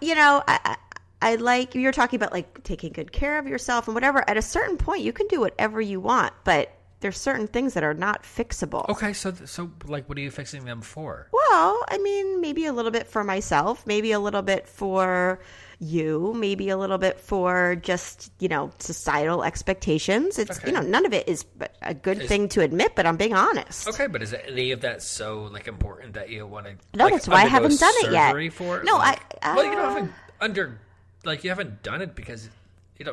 you 0.00 0.14
know, 0.14 0.42
I, 0.46 0.60
I, 0.64 0.76
I 1.20 1.34
like 1.36 1.74
you're 1.74 1.92
talking 1.92 2.16
about 2.16 2.32
like 2.32 2.62
taking 2.64 2.92
good 2.92 3.12
care 3.12 3.38
of 3.38 3.46
yourself 3.46 3.88
and 3.88 3.94
whatever. 3.94 4.28
At 4.28 4.36
a 4.36 4.42
certain 4.42 4.76
point, 4.76 5.02
you 5.02 5.12
can 5.12 5.26
do 5.28 5.40
whatever 5.40 5.80
you 5.80 6.00
want, 6.00 6.32
but 6.44 6.72
there's 7.00 7.18
certain 7.18 7.46
things 7.46 7.74
that 7.74 7.84
are 7.84 7.94
not 7.94 8.22
fixable. 8.22 8.88
Okay, 8.88 9.12
so 9.12 9.32
so 9.44 9.70
like, 9.86 10.08
what 10.08 10.18
are 10.18 10.20
you 10.20 10.30
fixing 10.30 10.64
them 10.64 10.80
for? 10.80 11.28
Well, 11.32 11.84
I 11.88 11.98
mean, 11.98 12.40
maybe 12.40 12.66
a 12.66 12.72
little 12.72 12.90
bit 12.90 13.06
for 13.06 13.24
myself, 13.24 13.86
maybe 13.86 14.12
a 14.12 14.20
little 14.20 14.42
bit 14.42 14.68
for 14.68 15.40
you, 15.80 16.34
maybe 16.36 16.68
a 16.70 16.76
little 16.76 16.98
bit 16.98 17.20
for 17.20 17.76
just 17.76 18.32
you 18.40 18.48
know 18.48 18.70
societal 18.78 19.44
expectations. 19.44 20.38
It's 20.38 20.58
Okay. 20.58 20.68
you 20.68 20.72
know 20.74 20.80
none 20.80 21.06
of 21.06 21.12
it 21.12 21.28
is 21.28 21.44
a 21.82 21.94
good 21.94 22.26
thing 22.26 22.48
to 22.50 22.60
admit, 22.62 22.94
but 22.96 23.06
I'm 23.06 23.16
being 23.16 23.34
honest. 23.34 23.88
Okay, 23.88 24.06
but 24.06 24.22
is 24.22 24.34
any 24.34 24.72
of 24.72 24.80
that 24.80 25.02
so 25.02 25.44
like 25.52 25.68
important 25.68 26.14
that 26.14 26.30
you 26.30 26.46
want 26.46 26.66
to? 26.66 26.72
No, 26.96 27.04
like, 27.04 27.14
that's 27.14 27.28
why 27.28 27.42
I 27.42 27.46
haven't 27.46 27.78
done 27.78 27.94
it 27.98 28.12
yet. 28.12 28.52
For 28.52 28.78
it? 28.78 28.84
No, 28.84 28.96
Like- 28.96 29.20
I- 29.42 29.54
well, 29.56 29.64
you 29.64 29.70
don't 29.72 29.80
uh, 29.84 29.88
haven't 29.94 30.12
under 30.40 30.78
like 31.24 31.44
you 31.44 31.50
haven't 31.50 31.82
done 31.82 32.02
it 32.02 32.14
because 32.14 32.48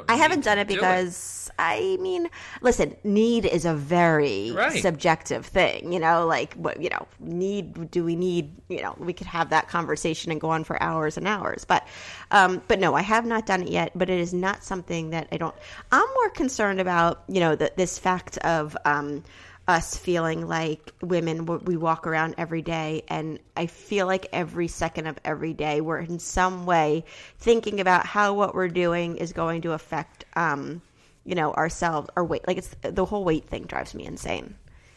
I 0.09 0.15
haven't 0.15 0.43
done 0.43 0.57
it 0.57 0.67
do 0.67 0.75
because 0.75 1.51
I 1.59 1.97
mean, 2.01 2.29
listen, 2.61 2.95
need 3.03 3.45
is 3.45 3.65
a 3.65 3.73
very 3.73 4.51
Right. 4.51 4.81
subjective 4.81 5.45
thing, 5.45 5.93
you 5.93 5.99
know, 5.99 6.25
like 6.25 6.53
what, 6.55 6.81
you 6.81 6.89
know, 6.89 7.07
need 7.19 7.91
do 7.91 8.03
we 8.03 8.15
need, 8.15 8.51
you 8.67 8.81
know, 8.81 8.95
we 8.97 9.13
could 9.13 9.27
have 9.27 9.49
that 9.51 9.67
conversation 9.69 10.31
and 10.31 10.41
go 10.41 10.49
on 10.49 10.63
for 10.63 10.81
hours 10.81 11.17
and 11.17 11.27
hours. 11.27 11.65
But 11.65 11.87
um 12.31 12.61
but 12.67 12.79
no, 12.79 12.95
I 12.95 13.01
have 13.01 13.25
not 13.25 13.45
done 13.45 13.61
it 13.61 13.69
yet, 13.69 13.91
but 13.95 14.09
it 14.09 14.19
is 14.19 14.33
not 14.33 14.63
something 14.63 15.11
that 15.11 15.27
I 15.31 15.37
don't 15.37 15.55
I'm 15.91 16.07
more 16.15 16.29
concerned 16.31 16.81
about, 16.81 17.23
you 17.27 17.39
know, 17.39 17.55
the, 17.55 17.71
this 17.75 17.97
fact 17.99 18.37
of 18.39 18.75
um 18.85 19.23
us 19.67 19.97
feeling 19.97 20.47
like 20.47 20.93
women 21.01 21.45
we 21.65 21.75
walk 21.75 22.05
around 22.05 22.35
every 22.37 22.61
day 22.61 23.03
and 23.07 23.39
i 23.57 23.65
feel 23.65 24.05
like 24.05 24.27
every 24.31 24.67
second 24.67 25.07
of 25.07 25.17
every 25.25 25.53
day 25.53 25.81
we're 25.81 25.97
in 25.99 26.19
some 26.19 26.65
way 26.67 27.03
thinking 27.39 27.79
about 27.79 28.05
how 28.05 28.33
what 28.33 28.53
we're 28.53 28.67
doing 28.67 29.17
is 29.17 29.33
going 29.33 29.61
to 29.61 29.71
affect 29.71 30.23
um 30.35 30.81
you 31.23 31.33
know 31.33 31.51
ourselves 31.53 32.07
our 32.15 32.23
weight 32.23 32.47
like 32.47 32.57
it's 32.57 32.75
the 32.83 33.05
whole 33.05 33.23
weight 33.23 33.45
thing 33.45 33.63
drives 33.63 33.95
me 33.95 34.05
insane 34.05 34.55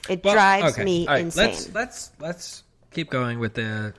it 0.09 0.22
Well, 0.22 0.35
drives 0.35 0.74
okay. 0.74 0.85
me 0.85 1.07
right, 1.07 1.20
insane 1.22 1.46
Let's 1.52 1.74
let's 1.74 2.11
let's 2.18 2.62
keep 2.90 3.09
going 3.11 3.38
with 3.38 3.54
the 3.54 3.94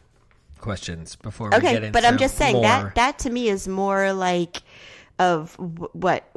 questions 0.59 1.15
before 1.15 1.49
we 1.49 1.59
get 1.61 1.77
okay 1.77 1.89
but 1.89 2.05
i'm 2.05 2.17
just 2.17 2.37
saying 2.37 2.53
more. 2.53 2.63
that 2.63 2.95
that 2.95 3.19
to 3.19 3.29
me 3.31 3.47
is 3.49 3.67
more 3.67 4.13
like 4.13 4.61
of 5.17 5.55
what 5.93 6.29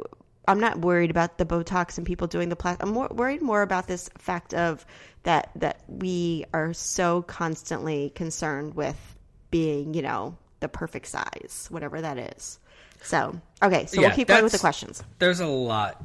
i'm 0.47 0.59
not 0.59 0.79
worried 0.79 1.09
about 1.09 1.37
the 1.37 1.45
botox 1.45 1.97
and 1.97 2.05
people 2.05 2.27
doing 2.27 2.49
the 2.49 2.55
plastic 2.55 2.83
i'm 2.83 2.93
more 2.93 3.07
worried 3.11 3.41
more 3.41 3.61
about 3.61 3.87
this 3.87 4.09
fact 4.17 4.53
of 4.53 4.85
that 5.23 5.49
that 5.55 5.81
we 5.87 6.45
are 6.53 6.73
so 6.73 7.21
constantly 7.23 8.11
concerned 8.15 8.75
with 8.75 9.15
being 9.51 9.93
you 9.93 10.01
know 10.01 10.35
the 10.59 10.67
perfect 10.67 11.07
size 11.07 11.67
whatever 11.69 12.01
that 12.01 12.17
is 12.17 12.59
so 13.01 13.39
okay 13.61 13.85
so 13.85 13.99
Yeah, 13.99 14.07
we'll 14.07 14.15
keep 14.15 14.27
going 14.27 14.43
with 14.43 14.53
the 14.53 14.59
questions 14.59 15.03
There's 15.19 15.39
a 15.41 15.47
lot 15.47 16.03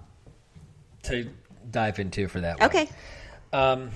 to 1.05 1.29
dive 1.71 1.99
into 1.99 2.29
for 2.29 2.41
that. 2.41 2.59
One. 2.59 2.69
okay 2.69 2.89
Um, 3.53 3.91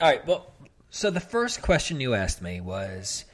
all 0.00 0.08
right. 0.08 0.26
Well, 0.26 0.52
so 0.90 1.10
the 1.10 1.20
first 1.20 1.62
question 1.62 2.00
you 2.00 2.14
asked 2.14 2.40
me 2.40 2.60
was 2.60 3.24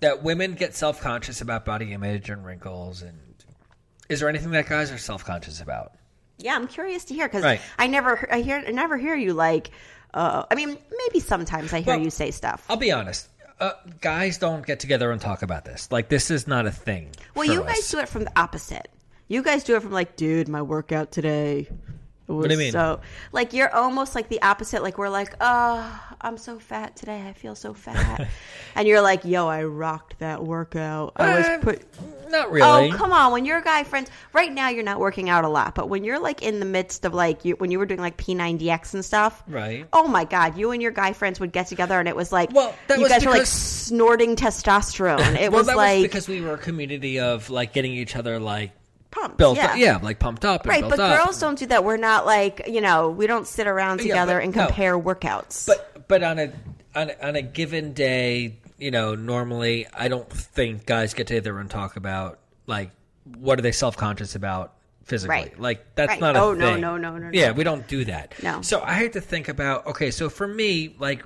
that 0.00 0.22
women 0.22 0.54
get 0.54 0.74
self 0.74 1.00
conscious 1.00 1.40
about 1.40 1.64
body 1.64 1.92
image 1.92 2.30
and 2.30 2.44
wrinkles, 2.44 3.02
and 3.02 3.18
is 4.08 4.20
there 4.20 4.28
anything 4.28 4.50
that 4.52 4.68
guys 4.68 4.90
are 4.92 4.98
self 4.98 5.24
conscious 5.24 5.60
about? 5.60 5.92
yeah 6.38 6.54
i'm 6.54 6.66
curious 6.68 7.04
to 7.06 7.14
hear 7.14 7.26
because 7.26 7.42
Right. 7.42 7.60
i 7.78 7.86
never 7.86 8.28
i 8.30 8.40
hear 8.42 8.62
I 8.66 8.70
never 8.70 8.98
hear 8.98 9.14
you 9.16 9.32
like 9.32 9.70
uh, 10.12 10.44
i 10.50 10.54
mean 10.54 10.76
maybe 10.90 11.20
sometimes 11.20 11.72
i 11.72 11.80
hear 11.80 11.94
Well, 11.94 12.04
you 12.04 12.10
say 12.10 12.30
stuff 12.30 12.64
I'll 12.68 12.76
be 12.76 12.92
honest. 12.92 13.28
Uh, 13.58 13.72
guys 14.02 14.36
don't 14.36 14.66
get 14.66 14.80
together 14.80 15.10
and 15.12 15.18
talk 15.18 15.40
about 15.40 15.64
this. 15.64 15.90
Like 15.90 16.10
this 16.10 16.30
is 16.30 16.46
not 16.46 16.66
a 16.66 16.70
thing. 16.70 17.12
Well, 17.34 17.46
you 17.46 17.62
guys 17.62 17.78
us. 17.78 17.90
do 17.90 17.98
it 18.00 18.08
from 18.10 18.24
the 18.24 18.38
opposite. 18.38 18.88
You 19.28 19.42
guys 19.42 19.64
do 19.64 19.76
it 19.76 19.82
from 19.82 19.92
like, 19.92 20.14
dude, 20.14 20.46
my 20.46 20.60
workout 20.60 21.10
today. 21.10 21.66
It 22.28 22.32
was 22.32 22.42
What 22.42 22.48
do 22.48 22.54
you 22.54 22.58
mean? 22.58 22.72
So, 22.72 23.00
like, 23.30 23.52
you're 23.52 23.72
almost 23.72 24.16
like 24.16 24.28
the 24.28 24.42
opposite. 24.42 24.82
Like, 24.82 24.98
we're 24.98 25.08
like, 25.08 25.34
oh, 25.40 26.02
I'm 26.20 26.38
so 26.38 26.58
fat 26.58 26.96
today. 26.96 27.22
I 27.24 27.32
feel 27.32 27.54
so 27.54 27.72
fat. 27.72 28.28
and 28.74 28.88
you're 28.88 29.00
like, 29.00 29.24
yo, 29.24 29.46
I 29.46 29.62
rocked 29.62 30.18
that 30.18 30.42
workout. 30.42 31.12
I 31.16 31.36
was 31.36 31.46
um, 31.46 31.60
put. 31.60 31.84
Not 32.28 32.50
really. 32.50 32.90
Oh, 32.90 32.96
come 32.96 33.12
on. 33.12 33.30
When 33.30 33.44
you're 33.44 33.58
a 33.58 33.62
guy 33.62 33.84
friends, 33.84 34.10
right 34.32 34.52
now 34.52 34.70
you're 34.70 34.82
not 34.82 34.98
working 34.98 35.28
out 35.28 35.44
a 35.44 35.48
lot, 35.48 35.76
but 35.76 35.88
when 35.88 36.02
you're 36.02 36.18
like 36.18 36.42
in 36.42 36.58
the 36.58 36.66
midst 36.66 37.04
of 37.04 37.14
like, 37.14 37.44
you, 37.44 37.54
when 37.56 37.70
you 37.70 37.78
were 37.78 37.86
doing 37.86 38.00
like 38.00 38.16
P90X 38.16 38.94
and 38.94 39.04
stuff. 39.04 39.44
Right. 39.46 39.86
Oh 39.92 40.08
my 40.08 40.24
God. 40.24 40.58
You 40.58 40.72
and 40.72 40.82
your 40.82 40.90
guy 40.90 41.12
friends 41.12 41.38
would 41.38 41.52
get 41.52 41.68
together 41.68 42.00
and 42.00 42.08
it 42.08 42.16
was 42.16 42.32
like, 42.32 42.52
Well, 42.52 42.74
that 42.88 42.96
you 42.96 43.04
was 43.04 43.12
guys 43.12 43.24
were 43.24 43.30
like 43.30 43.46
snorting 43.46 44.34
testosterone. 44.34 45.36
It 45.36 45.52
well, 45.52 45.60
was 45.60 45.68
that 45.68 45.76
like 45.76 45.98
was 45.98 46.08
because 46.08 46.28
we 46.28 46.40
were 46.40 46.54
a 46.54 46.58
community 46.58 47.20
of 47.20 47.50
like 47.50 47.72
getting 47.72 47.92
each 47.92 48.16
other 48.16 48.40
like 48.40 48.72
pumped. 49.10 49.36
built 49.38 49.56
yeah. 49.56 49.66
up, 49.72 49.76
yeah, 49.78 49.96
like 50.02 50.18
pumped 50.18 50.44
up, 50.44 50.62
and 50.62 50.70
Right, 50.70 50.82
but 50.82 50.98
up. 51.00 51.24
girls 51.24 51.38
don't 51.40 51.58
do 51.58 51.66
that. 51.66 51.84
We're 51.84 51.96
not 51.96 52.26
like 52.26 52.62
you 52.68 52.80
know 52.80 53.10
we 53.10 53.26
don't 53.26 53.46
sit 53.46 53.66
around 53.66 53.98
Yeah, 54.00 54.08
together 54.08 54.38
but 54.38 54.44
and 54.44 54.56
no. 54.56 54.66
compare 54.66 54.98
workouts. 54.98 55.66
But 55.66 56.06
but 56.08 56.22
on 56.22 56.38
a 56.38 56.52
on 56.94 57.10
a, 57.10 57.26
on 57.28 57.36
a 57.36 57.42
given 57.42 57.92
day, 57.92 58.56
you 58.78 58.90
know, 58.90 59.14
normally 59.14 59.86
I 59.94 60.08
don't 60.08 60.28
think 60.30 60.86
guys 60.86 61.14
get 61.14 61.26
together 61.26 61.58
and 61.58 61.70
talk 61.70 61.96
about 61.96 62.38
like 62.66 62.90
what 63.38 63.58
are 63.58 63.62
they 63.62 63.72
self 63.72 63.96
conscious 63.96 64.34
about 64.34 64.72
physically. 65.04 65.36
Right. 65.36 65.58
Like 65.60 65.94
that's 65.94 66.10
Right. 66.10 66.20
not 66.20 66.36
a 66.36 66.40
Oh, 66.40 66.52
no, 66.54 66.72
thing. 66.72 66.80
no, 66.80 66.96
no, 66.96 67.12
no, 67.16 67.18
no. 67.18 67.30
Yeah, 67.32 67.52
we 67.52 67.64
don't 67.64 67.86
do 67.88 68.04
that. 68.06 68.34
No. 68.42 68.62
So 68.62 68.80
I 68.82 68.94
had 68.94 69.12
to 69.14 69.20
think 69.20 69.48
about 69.48 69.86
okay, 69.86 70.10
so 70.10 70.28
for 70.28 70.46
me, 70.48 70.94
like 70.98 71.24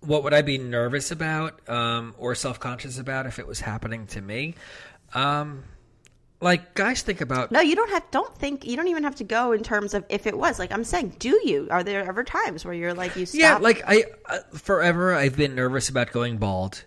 what 0.00 0.22
would 0.22 0.34
I 0.34 0.42
be 0.42 0.58
nervous 0.58 1.10
about 1.10 1.68
um, 1.68 2.14
or 2.18 2.34
self 2.34 2.60
conscious 2.60 2.98
about 2.98 3.26
if 3.26 3.38
it 3.38 3.46
was 3.46 3.60
happening 3.60 4.06
to 4.08 4.20
me? 4.20 4.54
Um, 5.14 5.64
like 6.46 6.74
guys 6.74 7.02
think 7.02 7.20
about 7.20 7.52
no, 7.52 7.60
you 7.60 7.76
don't 7.76 7.90
have. 7.90 8.04
Don't 8.10 8.34
think. 8.36 8.64
You 8.66 8.76
don't 8.76 8.88
even 8.88 9.04
have 9.04 9.16
to 9.16 9.24
go 9.24 9.52
in 9.52 9.62
terms 9.62 9.94
of 9.94 10.04
if 10.08 10.26
it 10.26 10.36
was 10.36 10.58
like 10.58 10.72
I'm 10.72 10.84
saying. 10.84 11.16
Do 11.18 11.38
you? 11.44 11.68
Are 11.70 11.82
there 11.84 12.06
ever 12.08 12.24
times 12.24 12.64
where 12.64 12.74
you're 12.74 12.94
like 12.94 13.16
you 13.16 13.26
stop? 13.26 13.38
Yeah, 13.40 13.56
like 13.58 13.82
I 13.86 14.04
uh, 14.26 14.38
forever 14.54 15.14
I've 15.14 15.36
been 15.36 15.54
nervous 15.54 15.88
about 15.88 16.12
going 16.12 16.38
bald. 16.38 16.84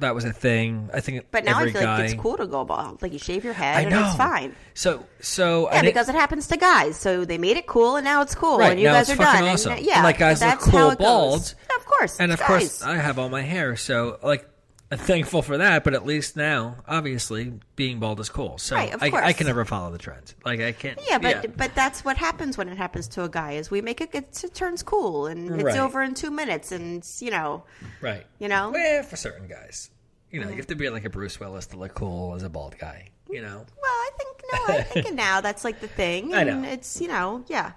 That 0.00 0.14
was 0.14 0.24
a 0.24 0.32
thing. 0.32 0.88
I 0.94 1.00
think 1.00 1.18
Mm-hmm. 1.18 1.26
But 1.30 1.44
now 1.44 1.58
every 1.58 1.70
I 1.70 1.72
feel 1.74 1.82
guy, 1.82 1.98
like 1.98 2.10
it's 2.12 2.20
cool 2.22 2.38
to 2.38 2.46
go 2.46 2.64
bald. 2.64 3.02
Like 3.02 3.12
you 3.12 3.18
shave 3.18 3.44
your 3.44 3.52
head 3.52 3.76
I 3.76 3.80
and 3.82 3.92
it's 4.06 4.16
fine. 4.16 4.54
So 4.72 5.04
so 5.20 5.68
Yeah, 5.70 5.82
think- 5.82 5.92
because 5.92 6.08
it 6.08 6.14
happens 6.14 6.46
to 6.48 6.56
guys. 6.56 6.96
So 6.96 7.26
they 7.26 7.36
made 7.36 7.58
it 7.58 7.66
cool, 7.66 7.96
and 7.96 8.04
now 8.04 8.22
it's 8.22 8.34
cool, 8.34 8.56
Right, 8.58 8.70
and 8.72 8.80
you 8.80 8.86
guys 8.86 9.10
it's 9.10 9.20
are 9.20 9.22
fucking 9.24 9.40
done. 9.44 9.52
awesome. 9.52 9.72
And, 9.72 9.82
yeah, 9.84 10.02
Like, 10.02 10.16
guys 10.18 10.40
look 10.40 10.60
cool 10.60 10.96
bald. 10.96 11.54
Yeah, 11.68 11.76
of 11.76 11.84
course, 11.84 12.18
and 12.18 12.32
of 12.32 12.40
course. 12.40 12.80
I 12.82 12.96
have 12.96 13.18
all 13.18 13.28
my 13.28 13.42
hair, 13.42 13.76
so 13.76 14.18
like 14.22 14.48
thankful 14.96 15.42
for 15.42 15.58
that. 15.58 15.84
But 15.84 15.94
at 15.94 16.06
least 16.06 16.36
now, 16.36 16.76
obviously, 16.86 17.52
being 17.76 17.98
bald 18.00 18.20
is 18.20 18.28
cool. 18.28 18.58
So 18.58 18.76
Right, 18.76 18.94
I, 19.00 19.10
I 19.28 19.32
can 19.32 19.46
never 19.46 19.64
follow 19.64 19.90
the 19.92 19.98
trends. 19.98 20.34
Like 20.44 20.60
I 20.60 20.72
can't. 20.72 20.98
Yeah, 21.08 21.18
but 21.18 21.56
but 21.56 21.74
that's 21.74 22.04
what 22.04 22.16
happens 22.16 22.56
when 22.56 22.68
it 22.68 22.78
happens 22.78 23.08
to 23.08 23.24
a 23.24 23.28
guy 23.28 23.52
is 23.52 23.70
we 23.70 23.80
make 23.82 24.00
it 24.00 24.10
it, 24.14 24.42
it 24.42 24.54
turns 24.54 24.82
cool 24.82 25.26
and 25.26 25.50
it's 25.50 25.62
Right. 25.64 25.78
over 25.78 26.02
in 26.02 26.14
two 26.14 26.30
minutes 26.30 26.72
and 26.72 27.06
you 27.20 27.30
know 27.30 27.64
right. 28.00 28.24
you 28.38 28.48
know? 28.48 28.72
yeah, 28.74 29.02
for 29.02 29.16
certain 29.16 29.46
guys, 29.46 29.90
you 30.30 30.40
know, 30.40 30.48
you 30.48 30.56
have 30.56 30.66
to 30.68 30.74
be 30.74 30.88
like 30.88 31.04
a 31.04 31.10
Bruce 31.10 31.38
Willis 31.38 31.66
to 31.68 31.76
look 31.76 31.94
cool 31.94 32.34
as 32.34 32.42
a 32.42 32.48
bald 32.48 32.76
guy. 32.78 33.08
You 33.30 33.42
know. 33.42 33.58
well 33.58 33.66
I 33.84 34.10
think 34.16 34.42
no 34.52 34.74
I 34.74 34.82
think 34.82 35.14
now 35.14 35.40
that's 35.42 35.62
like 35.64 35.80
the 35.80 35.88
thing 35.88 36.32
I 36.34 36.42
and 36.44 36.62
know. 36.62 36.68
it's 36.70 37.00
you 37.00 37.08
know 37.08 37.44
yeah 37.48 37.72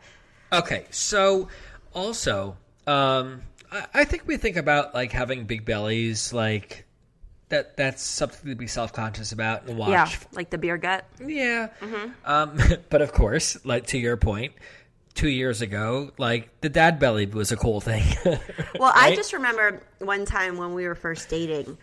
Okay, 0.53 0.85
so 0.89 1.47
also, 1.93 2.57
um, 2.85 3.41
I, 3.71 3.85
I 3.93 4.03
think 4.03 4.23
we 4.27 4.35
think 4.37 4.57
about 4.57 4.93
like 4.93 5.11
having 5.13 5.45
big 5.45 5.63
bellies, 5.65 6.33
like 6.33 6.85
that. 7.51 7.77
That's 7.77 8.03
something 8.03 8.49
to 8.49 8.55
be 8.55 8.67
self 8.67 8.91
conscious 8.91 9.31
about 9.31 9.67
and 9.67 9.77
watch. 9.77 9.89
yeah 9.89 10.09
like 10.33 10.49
the 10.49 10.57
beer 10.57 10.77
gut 10.77 11.05
Yeah. 11.25 11.69
Mm-hmm. 11.79 12.11
Um, 12.25 12.59
but 12.89 13.01
of 13.01 13.13
course, 13.13 13.63
like 13.65 13.87
to 13.87 13.97
your 13.97 14.17
point, 14.17 14.53
two 15.13 15.29
years 15.29 15.61
ago, 15.61 16.11
like 16.17 16.49
the 16.61 16.69
dad 16.69 16.99
belly 16.99 17.25
was 17.25 17.51
a 17.51 17.57
cool 17.57 17.81
thing. 17.81 18.03
Well, 18.79 18.93
I 18.95 19.15
just 19.15 19.33
remember 19.33 19.83
one 19.99 20.25
time 20.25 20.57
when 20.57 20.73
we 20.73 20.87
were 20.87 20.95
first 20.95 21.29
dating, 21.29 21.77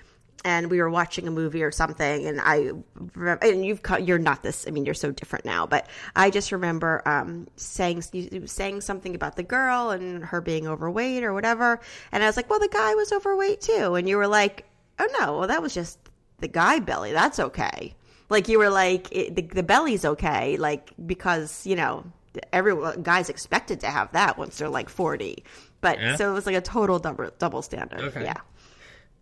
and 0.44 0.70
we 0.70 0.81
were 0.81 0.90
watching 0.90 1.28
a 1.28 1.31
movie 1.31 1.62
or 1.62 1.70
something, 1.70 2.26
and 2.26 2.40
I 2.40 2.70
remember, 3.14 3.44
and 3.44 3.64
you've 3.64 3.81
you're 4.00 4.18
not 4.18 4.42
this. 4.42 4.66
I 4.66 4.70
mean, 4.70 4.85
you're 4.85 4.94
so 4.94 5.12
different 5.12 5.44
now, 5.44 5.66
but 5.66 5.87
I 6.16 6.31
just 6.31 6.50
remember 6.50 7.02
um, 7.07 7.46
saying 7.57 8.02
saying 8.46 8.81
something 8.81 9.14
about 9.14 9.37
the 9.37 9.42
girl 9.42 9.90
and 9.90 10.24
her 10.24 10.40
being 10.40 10.66
overweight 10.66 11.22
or 11.22 11.33
whatever, 11.33 11.81
and 12.11 12.22
I 12.22 12.26
was 12.26 12.37
like, 12.37 12.50
well, 12.50 12.59
the 12.59 12.68
guy 12.68 12.94
was 12.94 13.12
overweight 13.12 13.61
too, 13.61 13.94
and 13.94 14.09
you 14.09 14.16
were 14.16 14.28
like, 14.28 14.64
oh 14.98 15.08
no, 15.20 15.38
well 15.38 15.48
that 15.48 15.62
was 15.62 15.74
just 15.74 15.98
the 16.38 16.48
guy 16.48 16.78
belly. 16.78 17.12
That's 17.12 17.38
okay. 17.38 17.94
Like 18.30 18.48
you 18.48 18.58
were 18.58 18.70
like 18.70 19.08
it, 19.11 19.34
the, 19.34 19.42
the 19.42 19.62
belly's 19.62 20.04
okay, 20.04 20.56
like 20.56 20.90
because 21.06 21.66
you 21.66 21.76
know 21.76 22.04
everyone 22.52 23.02
guys 23.02 23.28
expected 23.30 23.80
to 23.80 23.87
have 23.88 24.12
that 24.12 24.38
once 24.38 24.58
they're 24.58 24.68
like 24.68 24.88
40 24.88 25.42
but 25.80 25.98
Yeah. 25.98 26.14
so 26.16 26.30
it 26.30 26.34
was 26.34 26.46
like 26.46 26.54
a 26.54 26.61
total 26.61 26.98
double 27.00 27.30
double 27.38 27.62
standard 27.62 28.00
Okay. 28.00 28.22
yeah 28.22 28.37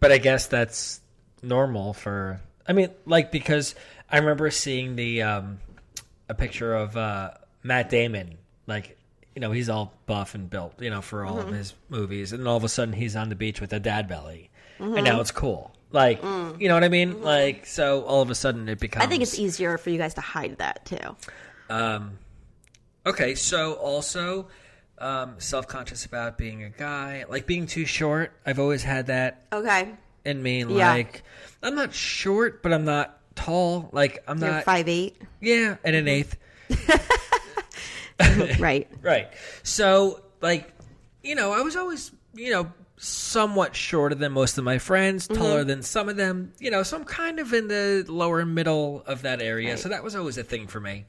but 0.01 0.13
I 0.13 0.19
guess 0.19 0.47
that's 0.49 1.01
normal 1.43 1.95
for. 1.95 2.41
I 2.69 2.73
mean, 2.75 2.91
like 3.07 3.31
because 3.33 3.75
I 4.11 4.19
remember 4.19 4.51
seeing 4.51 4.97
the 4.97 5.23
um, 5.23 5.59
a 6.29 6.35
picture 6.35 6.75
of 6.75 6.97
uh, 6.97 7.31
Matt 7.63 7.89
Damon, 7.89 8.37
like 8.67 8.99
you 9.35 9.41
know 9.41 9.53
he's 9.53 9.69
all 9.71 9.95
buff 10.07 10.35
and 10.35 10.51
built, 10.51 10.75
you 10.83 10.91
know, 10.91 11.01
for 11.01 11.25
all 11.25 11.37
Mm-hmm. 11.37 11.49
of 11.49 11.55
his 11.55 11.75
movies, 11.89 12.33
and 12.33 12.47
all 12.47 12.57
of 12.57 12.65
a 12.65 12.69
sudden 12.69 12.93
he's 12.93 13.17
on 13.17 13.29
the 13.31 13.37
beach 13.37 13.61
with 13.61 13.73
a 13.73 13.81
dad 13.81 14.09
belly, 14.09 14.51
Mm-hmm. 14.79 14.97
and 14.97 15.05
now 15.05 15.21
it's 15.21 15.31
cool. 15.31 15.73
Like 15.93 16.23
you 16.23 16.69
know 16.69 16.75
what 16.75 16.85
I 16.85 16.89
mean? 16.89 17.23
Like 17.23 17.67
so, 17.67 18.03
all 18.03 18.21
of 18.23 18.31
a 18.31 18.35
sudden 18.35 18.69
it 18.69 18.79
becomes. 18.81 19.05
i 19.05 19.09
think 19.09 19.23
it's 19.23 19.39
easier 19.39 19.79
for 19.79 19.91
you 19.91 19.99
guys 19.99 20.15
to 20.15 20.21
hide 20.21 20.59
that 20.59 20.85
too 20.85 21.17
Okay, 23.07 23.37
so 23.37 23.75
also 23.75 24.49
um, 24.99 25.37
self 25.39 25.69
conscious 25.69 26.05
about 26.07 26.37
being 26.37 26.65
a 26.65 26.71
guy, 26.71 27.25
like 27.29 27.47
being 27.47 27.67
too 27.67 27.85
short. 27.85 28.33
I've 28.45 28.59
always 28.59 28.83
had 28.83 29.07
that 29.07 29.47
okay 29.53 29.93
in 30.25 30.43
me. 30.43 30.65
Yeah. 30.65 30.91
Like 30.91 31.23
I'm 31.63 31.77
not 31.77 31.95
short, 31.95 32.65
but 32.65 32.73
I'm 32.73 32.85
not 32.85 33.17
tall. 33.37 33.91
Like 33.93 34.25
I'm 34.27 34.41
you're 34.41 34.51
not. 34.51 34.65
five 34.65 34.89
eight 34.89 35.17
Yeah, 35.41 35.77
and 35.85 35.95
an 35.95 36.09
eighth. 36.09 36.37
right 38.59 38.89
Right. 39.03 39.29
So 39.63 40.23
like, 40.41 40.73
you 41.23 41.37
know, 41.37 41.53
I 41.53 41.61
was 41.61 41.77
always 41.77 42.11
you 42.35 42.51
know 42.51 42.73
somewhat 42.99 43.77
shorter 43.77 44.15
than 44.15 44.33
most 44.33 44.59
of 44.59 44.65
my 44.65 44.79
friends, 44.79 45.29
Mm-hmm. 45.29 45.43
taller 45.43 45.65
than 45.65 45.83
some 45.83 46.09
of 46.09 46.17
them. 46.17 46.53
You 46.59 46.71
know, 46.71 46.83
so 46.83 46.97
I'm 46.97 47.05
kind 47.05 47.39
of 47.39 47.53
in 47.53 47.69
the 47.69 48.05
lower 48.09 48.45
middle 48.45 49.03
of 49.07 49.23
that 49.23 49.41
area. 49.43 49.77
So 49.77 49.89
that 49.89 50.03
was 50.05 50.15
always 50.17 50.39
a 50.39 50.45
thing 50.45 50.67
for 50.67 50.81
me. 50.81 51.07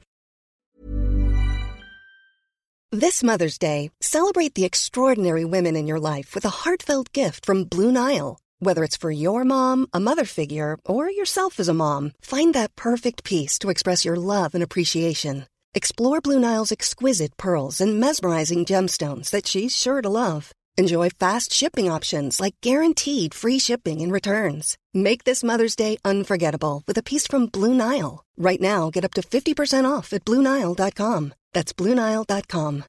This 2.90 3.22
Mother's 3.22 3.58
Day, 3.58 3.90
celebrate 4.00 4.54
the 4.54 4.64
extraordinary 4.64 5.44
women 5.44 5.76
in 5.76 5.86
your 5.86 6.00
life 6.00 6.34
with 6.34 6.44
a 6.46 6.48
heartfelt 6.64 7.12
gift 7.12 7.44
from 7.44 7.64
Blue 7.64 7.92
Nile. 7.92 8.38
Whether 8.60 8.82
it's 8.82 8.96
for 8.96 9.10
your 9.10 9.44
mom, 9.44 9.86
a 9.92 10.00
mother 10.00 10.24
figure, 10.24 10.78
or 10.86 11.10
yourself 11.10 11.60
as 11.60 11.68
a 11.68 11.74
mom, 11.74 12.12
find 12.22 12.54
that 12.54 12.74
perfect 12.76 13.24
piece 13.24 13.58
to 13.60 13.68
express 13.68 14.04
your 14.06 14.16
love 14.16 14.54
and 14.54 14.62
appreciation. 14.64 15.46
Explore 15.74 16.22
Blue 16.22 16.40
Nile's 16.40 16.72
exquisite 16.72 17.36
pearls 17.36 17.80
and 17.80 18.00
mesmerizing 18.00 18.64
gemstones 18.64 19.30
that 19.30 19.46
she's 19.46 19.76
sure 19.76 20.00
to 20.02 20.08
love. 20.08 20.50
Enjoy 20.78 21.10
fast 21.10 21.52
shipping 21.52 21.90
options 21.90 22.38
like 22.38 22.54
guaranteed 22.60 23.34
free 23.34 23.58
shipping 23.58 24.00
and 24.00 24.12
returns. 24.12 24.78
Make 24.94 25.24
this 25.24 25.42
Mother's 25.42 25.74
Day 25.74 25.96
unforgettable 26.04 26.84
with 26.86 26.96
a 26.96 27.02
piece 27.02 27.26
from 27.26 27.46
Blue 27.46 27.74
Nile. 27.74 28.24
Right 28.36 28.60
now, 28.60 28.88
get 28.88 29.04
up 29.04 29.12
to 29.14 29.22
50% 29.22 29.90
off 29.90 30.12
at 30.12 30.24
BlueNile.com. 30.24 31.34
That's 31.52 31.72
BlueNile.com. 31.72 32.84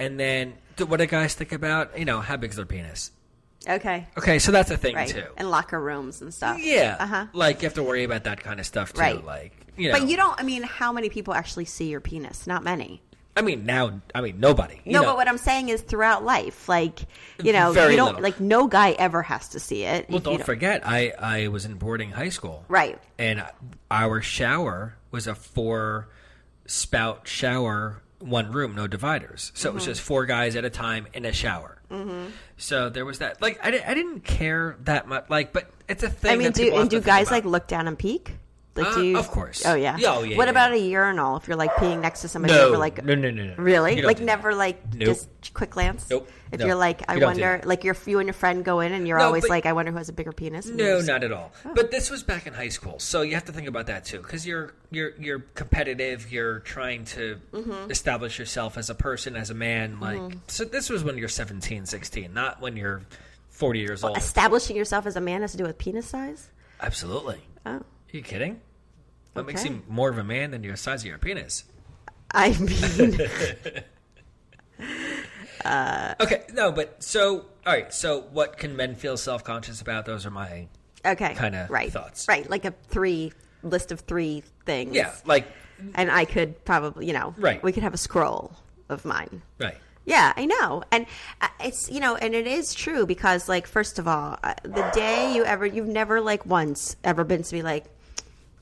And 0.00 0.18
then, 0.18 0.54
what 0.76 0.96
do 0.96 1.06
guys 1.06 1.34
think 1.34 1.52
about? 1.52 1.96
You 1.96 2.04
know, 2.04 2.20
how 2.20 2.36
big's 2.36 2.56
their 2.56 2.66
penis? 2.66 3.12
okay 3.68 4.06
Okay, 4.18 4.40
so 4.40 4.50
that's 4.52 4.70
a 4.72 4.76
thing 4.76 4.96
right 4.96 5.08
too. 5.08 5.24
and 5.36 5.50
locker 5.50 5.80
rooms 5.80 6.20
and 6.20 6.32
stuff 6.34 6.58
Yeah, 6.60 6.96
uh-huh 7.00 7.26
like 7.32 7.62
you 7.62 7.66
have 7.66 7.74
to 7.74 7.82
worry 7.82 8.04
about 8.04 8.24
that 8.24 8.40
kind 8.40 8.60
of 8.60 8.66
stuff 8.66 8.92
too. 8.92 9.00
Right. 9.00 9.24
Like, 9.24 9.52
you 9.76 9.90
know, 9.90 9.98
but 9.98 10.08
you 10.08 10.16
don't 10.16 10.38
i 10.40 10.44
mean 10.44 10.62
how 10.62 10.92
many 10.92 11.08
people 11.08 11.34
actually 11.34 11.64
see 11.64 11.88
your 11.88 12.00
penis 12.00 12.46
not 12.46 12.62
many 12.62 13.02
I 13.36 13.42
mean, 13.42 13.66
now, 13.66 14.00
I 14.14 14.22
mean, 14.22 14.40
nobody. 14.40 14.80
You 14.84 14.92
no, 14.94 15.02
know. 15.02 15.06
but 15.08 15.16
what 15.16 15.28
I'm 15.28 15.36
saying 15.38 15.68
is 15.68 15.82
throughout 15.82 16.24
life, 16.24 16.68
like 16.68 17.00
you 17.42 17.52
know, 17.52 17.72
Very 17.72 17.90
you 17.92 17.96
don't 17.98 18.06
little. 18.16 18.22
like 18.22 18.40
no 18.40 18.66
guy 18.66 18.92
ever 18.92 19.22
has 19.22 19.48
to 19.50 19.60
see 19.60 19.84
it. 19.84 20.08
Well, 20.08 20.18
you 20.18 20.24
don't 20.24 20.44
forget, 20.44 20.82
I 20.86 21.12
I 21.18 21.48
was 21.48 21.64
in 21.66 21.74
boarding 21.74 22.10
high 22.12 22.30
school, 22.30 22.64
Right. 22.68 22.98
And 23.18 23.44
our 23.90 24.22
shower 24.22 24.96
was 25.10 25.26
a 25.26 25.34
four 25.34 26.08
spout 26.66 27.28
shower, 27.28 28.02
one 28.18 28.50
room, 28.50 28.74
no 28.74 28.86
dividers. 28.86 29.52
So 29.54 29.68
it 29.68 29.70
Mm-hmm. 29.70 29.74
was 29.76 29.84
just 29.84 30.00
four 30.00 30.26
guys 30.26 30.56
at 30.56 30.64
a 30.64 30.70
time 30.70 31.06
in 31.12 31.24
a 31.24 31.32
shower. 31.32 31.78
Mm-hmm. 31.90 32.30
So 32.56 32.88
there 32.88 33.04
was 33.04 33.18
that. 33.18 33.40
Like 33.42 33.60
I, 33.62 33.68
I 33.86 33.94
didn't 33.94 34.20
care 34.20 34.76
that 34.84 35.06
much. 35.08 35.26
Like, 35.28 35.52
but 35.52 35.70
it's 35.88 36.02
a 36.02 36.08
thing. 36.10 36.30
I 36.32 36.36
mean, 36.36 36.52
do 36.52 36.74
and 36.74 36.90
do 36.90 37.00
guys 37.00 37.30
like 37.30 37.44
look 37.44 37.68
down 37.68 37.86
and 37.86 37.98
peek? 37.98 38.32
Like, 38.76 38.86
Uh, 38.88 38.94
do 38.94 39.04
you, 39.04 39.18
of 39.18 39.30
course. 39.30 39.64
Oh 39.64 39.74
yeah. 39.74 39.96
Yeah, 39.98 40.14
oh, 40.16 40.22
yeah, 40.22 40.36
What 40.36 40.44
yeah. 40.46 40.50
about 40.50 40.72
a 40.72 40.78
urinal? 40.78 41.36
If 41.38 41.48
you're 41.48 41.56
like 41.56 41.72
peeing 41.74 42.00
next 42.00 42.20
to 42.22 42.28
somebody, 42.28 42.54
No. 42.54 42.66
never 42.66 42.78
like 42.78 43.02
No, 43.04 43.14
no, 43.14 43.30
no, 43.30 43.44
no. 43.44 43.54
Really? 43.56 44.02
Like 44.02 44.20
never 44.20 44.54
like 44.54 44.80
Nope. 44.94 45.06
just 45.08 45.28
quick 45.54 45.70
glance. 45.70 46.08
Nope. 46.10 46.28
If 46.52 46.60
you're 46.60 46.74
like, 46.76 47.02
I 47.08 47.16
You 47.16 47.24
wonder, 47.24 47.60
like 47.64 47.82
you're 47.84 47.96
you 48.06 48.18
and 48.20 48.26
your 48.26 48.34
friend 48.34 48.64
go 48.64 48.80
in 48.80 48.92
and 48.92 49.08
you're 49.08 49.18
No, 49.18 49.24
always 49.26 49.42
but- 49.44 49.50
like, 49.50 49.66
I 49.66 49.72
wonder 49.72 49.90
who 49.90 49.98
has 49.98 50.08
a 50.08 50.12
bigger 50.12 50.32
penis. 50.32 50.66
No, 50.66 51.00
not 51.00 51.24
at 51.24 51.32
all. 51.32 51.52
Oh. 51.64 51.72
But 51.74 51.90
this 51.90 52.10
was 52.10 52.22
back 52.22 52.46
in 52.46 52.52
high 52.54 52.68
school, 52.68 52.98
so 52.98 53.22
you 53.22 53.34
have 53.34 53.44
to 53.46 53.52
think 53.52 53.66
about 53.66 53.86
that 53.86 54.04
too, 54.04 54.18
because 54.20 54.46
you're 54.46 54.72
you're 54.90 55.12
you're 55.18 55.40
competitive. 55.54 56.30
You're 56.30 56.60
trying 56.60 57.04
to 57.06 57.40
Mm-hmm. 57.52 57.90
establish 57.90 58.38
yourself 58.38 58.76
as 58.78 58.90
a 58.90 58.94
person, 58.94 59.36
as 59.36 59.50
a 59.50 59.54
man. 59.54 59.98
Like, 60.00 60.20
so 60.48 60.64
this 60.64 60.88
was 60.90 61.02
when 61.02 61.18
you're 61.18 61.28
17, 61.28 61.86
16, 61.86 62.32
not 62.32 62.60
when 62.60 62.76
you're 62.76 63.02
40 63.50 63.78
years 63.80 64.04
old. 64.04 64.16
Establishing 64.16 64.76
yourself 64.76 65.06
as 65.06 65.16
a 65.16 65.20
man 65.20 65.40
has 65.40 65.52
to 65.52 65.56
do 65.58 65.64
with 65.64 65.78
penis 65.78 66.06
size. 66.06 66.50
Absolutely. 66.80 67.40
Oh, 67.64 67.70
Are 67.70 67.82
you 68.12 68.22
kidding? 68.22 68.60
What 69.36 69.46
makes 69.46 69.64
Okay. 69.64 69.74
you 69.74 69.82
more 69.88 70.08
of 70.08 70.18
a 70.18 70.24
man 70.24 70.50
than 70.50 70.64
your 70.64 70.76
size 70.76 71.02
of 71.02 71.06
your 71.06 71.18
penis? 71.18 71.64
I 72.32 72.50
mean, 72.58 73.18
uh, 75.64 76.14
Okay, 76.20 76.42
no, 76.52 76.72
but 76.72 77.02
so 77.02 77.46
all 77.66 77.72
right. 77.72 77.92
So, 77.92 78.22
what 78.32 78.58
can 78.58 78.76
men 78.76 78.94
feel 78.94 79.16
self 79.16 79.42
conscious 79.44 79.80
about? 79.80 80.04
Those 80.06 80.26
are 80.26 80.30
my 80.30 80.68
okay, 81.04 81.34
Kinda 81.34 81.66
right, 81.70 81.92
thoughts. 81.92 82.26
right, 82.28 82.48
like 82.48 82.64
a 82.64 82.72
three 82.88 83.32
list 83.62 83.90
of 83.92 84.00
three 84.00 84.42
things. 84.64 84.94
yeah, 84.94 85.12
like 85.24 85.46
and 85.94 86.10
I 86.10 86.24
could 86.24 86.64
probably, 86.64 87.06
you 87.06 87.12
know, 87.12 87.34
Right. 87.38 87.62
We 87.62 87.72
could 87.72 87.82
have 87.82 87.94
a 87.94 87.98
scroll 87.98 88.52
of 88.88 89.04
mine. 89.04 89.42
right. 89.58 89.76
Yeah, 90.04 90.32
I 90.36 90.46
know, 90.46 90.84
and 90.92 91.04
uh, 91.40 91.48
it's 91.60 91.90
you 91.90 91.98
know, 92.00 92.14
and 92.16 92.32
it 92.34 92.46
is 92.46 92.72
true 92.74 93.06
because, 93.06 93.48
like, 93.48 93.66
first 93.66 93.98
of 93.98 94.06
all, 94.06 94.38
uh, 94.44 94.54
the 94.62 94.82
day 94.94 95.32
you 95.32 95.44
ever, 95.44 95.66
you've 95.66 95.88
never 95.88 96.20
like 96.20 96.46
once 96.46 96.96
ever 97.02 97.24
been 97.24 97.42
to 97.42 97.52
be 97.52 97.62
like, 97.62 97.86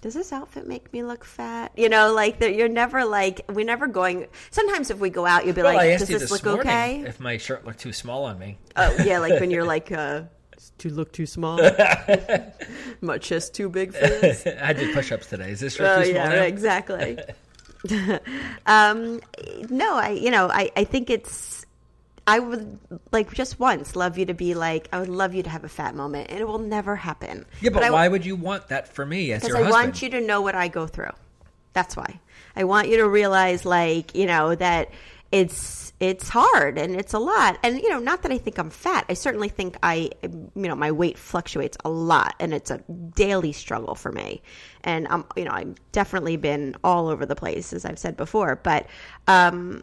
does 0.04 0.12
this 0.12 0.34
outfit 0.34 0.66
make 0.68 0.92
me 0.92 1.02
look 1.02 1.24
fat? 1.24 1.72
You 1.78 1.88
know, 1.88 2.12
like 2.12 2.38
that. 2.40 2.54
You're 2.54 2.68
never 2.68 3.06
like, 3.06 3.40
we're 3.50 3.64
never 3.64 3.86
going. 3.86 4.26
Sometimes 4.50 4.90
if 4.90 4.98
we 4.98 5.08
go 5.08 5.24
out, 5.24 5.46
you'll 5.46 5.54
be 5.54 5.62
Well, 5.62 5.72
like, 5.72 5.98
does 5.98 6.08
this 6.08 6.28
this 6.28 6.30
look 6.44 6.60
okay? 6.60 7.02
if 7.06 7.20
my 7.20 7.38
shirt 7.38 7.64
looked 7.64 7.78
too 7.80 7.94
small 7.94 8.24
on 8.24 8.38
me. 8.38 8.58
Oh 8.76 8.94
yeah, 9.02 9.18
like 9.18 9.40
when 9.40 9.50
you're 9.50 9.64
like, 9.74 9.90
uh, 9.92 10.24
to 10.76 10.90
look 10.90 11.10
too 11.10 11.24
small, 11.24 11.58
my 13.00 13.16
chest 13.16 13.54
too 13.54 13.70
big 13.70 13.94
for 13.94 14.06
this. 14.06 14.46
I 14.62 14.74
did 14.74 14.94
push-ups 14.94 15.26
today. 15.26 15.50
Is 15.52 15.60
this 15.60 15.76
shirt 15.76 15.88
Oh 15.88 16.02
too 16.02 16.10
small 16.12 16.30
yeah, 16.30 16.42
exactly. 16.42 17.18
um, 18.66 19.22
no, 19.70 19.96
I 19.96 20.10
you 20.10 20.30
know 20.30 20.50
I 20.50 20.70
I 20.76 20.84
think 20.84 21.08
it's 21.08 21.63
I 22.26 22.38
would 22.38 22.78
like 23.12 23.32
just 23.34 23.60
once 23.60 23.96
love 23.96 24.16
you 24.16 24.26
to 24.26 24.34
be 24.34 24.54
like 24.54 24.88
I 24.92 25.00
would 25.00 25.08
love 25.08 25.34
you 25.34 25.42
to 25.42 25.50
have 25.50 25.64
a 25.64 25.68
fat 25.68 25.94
moment, 25.94 26.30
and 26.30 26.40
it 26.40 26.46
will 26.46 26.58
never 26.58 26.96
happen. 26.96 27.44
Yeah, 27.60 27.70
but, 27.70 27.82
I, 27.82 27.90
why 27.90 28.08
would 28.08 28.24
you 28.24 28.36
want 28.36 28.68
that 28.68 28.88
for 28.88 29.04
me 29.04 29.32
as 29.32 29.42
Because 29.42 29.48
your 29.48 29.58
I 29.58 29.64
husband? 29.64 29.84
want 29.84 30.02
you 30.02 30.08
to 30.10 30.20
know 30.20 30.40
what 30.40 30.54
I 30.54 30.68
go 30.68 30.86
through. 30.86 31.12
That's 31.74 31.96
why 31.96 32.20
I 32.56 32.64
want 32.64 32.88
you 32.88 32.96
to 32.98 33.08
realize, 33.08 33.64
like 33.64 34.14
you 34.14 34.26
know, 34.26 34.54
that 34.54 34.90
it's 35.32 35.92
it's 36.00 36.28
hard 36.28 36.78
and 36.78 36.96
it's 36.96 37.12
a 37.12 37.18
lot. 37.18 37.58
And 37.62 37.80
you 37.80 37.88
know, 37.90 37.98
not 37.98 38.22
that 38.22 38.32
I 38.32 38.38
think 38.38 38.58
I'm 38.58 38.70
fat. 38.70 39.04
I 39.08 39.14
certainly 39.14 39.48
think 39.48 39.76
I, 39.82 40.10
you 40.22 40.50
know, 40.54 40.74
my 40.74 40.92
weight 40.92 41.18
fluctuates 41.18 41.76
a 41.84 41.90
lot, 41.90 42.34
and 42.40 42.54
it's 42.54 42.70
a 42.70 42.78
daily 43.14 43.52
struggle 43.52 43.94
for 43.94 44.12
me. 44.12 44.42
And 44.82 45.06
I'm, 45.08 45.24
you 45.36 45.44
know, 45.44 45.52
I've 45.52 45.74
definitely 45.92 46.36
been 46.36 46.76
all 46.84 47.08
over 47.08 47.26
the 47.26 47.36
place, 47.36 47.72
as 47.72 47.84
I've 47.84 47.98
said 47.98 48.16
before. 48.16 48.56
But 48.62 48.86
um, 49.26 49.82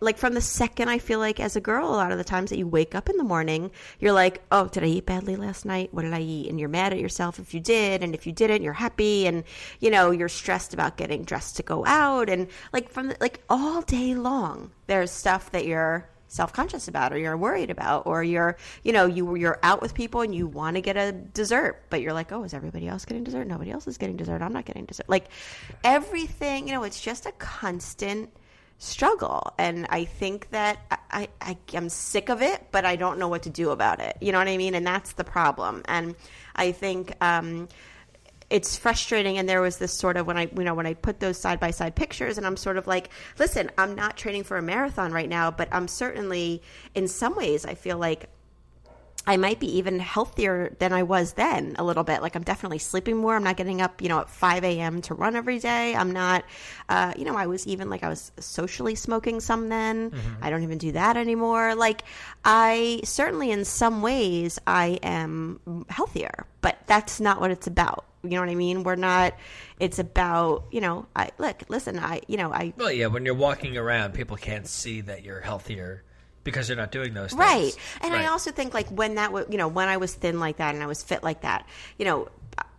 like 0.00 0.18
from 0.18 0.34
the 0.34 0.40
second 0.40 0.88
I 0.88 0.98
feel 0.98 1.18
like 1.18 1.40
as 1.40 1.56
a 1.56 1.60
girl, 1.60 1.88
a 1.88 1.96
lot 1.96 2.12
of 2.12 2.18
the 2.18 2.24
times 2.24 2.50
that 2.50 2.58
you 2.58 2.66
wake 2.66 2.94
up 2.94 3.08
in 3.08 3.16
the 3.16 3.24
morning, 3.24 3.70
you're 3.98 4.12
like, 4.12 4.42
oh, 4.50 4.68
did 4.68 4.82
I 4.82 4.86
eat 4.86 5.06
badly 5.06 5.36
last 5.36 5.64
night? 5.64 5.92
What 5.92 6.02
did 6.02 6.14
I 6.14 6.20
eat? 6.20 6.48
And 6.48 6.58
you're 6.60 6.68
mad 6.68 6.92
at 6.92 6.98
yourself 6.98 7.38
if 7.38 7.54
you 7.54 7.60
did, 7.60 8.02
and 8.02 8.14
if 8.14 8.26
you 8.26 8.32
didn't, 8.32 8.62
you're 8.62 8.72
happy, 8.72 9.26
and 9.26 9.44
you 9.80 9.90
know 9.90 10.10
you're 10.10 10.28
stressed 10.28 10.74
about 10.74 10.96
getting 10.96 11.24
dressed 11.24 11.56
to 11.56 11.62
go 11.62 11.84
out, 11.86 12.28
and 12.28 12.48
like 12.72 12.90
from 12.90 13.08
the, 13.08 13.16
like 13.20 13.42
all 13.48 13.82
day 13.82 14.14
long, 14.14 14.70
there's 14.86 15.10
stuff 15.10 15.50
that 15.52 15.66
you're 15.66 16.08
self-conscious 16.28 16.88
about 16.88 17.12
or 17.12 17.18
you're 17.18 17.36
worried 17.36 17.70
about 17.70 18.04
or 18.06 18.22
you're 18.22 18.56
you 18.82 18.92
know 18.92 19.06
you 19.06 19.36
you're 19.36 19.58
out 19.62 19.80
with 19.80 19.94
people 19.94 20.22
and 20.22 20.34
you 20.34 20.46
want 20.46 20.74
to 20.74 20.80
get 20.80 20.96
a 20.96 21.12
dessert 21.12 21.84
but 21.88 22.00
you're 22.00 22.12
like 22.12 22.32
oh 22.32 22.42
is 22.42 22.52
everybody 22.52 22.88
else 22.88 23.04
getting 23.04 23.22
dessert 23.22 23.46
nobody 23.46 23.70
else 23.70 23.86
is 23.86 23.96
getting 23.96 24.16
dessert 24.16 24.42
i'm 24.42 24.52
not 24.52 24.64
getting 24.64 24.84
dessert 24.84 25.08
like 25.08 25.28
everything 25.84 26.66
you 26.66 26.74
know 26.74 26.82
it's 26.82 27.00
just 27.00 27.26
a 27.26 27.32
constant 27.32 28.28
struggle. 28.78 29.54
And 29.58 29.86
i 29.90 30.04
think 30.04 30.50
that 30.50 30.78
I, 31.10 31.28
I 31.40 31.56
i'm 31.74 31.88
sick 31.88 32.28
of 32.28 32.42
it 32.42 32.66
but 32.72 32.84
i 32.84 32.96
don't 32.96 33.18
know 33.18 33.28
what 33.28 33.42
to 33.44 33.50
do 33.50 33.70
about 33.70 34.00
it. 34.00 34.16
You 34.20 34.32
know 34.32 34.38
what 34.38 34.48
i 34.48 34.56
mean? 34.56 34.74
And 34.74 34.86
that's 34.86 35.12
the 35.12 35.24
problem. 35.24 35.82
And 35.86 36.14
i 36.54 36.72
think 36.72 37.12
um 37.20 37.68
it's 38.48 38.76
frustrating. 38.76 39.38
And 39.38 39.48
there 39.48 39.60
was 39.60 39.78
this 39.78 39.92
sort 39.92 40.16
of 40.16 40.26
when 40.26 40.36
i 40.36 40.42
you 40.42 40.64
know 40.64 40.74
when 40.74 40.86
i 40.86 40.94
put 40.94 41.20
those 41.20 41.38
side 41.38 41.58
by 41.58 41.70
side 41.70 41.94
pictures 41.96 42.38
and 42.38 42.46
i'm 42.46 42.56
sort 42.56 42.76
of 42.76 42.86
like 42.86 43.10
listen 43.38 43.70
i'm 43.78 43.94
not 43.94 44.16
training 44.16 44.44
for 44.44 44.56
a 44.56 44.62
marathon 44.62 45.12
right 45.12 45.28
now 45.28 45.50
but 45.50 45.68
i'm 45.72 45.88
certainly 45.88 46.62
in 46.94 47.08
some 47.08 47.34
ways 47.34 47.64
i 47.64 47.74
feel 47.74 47.98
like 47.98 48.28
I 49.26 49.36
might 49.36 49.58
be 49.58 49.78
even 49.78 49.98
healthier 49.98 50.74
than 50.78 50.92
I 50.92 51.02
was 51.02 51.32
then 51.32 51.74
a 51.78 51.84
little 51.84 52.04
bit. 52.04 52.22
Like 52.22 52.36
I'm 52.36 52.44
definitely 52.44 52.78
sleeping 52.78 53.16
more. 53.16 53.34
I'm 53.34 53.42
not 53.42 53.56
getting 53.56 53.80
up, 53.80 54.00
you 54.00 54.08
know, 54.08 54.20
at 54.20 54.30
5 54.30 54.64
a.m. 54.64 55.02
to 55.02 55.14
run 55.14 55.34
every 55.34 55.58
day. 55.58 55.96
I'm 55.96 56.12
not, 56.12 56.44
uh, 56.88 57.12
you 57.16 57.24
know, 57.24 57.36
I 57.36 57.46
was 57.46 57.66
even 57.66 57.90
like 57.90 58.04
I 58.04 58.08
was 58.08 58.30
socially 58.38 58.94
smoking 58.94 59.40
some 59.40 59.68
then. 59.68 60.12
I 60.40 60.50
don't 60.50 60.62
even 60.62 60.78
do 60.78 60.92
that 60.92 61.16
anymore. 61.16 61.74
Like 61.74 62.02
I 62.44 63.00
certainly 63.04 63.50
in 63.50 63.64
some 63.64 64.00
ways 64.00 64.60
I 64.66 65.00
am 65.02 65.84
healthier, 65.88 66.46
but 66.60 66.78
that's 66.86 67.20
not 67.20 67.40
what 67.40 67.50
it's 67.50 67.66
about. 67.66 68.04
You 68.22 68.30
know 68.30 68.40
what 68.40 68.48
I 68.48 68.54
mean? 68.56 68.82
We're 68.82 68.96
not, 68.96 69.34
it's 69.78 69.98
about, 69.98 70.64
you 70.70 70.80
know, 70.80 71.06
I 71.14 71.30
look, 71.38 71.62
listen, 71.68 71.98
I, 71.98 72.22
you 72.26 72.36
know, 72.36 72.52
I, 72.52 72.72
Well, 72.76 72.90
yeah, 72.90 73.06
when 73.06 73.24
you're 73.24 73.34
walking 73.34 73.76
around, 73.76 74.14
people 74.14 74.36
can't 74.36 74.66
see 74.66 75.00
that 75.02 75.22
you're 75.22 75.40
healthier 75.40 76.02
because 76.46 76.68
they're 76.68 76.76
not 76.76 76.92
doing 76.92 77.12
those 77.12 77.30
things. 77.30 77.40
Right. 77.40 77.76
And 78.00 78.14
I 78.14 78.26
also 78.28 78.52
think 78.52 78.72
like 78.72 78.88
when 78.88 79.16
that 79.16 79.32
was, 79.32 79.46
you 79.50 79.58
know, 79.58 79.68
when 79.68 79.88
I 79.88 79.98
was 79.98 80.14
thin 80.14 80.40
like 80.40 80.58
that 80.58 80.74
and 80.74 80.82
I 80.82 80.86
was 80.86 81.02
fit 81.02 81.22
like 81.22 81.42
that, 81.42 81.66
you 81.98 82.06
know, 82.06 82.28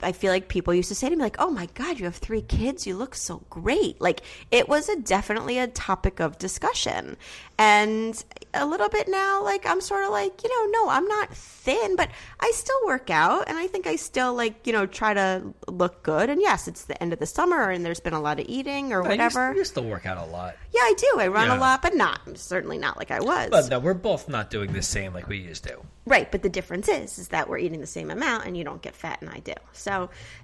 I 0.01 0.11
feel 0.11 0.31
like 0.31 0.47
people 0.47 0.73
used 0.73 0.89
to 0.89 0.95
say 0.95 1.09
to 1.09 1.15
me 1.15 1.21
like, 1.23 1.37
"Oh 1.39 1.49
my 1.49 1.67
god, 1.73 1.99
you 1.99 2.05
have 2.05 2.15
3 2.15 2.41
kids. 2.41 2.85
You 2.87 2.95
look 2.95 3.15
so 3.15 3.43
great." 3.49 3.99
Like 4.01 4.21
it 4.51 4.67
was 4.69 4.89
a 4.89 4.95
definitely 4.99 5.57
a 5.59 5.67
topic 5.67 6.19
of 6.19 6.37
discussion. 6.37 7.17
And 7.59 8.23
a 8.53 8.65
little 8.67 8.87
bit 8.89 9.07
now 9.07 9.43
like 9.43 9.65
I'm 9.65 9.81
sort 9.81 10.03
of 10.03 10.11
like, 10.11 10.43
you 10.43 10.49
know, 10.49 10.79
no, 10.83 10.89
I'm 10.91 11.05
not 11.07 11.33
thin, 11.33 11.95
but 11.95 12.09
I 12.39 12.51
still 12.53 12.75
work 12.85 13.09
out 13.09 13.45
and 13.49 13.57
I 13.57 13.65
think 13.67 13.87
I 13.87 13.95
still 13.95 14.35
like, 14.35 14.67
you 14.67 14.73
know, 14.73 14.85
try 14.85 15.13
to 15.15 15.41
look 15.67 16.03
good. 16.03 16.29
And 16.29 16.39
yes, 16.39 16.67
it's 16.67 16.85
the 16.85 17.01
end 17.01 17.13
of 17.13 17.19
the 17.19 17.25
summer 17.25 17.69
and 17.71 17.83
there's 17.83 17.99
been 17.99 18.13
a 18.13 18.21
lot 18.21 18.39
of 18.39 18.45
eating 18.47 18.93
or 18.93 18.99
Yeah, 18.99 19.05
you 19.05 19.09
whatever. 19.09 19.53
You, 19.55 19.63
still 19.63 19.85
work 19.85 20.05
out 20.05 20.17
a 20.19 20.29
lot. 20.29 20.55
yeah, 20.71 20.81
I 20.81 20.93
do. 20.97 21.19
I 21.19 21.27
run 21.29 21.47
Yeah. 21.47 21.57
a 21.57 21.59
lot, 21.59 21.81
but 21.81 21.95
not 21.95 22.19
certainly 22.37 22.77
not 22.77 22.95
like 22.97 23.09
I 23.09 23.19
was. 23.21 23.49
But 23.49 23.69
no, 23.71 23.79
we're 23.79 23.95
both 23.95 24.29
not 24.29 24.51
doing 24.51 24.71
the 24.73 24.83
same 24.83 25.13
like 25.13 25.27
we 25.27 25.37
used 25.39 25.63
to. 25.63 25.79
Right, 26.05 26.31
but 26.31 26.43
the 26.43 26.49
difference 26.49 26.87
is 26.87 27.17
is 27.17 27.29
that 27.29 27.49
we're 27.49 27.57
eating 27.57 27.81
the 27.81 27.87
same 27.87 28.11
amount 28.11 28.45
and 28.45 28.55
you 28.55 28.63
don't 28.63 28.81
get 28.83 28.95
fat 28.95 29.19
and 29.21 29.29
I 29.31 29.39
do. 29.39 29.53
So 29.73 29.86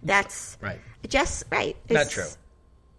that's 0.01 0.57
Right. 0.61 0.79
Just 1.07 1.43
right. 1.51 1.75
It's, 1.87 1.93
Not 1.93 2.09
true. 2.09 2.29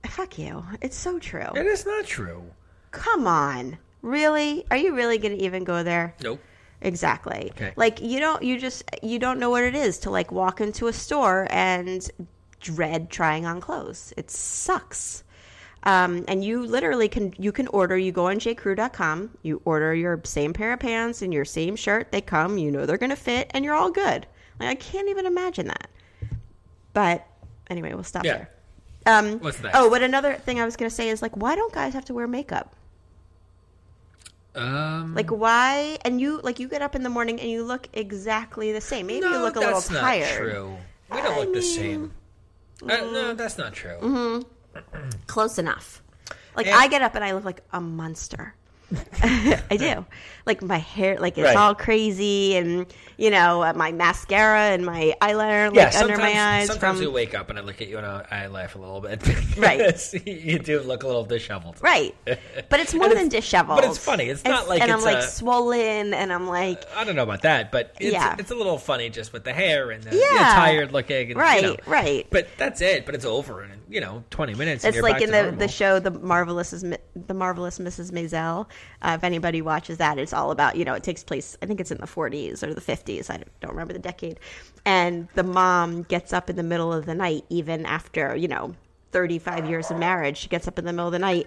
Fuck 0.07 0.39
you. 0.39 0.65
It's 0.81 0.97
so 0.97 1.19
true. 1.19 1.49
It 1.55 1.67
is 1.67 1.87
not 1.87 2.05
true. 2.05 2.43
Come 2.91 3.27
on. 3.27 3.79
Really? 4.03 4.67
Are 4.71 4.77
you 4.77 4.95
really 4.95 5.19
going 5.19 5.37
to 5.37 5.43
even 5.43 5.65
go 5.65 5.83
there? 5.83 6.15
Nope. 6.23 6.41
Exactly. 6.83 7.51
Okay. 7.53 7.73
Like 7.77 8.03
you 8.03 8.21
don't 8.21 8.43
you 8.43 8.59
just 8.59 8.85
you 9.03 9.19
don't 9.19 9.39
know 9.39 9.49
what 9.49 9.65
it 9.65 9.75
is 9.75 9.99
to 10.01 10.11
like 10.11 10.31
walk 10.31 10.61
into 10.61 10.87
a 10.87 10.93
store 10.93 11.47
and 11.51 12.09
dread 12.61 13.11
trying 13.11 13.47
on 13.47 13.61
clothes. 13.61 14.13
It 14.17 14.31
sucks. 14.31 15.25
Um, 15.85 16.25
and 16.29 16.45
you 16.45 16.67
literally 16.67 17.09
can 17.09 17.35
you 17.39 17.53
can 17.53 17.69
order 17.69 17.97
you 17.97 18.11
go 18.11 18.29
on 18.29 18.39
jcrew.com 18.39 19.31
you 19.43 19.61
order 19.67 19.95
your 19.95 20.19
same 20.25 20.55
pair 20.55 20.73
of 20.73 20.81
pants 20.81 21.21
and 21.21 21.31
your 21.33 21.45
same 21.45 21.77
shirt 21.77 22.11
they 22.11 22.23
come 22.23 22.57
you 22.57 22.71
know 22.71 22.87
they're 22.87 22.97
gonna 22.97 23.15
fit 23.15 23.51
and 23.51 23.67
you're 23.67 23.75
all 23.75 23.91
good 23.91 24.27
like 24.59 24.71
i 24.71 24.75
can't 24.75 25.11
even 25.11 25.27
imagine 25.27 25.67
that 25.67 25.91
but 26.95 27.27
anyway 27.69 27.93
we'll 27.93 28.03
stop 28.03 28.25
Yeah. 28.25 28.39
there 28.39 28.51
um, 29.07 29.39
What's 29.41 29.63
next? 29.63 29.77
oh 29.77 29.91
but 29.91 30.03
another 30.03 30.35
thing 30.35 30.59
i 30.61 30.65
was 30.65 30.77
gonna 30.77 30.89
say 30.89 31.11
is 31.11 31.21
like 31.21 31.37
why 31.37 31.55
don't 31.55 31.73
guys 31.73 31.93
have 31.93 32.07
to 32.07 32.15
wear 32.15 32.27
makeup 32.27 32.75
Um, 34.55 35.15
like 35.17 35.31
why? 35.31 35.99
And 36.05 36.21
you 36.21 36.41
like 36.43 36.61
you 36.61 36.69
get 36.69 36.81
up 36.81 36.95
in 36.95 37.03
the 37.03 37.11
morning 37.11 37.41
and 37.41 37.51
you 37.51 37.65
look 37.65 37.89
exactly 37.93 38.71
the 38.71 38.81
same. 38.81 39.07
Maybe 39.09 39.21
no, 39.27 39.33
you 39.33 39.39
look 39.43 39.57
a 39.57 39.59
little 39.59 39.75
that's 39.75 39.91
not 39.91 40.01
tired. 40.01 40.37
true. 40.39 40.77
We 41.11 41.17
don't 41.23 41.33
I 41.35 41.39
look 41.41 41.53
the 41.53 41.61
mean, 41.61 41.63
same. 41.63 42.13
Uh, 42.83 42.87
no, 43.11 43.35
that's 43.35 43.59
not 43.59 43.73
true. 43.73 44.45
Close 45.27 45.59
enough. 45.59 46.03
Like 46.57 46.67
And- 46.69 46.77
I 46.77 46.87
get 46.87 47.03
up 47.03 47.17
and 47.17 47.25
I 47.25 47.33
look 47.33 47.45
like 47.45 47.63
a 47.73 47.81
monster. 47.81 48.55
I 49.23 49.77
do. 49.79 50.05
Like 50.47 50.61
my 50.63 50.77
hair, 50.77 51.19
like 51.19 51.39
it's 51.39 51.45
Right. 51.47 51.57
all 51.57 51.75
crazy, 51.75 52.55
and 52.57 52.85
you 53.17 53.31
know 53.31 53.63
uh, 53.63 53.73
my 53.75 53.93
mascara 53.93 54.61
and 54.73 54.85
my 54.85 55.15
eyeliner, 55.23 55.75
like 55.75 55.95
under 55.97 56.19
my 56.19 56.35
eyes. 56.59 56.67
sometimes 56.67 56.99
from 56.99 57.03
you 57.03 57.11
wake 57.11 57.35
up 57.35 57.49
and 57.49 57.59
I 57.59 57.63
look 57.63 57.81
at 57.81 57.89
you 57.89 57.97
and 57.97 58.07
I, 58.07 58.47
laugh 58.49 58.75
a 58.75 58.79
little 58.79 59.01
bit. 59.01 59.23
Right. 59.57 60.15
you 60.27 60.59
do 60.59 60.81
look 60.81 61.03
a 61.03 61.07
little 61.07 61.25
disheveled. 61.25 61.79
right, 61.81 62.15
but 62.27 62.79
it's 62.81 62.93
more 62.95 63.05
And 63.05 63.13
than 63.17 63.27
it's- 63.29 63.43
disheveled. 63.43 63.81
but 63.81 63.89
it's 63.89 63.97
funny. 63.99 64.25
It's 64.25 64.45
not 64.45 64.69
like 64.69 64.83
and 64.83 64.91
it's 64.91 65.01
I'm 65.01 65.15
like 65.15 65.25
a- 65.25 65.29
swollen, 65.29 66.13
and 66.13 66.31
I'm 66.33 66.47
like, 66.47 66.85
I 66.95 67.05
don't 67.05 67.17
know 67.17 67.23
about 67.23 67.43
that, 67.43 67.73
but 67.73 67.95
it's, 67.99 68.13
Yeah. 68.13 68.37
it's 68.39 68.51
a 68.51 68.55
little 68.55 68.77
funny 68.79 69.09
just 69.09 69.33
with 69.33 69.45
the 69.45 69.53
hair 69.55 69.91
and 69.93 70.03
the 70.05 70.15
Yeah. 70.17 70.53
tired 70.55 70.93
looking. 70.93 71.31
And, 71.31 71.41
Right, 71.41 71.63
you 71.63 71.69
know. 71.71 71.77
right. 71.87 72.27
But 72.31 72.49
that's 72.59 72.81
it. 72.83 73.07
But 73.07 73.15
it's 73.15 73.25
over 73.25 73.65
in 73.65 73.71
you 73.95 74.01
know 74.01 74.25
twenty 74.31 74.55
minutes. 74.55 74.85
and 74.85 74.95
it's 74.95 75.03
like 75.03 75.23
in 75.23 75.31
the, 75.31 75.43
normal. 75.43 75.59
the 75.61 75.69
show 75.69 76.01
the 76.01 76.11
marvelous 76.11 76.73
is 76.73 76.83
the 76.83 77.35
marvelous 77.35 77.79
mrs 77.79 78.11
maisel 78.11 78.67
uh, 79.03 79.15
if 79.17 79.23
anybody 79.23 79.63
watches 79.63 79.99
that 79.99 80.19
it's 80.19 80.33
all 80.33 80.51
about 80.51 80.75
you 80.75 80.85
know 80.85 80.95
it 80.95 81.05
takes 81.05 81.23
place 81.23 81.57
i 81.63 81.67
think 81.67 81.81
it's 81.81 81.93
in 81.93 81.99
the 81.99 82.07
40s 82.07 82.65
or 82.65 82.75
the 82.75 82.81
50s 82.81 83.31
i 83.31 83.41
don't 83.61 83.71
remember 83.71 83.93
the 83.93 84.01
decade 84.01 84.41
and 84.85 85.29
the 85.35 85.45
mom 85.45 86.03
gets 86.03 86.33
up 86.33 86.51
in 86.51 86.57
the 86.57 86.65
middle 86.65 86.93
of 86.93 87.07
the 87.07 87.15
night 87.15 87.45
even 87.51 87.87
after 87.87 88.35
you 88.35 88.49
know 88.49 88.75
35 89.13 89.71
years 89.71 89.93
of 89.93 89.99
marriage 89.99 90.39
she 90.39 90.49
gets 90.49 90.67
up 90.67 90.77
in 90.77 90.85
the 90.85 90.93
middle 90.93 91.07
of 91.07 91.13
the 91.13 91.21
night 91.21 91.47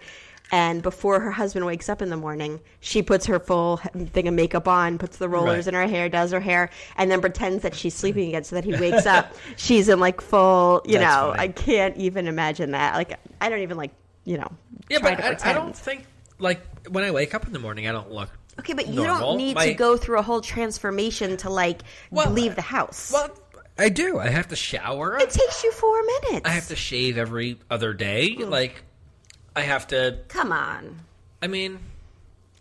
and 0.52 0.82
before 0.82 1.20
her 1.20 1.32
husband 1.32 1.66
wakes 1.66 1.90
up 1.90 2.02
in 2.02 2.10
the 2.10 2.18
morning, 2.18 2.60
she 2.80 3.02
puts 3.02 3.26
her 3.26 3.40
full 3.40 3.78
thing 3.78 4.28
of 4.28 4.34
makeup 4.34 4.68
on, 4.68 4.98
puts 4.98 5.18
the 5.18 5.28
rollers 5.28 5.66
Right. 5.66 5.68
in 5.68 5.74
her 5.74 5.88
hair, 5.88 6.08
does 6.10 6.32
her 6.32 6.40
hair, 6.40 6.70
and 6.96 7.12
then 7.12 7.20
pretends 7.22 7.64
that 7.64 7.76
she's 7.76 7.94
sleeping 7.94 8.30
again 8.30 8.44
so 8.44 8.56
that 8.56 8.64
he 8.64 8.74
wakes 8.76 9.06
up. 9.06 9.34
She's 9.58 9.90
in 9.90 10.00
like 10.00 10.22
full, 10.22 10.82
you 10.86 11.00
That's 11.00 11.04
know, 11.04 11.30
funny. 11.32 11.40
I 11.40 11.48
can't 11.50 11.98
even 11.98 12.28
imagine 12.28 12.72
that. 12.72 12.96
Like, 12.96 13.20
I 13.42 13.50
don't 13.50 13.60
even 13.60 13.76
like, 13.78 13.92
you 14.24 14.38
know, 14.38 14.52
yeah, 14.90 15.00
try 15.00 15.16
but 15.16 15.38
to 15.40 15.48
I, 15.48 15.52
I 15.52 15.54
don't 15.54 15.76
think 15.76 16.06
like 16.40 16.62
when 16.90 17.04
I 17.04 17.12
wake 17.12 17.34
up 17.36 17.46
in 17.46 17.54
the 17.54 17.60
morning, 17.60 17.88
I 17.88 17.92
don't 17.92 18.12
look. 18.12 18.30
Okay, 18.60 18.74
but 18.74 18.88
you 18.88 19.04
normal. 19.04 19.20
don't 19.32 19.38
need 19.38 19.56
My- 19.56 19.68
to 19.68 19.74
go 19.74 19.98
through 19.98 20.20
a 20.20 20.22
whole 20.24 20.42
transformation 20.42 21.38
to 21.38 21.50
like 21.50 21.82
Well, 22.12 22.30
leave 22.32 22.56
the 22.56 22.62
house. 22.62 23.12
Well, 23.12 23.30
I 23.78 23.90
do. 23.90 24.18
I 24.18 24.30
have 24.30 24.48
to 24.48 24.56
shower. 24.56 25.18
it 25.20 25.30
takes 25.30 25.64
you 25.64 25.72
four 25.72 26.02
minutes. 26.04 26.48
I 26.48 26.52
have 26.54 26.68
to 26.70 26.76
shave 26.76 27.18
every 27.20 27.60
other 27.70 27.94
day. 27.94 28.36
Like 28.40 28.82
I 29.58 29.62
have 29.62 29.88
to. 29.88 30.20
Come 30.28 30.52
on, 30.52 31.00
I 31.42 31.48
mean, 31.48 31.80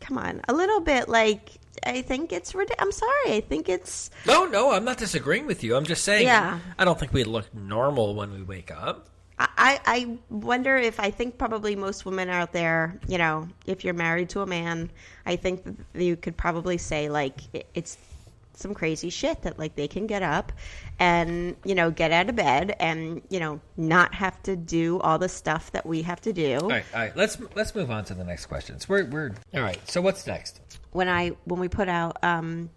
come 0.01 0.17
on, 0.19 0.41
a 0.49 0.55
little 0.55 0.81
bit. 0.81 1.09
Like, 1.09 1.51
I 1.85 2.01
think 2.03 2.33
it's. 2.33 2.55
I'm 2.79 2.91
sorry. 2.93 3.33
I 3.33 3.41
think 3.47 3.69
it's. 3.69 4.11
no, 4.27 4.47
no. 4.47 4.73
I'm 4.73 4.85
not 4.85 4.97
disagreeing 4.97 5.47
with 5.47 5.63
you. 5.63 5.77
I'm 5.77 5.85
just 5.85 6.05
saying. 6.05 6.25
Yeah. 6.25 6.59
I 6.79 6.85
don't 6.87 6.99
think 6.99 7.13
we 7.13 7.25
look 7.25 7.55
normal 7.55 8.15
when 8.15 8.33
we 8.33 8.43
wake 8.43 8.71
up. 8.71 9.09
I, 9.39 9.79
I 9.85 10.17
wonder 10.31 10.79
if 10.79 10.99
I 10.99 11.11
think 11.11 11.37
probably 11.37 11.77
most 11.77 12.07
women 12.07 12.31
out 12.31 12.53
there, 12.55 12.99
you 13.07 13.19
know, 13.19 13.47
if 13.67 13.85
you're 13.85 13.93
married 13.93 14.31
to 14.31 14.41
a 14.41 14.47
man, 14.47 14.89
I 15.27 15.37
think 15.37 15.63
that 15.65 16.03
you 16.03 16.17
could 16.17 16.39
probably 16.39 16.79
say 16.79 17.11
like 17.11 17.41
it- 17.53 17.67
it's 17.75 17.99
some 18.59 18.75
crazy 18.75 19.11
shit 19.11 19.43
that 19.43 19.59
like 19.59 19.77
they 19.77 19.87
can 19.89 20.07
get 20.07 20.23
up 20.23 20.53
and 20.99 21.55
you 21.65 21.75
know 21.75 21.91
get 21.91 22.11
out 22.11 22.29
of 22.29 22.37
bed 22.37 22.75
and 22.81 23.23
you 23.31 23.39
know 23.39 23.61
not 23.77 24.15
have 24.15 24.43
to 24.45 24.57
do 24.57 24.99
all 25.01 25.19
the 25.19 25.29
stuff 25.29 25.71
that 25.73 25.87
we 25.87 26.03
have 26.03 26.21
to 26.23 26.33
do. 26.33 26.59
All 26.61 26.69
right, 26.69 26.85
all 26.95 27.01
right. 27.01 27.17
Let's 27.17 27.39
let's 27.55 27.75
move 27.75 27.91
on 27.91 28.05
to 28.07 28.15
the 28.15 28.25
next 28.25 28.47
questions. 28.47 28.89
We're 28.89 29.05
we're 29.05 29.35
all 29.55 29.61
right. 29.63 29.79
So 29.89 30.01
what's 30.01 30.27
next? 30.27 30.61
when 30.93 31.09
I 31.09 31.31
when 31.45 31.61
we 31.61 31.69
put 31.69 31.89
out 31.89 32.17
um, 32.25 32.71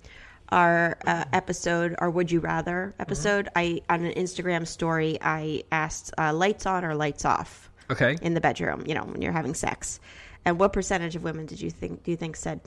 our 0.50 0.98
uh, 1.08 1.26
episode, 1.32 1.96
our 2.00 2.10
Would 2.10 2.32
You 2.32 2.40
Rather 2.42 2.94
episode, 3.00 3.48
I 3.56 3.82
on 3.90 4.04
an 4.04 4.14
Instagram 4.14 4.68
story 4.68 5.18
I 5.22 5.64
asked 5.72 6.14
uh, 6.18 6.34
lights 6.34 6.66
on 6.66 6.84
or 6.84 6.96
lights 6.96 7.24
off 7.24 7.70
Okay. 7.92 8.18
in 8.22 8.34
the 8.34 8.42
bedroom. 8.42 8.84
You 8.86 8.96
know 8.96 9.04
when 9.06 9.22
you're 9.22 9.32
having 9.32 9.54
sex, 9.54 10.00
and 10.44 10.60
what 10.60 10.74
percentage 10.74 11.16
of 11.16 11.24
women 11.24 11.46
did 11.46 11.62
you 11.62 11.70
think 11.70 12.04
do 12.04 12.12
you 12.12 12.18
think 12.18 12.36
said 12.36 12.60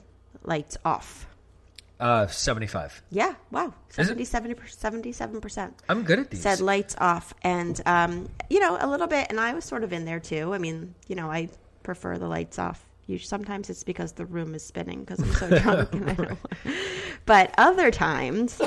lights 0.43 0.77
off? 0.83 1.27
Uh, 2.03 2.27
seventy-five. 2.27 3.01
Yeah, 3.11 3.33
wow, 3.49 3.73
Is 3.97 4.09
it? 4.09 4.27
77 4.27 5.39
percent 5.41 5.73
I'm 5.87 6.03
good 6.03 6.19
at 6.19 6.29
these. 6.31 6.41
said 6.41 6.59
lights 6.59 6.95
off, 6.99 7.33
and 7.43 7.79
um, 7.85 8.27
you 8.49 8.59
know 8.59 8.77
a 8.79 8.87
little 8.87 9.07
bit, 9.07 9.27
and 9.29 9.39
I 9.39 9.53
was 9.53 9.63
sort 9.63 9.83
of 9.85 9.93
in 9.93 10.03
there 10.03 10.19
too. 10.19 10.53
I 10.53 10.57
mean, 10.57 10.95
you 11.07 11.15
know, 11.15 11.31
I 11.31 11.47
prefer 11.83 12.17
the 12.17 12.27
lights 12.27 12.59
off. 12.59 12.85
You, 13.07 13.17
sometimes 13.19 13.69
it's 13.69 13.83
because 13.83 14.13
the 14.13 14.25
room 14.25 14.53
is 14.55 14.63
spinning 14.65 14.99
because 15.05 15.19
I'm 15.21 15.33
so 15.33 15.59
drunk, 15.63 16.37
But 17.25 17.53
other 17.57 17.89
times, 17.91 18.61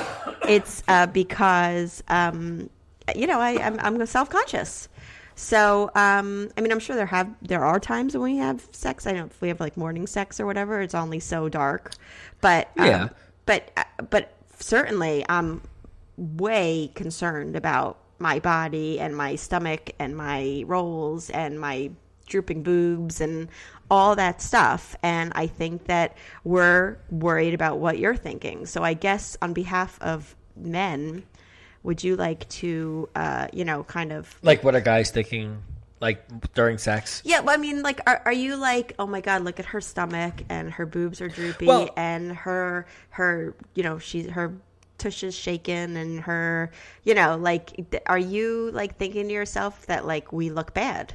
it's 0.47 0.81
uh, 0.87 1.05
because 1.07 2.03
um, 2.07 2.69
you 3.15 3.27
know 3.27 3.39
I, 3.39 3.61
I'm, 3.63 3.79
I'm 3.79 4.05
self 4.07 4.29
conscious. 4.29 4.89
So 5.35 5.91
um, 5.93 6.49
I 6.57 6.61
mean, 6.61 6.71
I'm 6.71 6.79
sure 6.79 6.95
there 6.95 7.05
have 7.05 7.29
there 7.43 7.63
are 7.63 7.79
times 7.79 8.15
when 8.15 8.23
we 8.23 8.37
have 8.37 8.67
sex. 8.71 9.05
I 9.05 9.11
don't 9.11 9.19
know 9.19 9.25
if 9.27 9.41
we 9.41 9.49
have 9.49 9.59
like 9.59 9.77
morning 9.77 10.07
sex 10.07 10.39
or 10.39 10.45
whatever, 10.47 10.81
it's 10.81 10.95
only 10.95 11.19
so 11.19 11.49
dark. 11.49 11.93
But 12.41 12.71
um, 12.77 12.85
Yeah. 12.87 13.09
But 13.47 13.71
uh, 13.75 13.83
but 14.11 14.35
certainly 14.59 15.25
I'm 15.27 15.61
way 16.17 16.91
concerned 16.93 17.55
about 17.55 17.97
my 18.19 18.37
body 18.39 18.99
and 18.99 19.17
my 19.17 19.35
stomach 19.35 19.91
and 19.97 20.15
my 20.15 20.63
rolls 20.67 21.31
and 21.31 21.59
my 21.59 21.89
drooping 22.27 22.61
boobs 22.61 23.21
and 23.21 23.47
all 23.89 24.15
that 24.15 24.41
stuff 24.41 24.95
and 25.01 25.31
I 25.33 25.47
think 25.47 25.85
that 25.85 26.17
we're 26.43 26.97
worried 27.09 27.53
about 27.53 27.79
what 27.79 27.97
you're 27.97 28.17
thinking. 28.17 28.65
So 28.65 28.83
I 28.83 28.93
guess 28.93 29.37
on 29.41 29.53
behalf 29.53 29.97
of 30.01 30.35
men, 30.55 31.23
would 31.83 32.03
you 32.03 32.17
like 32.17 32.47
to 32.49 33.07
uh, 33.15 33.47
you 33.53 33.63
know, 33.63 33.83
kind 33.83 34.11
of 34.11 34.35
like 34.43 34.63
what 34.63 34.75
are 34.75 34.81
guys 34.81 35.09
thinking? 35.09 35.63
Like 35.99 36.53
during 36.53 36.77
sex? 36.77 37.21
yeah, 37.25 37.39
well, 37.39 37.55
I 37.55 37.57
mean, 37.57 37.81
like, 37.81 38.01
are, 38.05 38.21
are 38.25 38.33
you 38.33 38.55
like, 38.55 38.93
oh 38.99 39.07
my 39.07 39.19
god, 39.19 39.43
look 39.43 39.59
at 39.59 39.65
her 39.65 39.81
stomach 39.81 40.43
and 40.47 40.71
her 40.73 40.85
boobs 40.85 41.21
are 41.21 41.27
droopy 41.27 41.65
Well- 41.65 41.89
and 41.97 42.31
her 42.33 42.85
her 43.09 43.55
you 43.73 43.83
know 43.83 43.97
she's 43.97 44.29
her 44.29 44.53
tush 44.99 45.23
is 45.23 45.35
shaken 45.35 45.95
and 45.95 46.21
her 46.21 46.71
you 47.03 47.13
know 47.13 47.37
like 47.37 47.95
are 48.07 48.17
you 48.17 48.71
like 48.71 48.97
thinking 48.97 49.27
to 49.27 49.33
yourself 49.33 49.85
that 49.85 50.05
like 50.05 50.31
we 50.31 50.49
look 50.49 50.73
bad? 50.73 51.13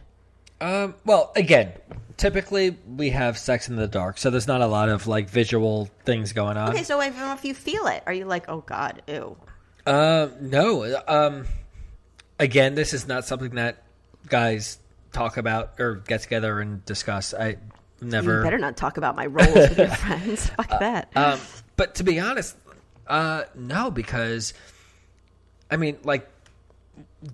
Um. 0.61 0.95
Well, 1.05 1.33
again, 1.35 1.73
typically 2.17 2.77
we 2.87 3.11
have 3.11 3.37
sex 3.37 3.69
in 3.69 3.75
the 3.77 3.89
dark, 3.89 4.19
so 4.19 4.31
there's 4.31 4.47
not 4.47 4.61
a 4.63 4.67
lot 4.67 4.89
of 4.89 5.07
like 5.09 5.29
visual 5.29 5.91
things 6.05 6.33
going 6.33 6.57
on. 6.57 6.71
Okay, 6.71 6.85
so 6.85 7.01
if, 7.01 7.15
if 7.19 7.45
you 7.45 7.53
feel 7.55 7.87
it, 7.87 8.03
are 8.07 8.13
you 8.13 8.25
like, 8.25 8.49
oh 8.49 8.61
god, 8.61 9.03
ew? 9.09 9.37
Uh, 9.85 10.29
no. 10.41 11.01
Um, 11.09 11.47
again, 12.39 12.77
this 12.77 12.95
is 12.95 13.09
not 13.09 13.25
something 13.25 13.57
that 13.57 13.83
guys 14.29 14.79
talk 15.13 15.37
about 15.37 15.79
or 15.79 15.97
get 15.97 16.23
together 16.23 16.61
and 16.61 16.85
discuss. 16.85 17.35
I 17.35 17.57
never. 18.01 18.39
You 18.39 18.45
better 18.45 18.59
not 18.59 18.77
talk 18.77 18.97
about 18.97 19.17
my 19.17 19.27
rolls 19.27 19.55
with 19.55 19.79
your 19.79 19.89
friends. 19.91 20.49
Fuck 20.49 20.71
that. 20.71 21.11
Um, 21.17 21.39
but 21.77 21.97
to 21.97 22.05
be 22.05 22.21
honest, 22.21 22.57
uh, 23.07 23.45
no, 23.55 23.91
because 23.91 24.55
I 25.71 25.77
mean, 25.77 25.99
like 26.05 26.29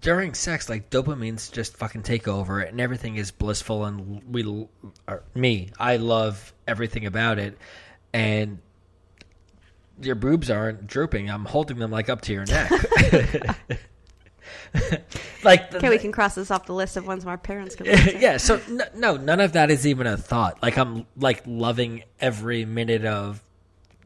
during 0.01 0.35
sex, 0.35 0.69
like 0.69 0.91
dopamines 0.91 1.51
just 1.51 1.77
fucking 1.77 2.03
take 2.03 2.29
over, 2.29 2.61
and 2.61 2.81
everything 2.81 3.17
is 3.17 3.31
blissful, 3.31 3.85
and 3.85 4.23
we, 4.31 4.67
or 5.07 5.23
me, 5.35 5.71
I 5.79 5.97
love 5.97 6.53
everything 6.67 7.07
about 7.07 7.39
it, 7.39 7.59
and 8.13 8.59
your 10.01 10.15
boobs 10.15 10.51
aren't 10.51 10.87
drooping. 10.87 11.31
I'm 11.31 11.45
holding 11.45 11.79
them 11.79 11.91
like 11.91 12.09
up 12.09 12.21
to 12.23 12.33
your 12.33 12.45
neck. 12.47 12.71
like 15.45 15.71
the, 15.71 15.79
okay, 15.79 15.89
we 15.89 15.99
can 15.99 16.13
cross 16.13 16.35
this 16.35 16.51
off 16.51 16.67
the 16.67 16.73
list 16.75 16.97
of 16.97 17.07
ones 17.07 17.25
my 17.25 17.37
parents 17.37 17.75
can. 17.75 17.87
yeah 18.21 18.37
so 18.37 18.61
n- 18.69 18.83
no 18.95 19.17
none 19.17 19.41
of 19.41 19.53
that 19.53 19.71
is 19.71 19.87
even 19.87 20.07
a 20.07 20.17
thought 20.17 20.61
like 20.63 20.77
i'm 20.77 21.07
like 21.17 21.43
loving 21.47 22.03
every 22.21 22.65
minute 22.65 23.05
of 23.05 23.43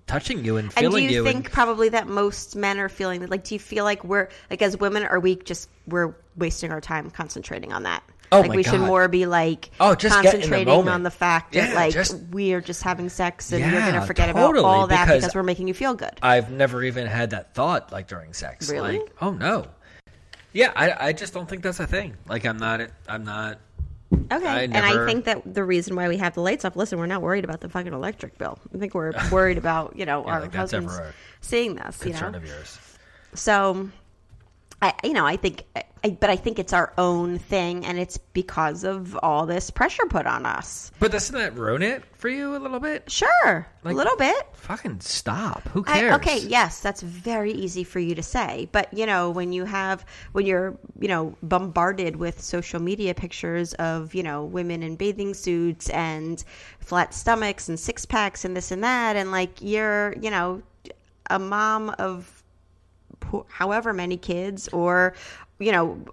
touching 0.06 0.44
you 0.44 0.56
and 0.56 0.72
feeling 0.72 1.04
And 1.04 1.08
do 1.08 1.14
you, 1.14 1.20
you 1.20 1.24
think 1.24 1.50
probably 1.50 1.88
that 1.90 2.06
most 2.06 2.56
men 2.56 2.78
are 2.80 2.88
feeling 2.88 3.20
that? 3.20 3.30
Like, 3.30 3.44
do 3.44 3.54
you 3.54 3.58
feel 3.60 3.84
like 3.84 4.04
we're 4.04 4.28
like 4.50 4.60
as 4.60 4.76
women, 4.76 5.04
are 5.04 5.20
we 5.20 5.36
just 5.36 5.70
we're 5.86 6.14
wasting 6.36 6.70
our 6.70 6.80
time 6.80 7.08
concentrating 7.10 7.72
on 7.72 7.84
that? 7.84 8.02
Oh 8.30 8.40
like 8.40 8.50
we 8.52 8.62
should 8.62 8.80
more 8.80 9.08
be 9.08 9.26
like 9.26 9.70
Oh, 9.78 9.94
just 9.94 10.16
in 10.16 10.22
the 10.22 10.30
concentrating 10.30 10.88
on 10.88 11.02
the 11.02 11.10
fact 11.10 11.52
that 11.52 11.74
like 11.74 11.92
just- 11.92 12.18
we 12.30 12.52
are 12.54 12.60
just 12.60 12.82
having 12.82 13.08
sex 13.10 13.52
and 13.52 13.60
you're 13.60 13.80
gonna 13.80 14.04
forget 14.06 14.34
totally, 14.34 14.58
about 14.60 14.68
all 14.68 14.86
that 14.88 15.04
because 15.06 15.20
because 15.22 15.34
we're 15.34 15.42
making 15.42 15.68
you 15.68 15.74
feel 15.74 15.94
good. 15.94 16.12
i've 16.22 16.50
never 16.50 16.82
even 16.82 17.06
had 17.06 17.30
that 17.30 17.54
thought 17.54 17.92
like 17.92 18.08
during 18.08 18.32
sex 18.32 18.70
Really? 18.70 18.98
like 19.00 19.12
oh 19.20 19.32
no 19.32 19.66
yeah 20.52 20.72
I, 20.76 21.08
I 21.08 21.12
just 21.12 21.32
don't 21.34 21.48
think 21.48 21.62
that's 21.62 21.80
a 21.80 21.86
thing 21.86 22.16
like 22.28 22.44
i'm 22.44 22.58
not 22.58 22.80
i'm 23.08 23.24
not 23.24 23.58
Okay, 24.30 24.46
I 24.46 24.62
and 24.62 24.76
I 24.76 25.06
think 25.06 25.24
that 25.24 25.54
the 25.54 25.64
reason 25.64 25.96
why 25.96 26.06
we 26.06 26.18
have 26.18 26.34
the 26.34 26.42
lights 26.42 26.66
off. 26.66 26.76
Listen, 26.76 26.98
we're 26.98 27.06
not 27.06 27.22
worried 27.22 27.44
about 27.44 27.60
the 27.60 27.68
fucking 27.70 27.92
electric 27.94 28.36
bill. 28.36 28.58
I 28.74 28.78
think 28.78 28.94
we're 28.94 29.12
worried 29.32 29.56
about 29.58 29.96
you 29.96 30.04
know 30.04 30.24
Yeah, 30.26 30.32
our 30.32 30.40
like 30.40 30.54
husbands 30.54 31.00
seeing 31.40 31.76
this. 31.76 31.98
You 32.04 32.10
concern 32.10 32.32
know, 32.32 32.38
of 32.38 32.46
yours 32.46 32.78
So, 33.34 33.88
I, 34.82 34.92
you 35.04 35.12
know, 35.12 35.24
I 35.24 35.36
think, 35.36 35.62
I, 36.02 36.10
but 36.10 36.28
I 36.28 36.34
think 36.34 36.58
it's 36.58 36.72
our 36.72 36.92
own 36.98 37.38
thing, 37.38 37.86
and 37.86 38.00
it's 38.00 38.18
because 38.18 38.82
of 38.82 39.16
all 39.22 39.46
this 39.46 39.70
pressure 39.70 40.04
put 40.06 40.26
on 40.26 40.44
us. 40.44 40.90
But 40.98 41.12
doesn't 41.12 41.38
that 41.38 41.54
ruin 41.56 41.82
it 41.82 42.02
for 42.16 42.28
you 42.28 42.56
a 42.56 42.58
little 42.58 42.80
bit? 42.80 43.08
Sure, 43.08 43.66
Like- 43.84 43.94
a 43.94 43.96
little 43.96 44.16
bit. 44.16 44.34
Fucking 44.54 44.98
stop. 44.98 45.68
Who 45.68 45.84
I, 45.86 46.00
cares? 46.00 46.14
okay, 46.16 46.38
yes, 46.40 46.80
that's 46.80 47.00
very 47.00 47.52
easy 47.52 47.84
for 47.84 48.00
you 48.00 48.16
to 48.16 48.22
say. 48.24 48.68
But, 48.72 48.92
you 48.92 49.06
know, 49.06 49.30
when 49.30 49.52
you 49.52 49.64
have, 49.64 50.04
when 50.32 50.46
you're, 50.46 50.76
you 50.98 51.06
know, 51.06 51.36
bombarded 51.44 52.16
with 52.16 52.40
social 52.40 52.80
media 52.80 53.14
pictures 53.14 53.74
of, 53.74 54.14
you 54.16 54.24
know, 54.24 54.44
women 54.44 54.82
in 54.82 54.96
bathing 54.96 55.32
suits 55.32 55.88
and 55.90 56.42
flat 56.80 57.14
stomachs 57.14 57.68
and 57.68 57.78
six 57.78 58.04
packs 58.04 58.44
and 58.44 58.56
this 58.56 58.72
and 58.72 58.82
that, 58.82 59.14
and 59.14 59.30
like 59.30 59.60
you're, 59.60 60.14
you 60.20 60.30
know, 60.30 60.60
a 61.30 61.38
mom 61.38 61.90
of 62.00 62.41
however 63.48 63.92
many 63.92 64.16
kids 64.16 64.68
or, 64.68 65.14
you 65.58 65.72
know, 65.72 66.04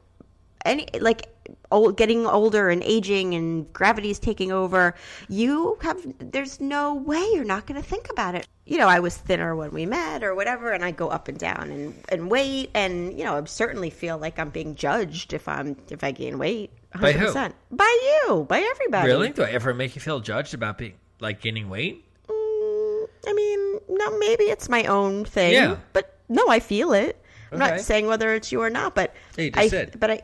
any, 0.65 0.87
like, 0.99 1.27
old, 1.71 1.97
getting 1.97 2.25
older 2.25 2.69
and 2.69 2.83
aging 2.83 3.33
and 3.33 3.71
gravity's 3.73 4.19
taking 4.19 4.51
over, 4.51 4.95
you 5.27 5.77
have, 5.81 6.05
there's 6.19 6.59
no 6.59 6.93
way 6.93 7.25
you're 7.33 7.43
not 7.43 7.65
going 7.65 7.81
to 7.81 7.87
think 7.87 8.09
about 8.09 8.35
it. 8.35 8.47
You 8.65 8.77
know, 8.77 8.87
I 8.87 8.99
was 8.99 9.15
thinner 9.15 9.55
when 9.55 9.71
we 9.71 9.85
met 9.85 10.23
or 10.23 10.35
whatever, 10.35 10.71
and 10.71 10.83
I 10.83 10.91
go 10.91 11.09
up 11.09 11.27
and 11.27 11.39
down 11.39 11.71
and, 11.71 11.93
and 12.09 12.29
weight. 12.29 12.69
And, 12.73 13.17
you 13.17 13.25
know, 13.25 13.37
I 13.37 13.43
certainly 13.45 13.89
feel 13.89 14.17
like 14.17 14.37
I'm 14.37 14.49
being 14.49 14.75
judged 14.75 15.33
if 15.33 15.47
I'm, 15.47 15.75
if 15.89 16.03
I 16.03 16.11
gain 16.11 16.37
weight. 16.37 16.71
100%. 16.93 17.01
By 17.01 17.13
who? 17.13 17.55
By 17.71 18.23
you, 18.27 18.45
by 18.47 18.59
everybody. 18.59 19.07
Really? 19.07 19.29
Do 19.31 19.43
I 19.43 19.51
ever 19.51 19.73
make 19.73 19.95
you 19.95 20.01
feel 20.01 20.19
judged 20.19 20.53
about 20.53 20.77
being 20.77 20.93
like 21.19 21.41
gaining 21.41 21.69
weight? 21.69 22.05
Mm, 22.27 23.07
I 23.27 23.33
mean, 23.33 23.79
no, 23.89 24.17
maybe 24.19 24.45
it's 24.45 24.69
my 24.69 24.83
own 24.85 25.25
thing. 25.25 25.53
Yeah. 25.53 25.77
But 25.93 26.18
no, 26.29 26.47
I 26.47 26.59
feel 26.59 26.93
it. 26.93 27.21
I'm 27.51 27.61
Okay. 27.61 27.71
not 27.71 27.79
saying 27.81 28.05
whether 28.07 28.33
it's 28.35 28.51
you 28.51 28.61
or 28.61 28.69
not, 28.69 28.93
but 28.95 29.13
Yeah, 29.37 29.43
you 29.45 29.51
just 29.51 29.59
I, 29.65 29.67
said. 29.69 29.99
but 29.99 30.11
I, 30.11 30.21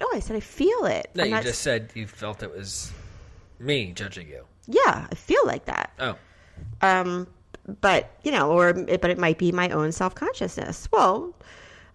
no, 0.00 0.06
I 0.12 0.20
said 0.20 0.36
I 0.36 0.40
feel 0.40 0.86
it. 0.86 1.10
No, 1.14 1.22
I'm 1.22 1.28
you 1.28 1.34
not- 1.34 1.42
just 1.44 1.60
said 1.62 1.90
you 1.94 2.06
felt 2.06 2.42
it 2.42 2.50
was 2.54 2.92
me 3.60 3.92
judging 3.92 4.28
you. 4.28 4.44
yeah, 4.66 5.06
I 5.10 5.14
feel 5.14 5.42
like 5.44 5.66
that. 5.66 5.92
Oh, 5.98 6.16
Um, 6.82 7.26
but 7.80 8.10
you 8.22 8.32
know, 8.32 8.50
or 8.50 8.72
but 8.72 9.10
it 9.10 9.18
might 9.18 9.36
be 9.38 9.52
my 9.52 9.68
own 9.70 9.92
self 9.92 10.14
consciousness. 10.14 10.88
Well, 10.90 11.34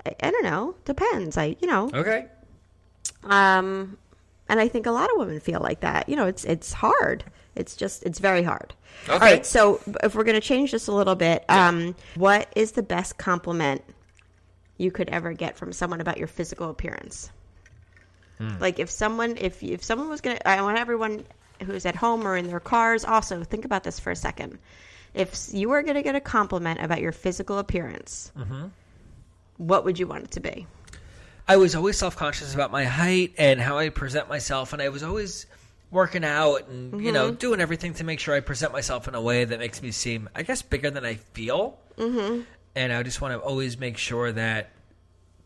I, 0.06 0.14
I 0.22 0.30
don't 0.32 0.44
know. 0.44 0.76
Depends. 0.86 1.36
I, 1.38 1.56
you 1.60 1.68
know, 1.68 1.90
okay. 1.94 2.28
um, 3.24 3.98
and 4.50 4.60
I 4.60 4.68
think 4.68 4.86
a 4.86 4.92
lot 4.92 5.10
of 5.12 5.18
women 5.18 5.40
feel 5.40 5.60
like 5.62 5.80
that. 5.80 6.08
You 6.10 6.16
know, 6.16 6.28
it's 6.28 6.44
it's 6.46 6.74
hard. 6.74 7.24
It's 7.56 7.76
just 7.76 8.04
it's 8.04 8.20
very 8.20 8.44
hard. 8.44 8.74
All 9.10 9.16
Okay. 9.16 9.26
right. 9.26 9.46
So 9.46 9.80
if 10.04 10.16
we're 10.16 10.24
going 10.24 10.40
to 10.40 10.48
change 10.48 10.72
this 10.72 10.88
a 10.88 10.92
little 10.92 11.16
bit, 11.16 11.46
um, 11.50 11.96
what 12.16 12.52
is 12.56 12.72
the 12.74 12.84
best 12.84 13.18
compliment 13.18 13.84
you 14.78 14.92
could 14.92 15.10
ever 15.10 15.34
get 15.34 15.58
from 15.58 15.72
someone 15.72 16.02
about 16.02 16.18
your 16.18 16.28
physical 16.28 16.70
appearance? 16.70 17.30
Like 18.60 18.78
if 18.80 18.90
someone 18.90 19.38
if 19.38 19.64
if 19.64 19.84
someone 19.86 20.10
was 20.10 20.20
going 20.20 20.36
to 20.36 20.46
I 20.48 20.62
want 20.62 20.78
everyone 20.78 21.24
who's 21.66 21.86
at 21.86 21.96
home 21.96 22.28
or 22.28 22.36
in 22.36 22.48
their 22.48 22.60
cars 22.60 23.06
also 23.06 23.42
think 23.44 23.64
about 23.64 23.84
this 23.86 24.02
for 24.02 24.12
a 24.12 24.16
second. 24.18 24.60
If 25.14 25.48
you 25.54 25.70
were 25.70 25.82
going 25.82 25.96
to 25.96 26.02
get 26.02 26.16
a 26.16 26.20
compliment 26.20 26.82
about 26.82 27.00
your 27.00 27.14
physical 27.14 27.58
appearance, 27.60 28.32
what 29.58 29.86
would 29.86 29.98
you 29.98 30.08
want 30.08 30.26
it 30.26 30.32
to 30.32 30.40
be? 30.42 30.68
I 31.48 31.56
was 31.58 31.74
always 31.76 31.98
self 31.98 32.18
conscious 32.18 32.54
about 32.54 32.72
my 32.72 32.84
height 32.84 33.34
and 33.38 33.62
how 33.62 33.78
I 33.78 33.88
present 33.90 34.28
myself, 34.28 34.74
and 34.74 34.82
I 34.82 34.90
was 34.90 35.04
always 35.04 35.46
working 35.94 36.26
out 36.26 36.68
and 36.68 37.02
you 37.04 37.12
know 37.12 37.32
doing 37.32 37.62
everything 37.62 37.94
to 37.96 38.04
make 38.04 38.20
sure 38.20 38.36
I 38.36 38.40
present 38.42 38.74
myself 38.74 39.08
in 39.08 39.16
a 39.16 39.22
way 39.22 39.46
that 39.46 39.60
makes 39.60 39.82
me 39.82 39.92
seem, 39.92 40.28
I 40.36 40.44
guess, 40.44 40.62
bigger 40.62 40.90
than 40.90 41.06
I 41.06 41.16
feel. 41.16 41.78
Mm-hmm. 41.98 42.42
And 42.76 42.92
I 42.92 43.04
just 43.04 43.22
want 43.22 43.34
to 43.34 43.40
always 43.40 43.78
make 43.80 43.98
sure 43.98 44.32
that 44.32 44.72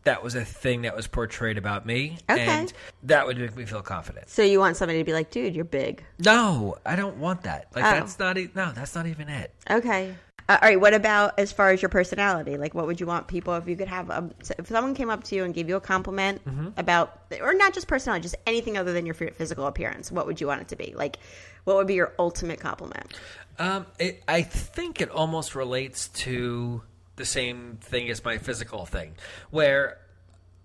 that 0.04 0.22
was 0.22 0.34
a 0.34 0.44
thing 0.44 0.82
that 0.82 0.96
was 0.96 1.06
portrayed 1.06 1.58
about 1.58 1.84
me, 1.84 2.16
Okay. 2.30 2.40
and 2.46 2.72
that 3.02 3.26
would 3.26 3.36
make 3.36 3.54
me 3.54 3.66
feel 3.66 3.82
confident. 3.82 4.30
So 4.30 4.42
you 4.42 4.58
want 4.58 4.76
somebody 4.78 4.98
to 5.00 5.04
be 5.04 5.12
like, 5.12 5.30
"Dude, 5.30 5.54
you're 5.54 5.66
big." 5.66 6.02
No, 6.18 6.76
I 6.86 6.96
don't 6.96 7.18
want 7.18 7.42
that. 7.42 7.66
Like 7.74 7.84
Oh. 7.84 7.90
that's 7.90 8.18
not 8.18 8.38
e- 8.38 8.48
no, 8.54 8.72
that's 8.72 8.94
not 8.94 9.06
even 9.06 9.28
it. 9.28 9.52
Okay. 9.70 10.14
Uh, 10.48 10.58
all 10.62 10.68
right. 10.68 10.80
What 10.80 10.94
about 10.94 11.38
as 11.38 11.52
far 11.52 11.70
as 11.70 11.82
your 11.82 11.90
personality? 11.90 12.56
Like, 12.56 12.74
what 12.74 12.86
would 12.86 13.00
you 13.00 13.06
want 13.06 13.28
people 13.28 13.54
if 13.54 13.68
you 13.68 13.76
could 13.76 13.88
have 13.88 14.08
a, 14.08 14.30
if 14.58 14.68
someone 14.68 14.94
came 14.94 15.10
up 15.10 15.24
to 15.24 15.34
you 15.34 15.44
and 15.44 15.52
gave 15.52 15.68
you 15.68 15.76
a 15.76 15.80
compliment 15.80 16.40
about, 16.78 17.20
or 17.42 17.52
not 17.52 17.74
just 17.74 17.86
personality, 17.86 18.22
just 18.22 18.36
anything 18.46 18.78
other 18.78 18.94
than 18.94 19.04
your 19.04 19.14
physical 19.14 19.66
appearance? 19.66 20.10
What 20.10 20.26
would 20.26 20.40
you 20.40 20.46
want 20.46 20.62
it 20.62 20.68
to 20.68 20.76
be? 20.76 20.94
Like, 20.96 21.18
what 21.64 21.76
would 21.76 21.86
be 21.86 21.94
your 21.94 22.14
ultimate 22.18 22.60
compliment? 22.60 23.12
Um, 23.58 23.84
it, 23.98 24.22
I 24.26 24.40
think 24.42 25.02
it 25.02 25.10
almost 25.10 25.54
relates 25.54 26.08
to 26.08 26.80
the 27.16 27.26
same 27.26 27.78
thing 27.82 28.08
as 28.08 28.24
my 28.24 28.38
physical 28.38 28.86
thing, 28.86 29.16
where 29.50 29.98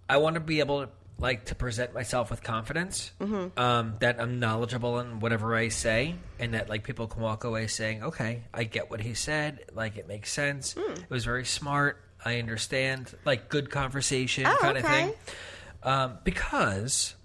I 0.08 0.18
want 0.18 0.36
to 0.36 0.40
be 0.40 0.60
able 0.60 0.84
to 0.84 0.90
like 1.20 1.46
to 1.46 1.56
present 1.56 1.94
myself 1.94 2.30
with 2.30 2.44
confidence, 2.44 3.12
um, 3.58 3.96
that 4.00 4.20
I'm 4.20 4.40
knowledgeable 4.40 5.00
in 5.00 5.20
whatever 5.20 5.56
I 5.56 5.70
say, 5.70 6.16
and 6.40 6.54
that 6.54 6.68
like 6.70 6.84
people 6.84 7.08
can 7.08 7.22
walk 7.22 7.44
away 7.44 7.68
saying, 7.68 8.04
"Okay, 8.04 8.44
I 8.54 8.64
get 8.66 8.90
what 8.90 9.00
he 9.02 9.14
said. 9.14 9.60
Like 9.74 9.98
it 9.98 10.08
makes 10.08 10.32
sense. 10.32 10.76
It 10.76 11.10
was 11.10 11.24
very 11.26 11.46
smart. 11.46 12.02
I 12.26 12.40
understand. 12.40 13.14
Like 13.26 13.50
good 13.50 13.70
conversation 13.70 14.46
Oh, 14.48 14.58
kind 14.60 14.78
of 14.78 14.86
thing." 14.86 15.14
Um, 15.84 16.18
because 16.24 17.16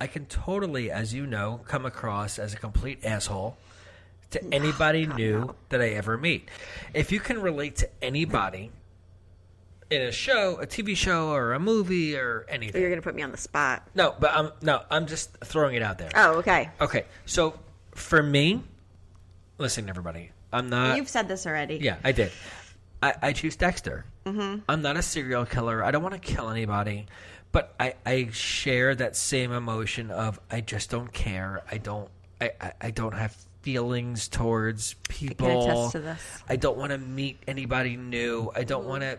I 0.00 0.06
can 0.06 0.26
totally, 0.26 0.90
as 0.90 1.12
you 1.12 1.26
know, 1.26 1.60
come 1.66 1.84
across 1.86 2.38
as 2.38 2.54
a 2.54 2.56
complete 2.56 3.04
asshole 3.04 3.56
to 4.30 4.44
anybody 4.52 5.06
new 5.06 5.54
that 5.70 5.80
I 5.80 5.88
ever 5.90 6.16
meet. 6.18 6.48
If 6.94 7.10
you 7.12 7.18
can 7.20 7.40
relate 7.40 7.76
to 7.76 7.88
anybody 8.02 8.70
in 9.90 10.02
a 10.02 10.12
show, 10.12 10.56
a 10.60 10.66
TV 10.66 10.96
show, 10.96 11.30
or 11.32 11.54
a 11.54 11.60
movie, 11.60 12.16
or 12.16 12.46
anything. 12.48 12.80
You're 12.80 12.90
gonna 12.90 13.02
put 13.02 13.14
me 13.14 13.22
on 13.22 13.30
the 13.30 13.38
spot. 13.38 13.88
no, 13.94 14.14
but 14.18 14.30
I'm 14.32 14.52
no, 14.62 14.82
I'm 14.90 15.06
just 15.06 15.36
throwing 15.38 15.74
it 15.74 15.82
out 15.82 15.98
there. 15.98 16.10
Oh, 16.14 16.34
okay. 16.38 16.70
Okay, 16.80 17.04
so 17.26 17.58
for 17.94 18.22
me, 18.22 18.62
listen, 19.58 19.88
everybody, 19.88 20.30
I'm 20.52 20.68
not. 20.68 20.96
You've 20.96 21.08
said 21.08 21.28
this 21.28 21.46
already. 21.46 21.76
Yeah, 21.76 21.96
I 22.04 22.12
did. 22.12 22.32
I, 23.02 23.14
I 23.22 23.32
choose 23.32 23.56
Dexter. 23.56 24.04
Mm-hmm. 24.26 24.60
I'm 24.68 24.82
not 24.82 24.96
a 24.96 25.02
serial 25.02 25.46
killer. 25.46 25.84
I 25.84 25.90
don't 25.90 26.02
want 26.02 26.14
to 26.14 26.20
kill 26.20 26.48
anybody, 26.50 27.06
but 27.52 27.74
I, 27.78 27.94
I 28.04 28.28
share 28.32 28.94
that 28.96 29.16
same 29.16 29.52
emotion 29.52 30.10
of 30.10 30.40
I 30.50 30.60
just 30.60 30.90
don't 30.90 31.12
care. 31.12 31.62
I 31.70 31.78
don't 31.78 32.10
I, 32.40 32.50
I, 32.60 32.72
I 32.80 32.90
don't 32.90 33.14
have 33.14 33.36
feelings 33.62 34.28
towards 34.28 34.94
people. 35.08 35.62
attest 35.62 35.92
to 35.92 36.00
this. 36.00 36.42
I 36.48 36.56
don't 36.56 36.78
want 36.78 36.92
to 36.92 36.98
meet 36.98 37.38
anybody 37.46 37.96
new. 37.96 38.50
I 38.54 38.64
don't 38.64 38.86
want 38.86 39.02
to. 39.02 39.18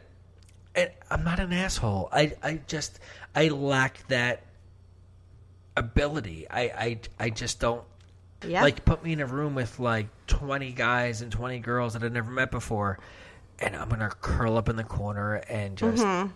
And 0.76 0.90
I'm 1.10 1.24
not 1.24 1.40
an 1.40 1.52
asshole. 1.54 2.10
I 2.12 2.34
I 2.44 2.62
just 2.68 3.00
I 3.36 3.48
lack 3.50 4.08
that 4.10 4.44
ability. 5.76 6.48
I 6.50 6.62
I 6.62 7.00
I 7.20 7.30
just 7.30 7.60
don't 7.60 7.84
Yeah. 8.46 8.62
like 8.62 8.86
put 8.86 9.04
me 9.04 9.14
in 9.14 9.20
a 9.22 9.26
room 9.26 9.56
with 9.56 9.80
like 9.80 10.08
20 10.28 10.72
guys 10.74 11.22
and 11.22 11.32
20 11.32 11.60
girls 11.60 11.94
that 11.94 12.04
I've 12.04 12.12
never 12.14 12.32
met 12.32 12.52
before 12.52 13.00
and 13.60 13.76
I'm 13.76 13.90
going 13.90 14.00
to 14.00 14.10
curl 14.10 14.58
up 14.58 14.70
in 14.70 14.76
the 14.78 14.84
corner 14.84 15.36
and 15.36 15.78
just 15.78 16.04
Mm-hmm. 16.04 16.32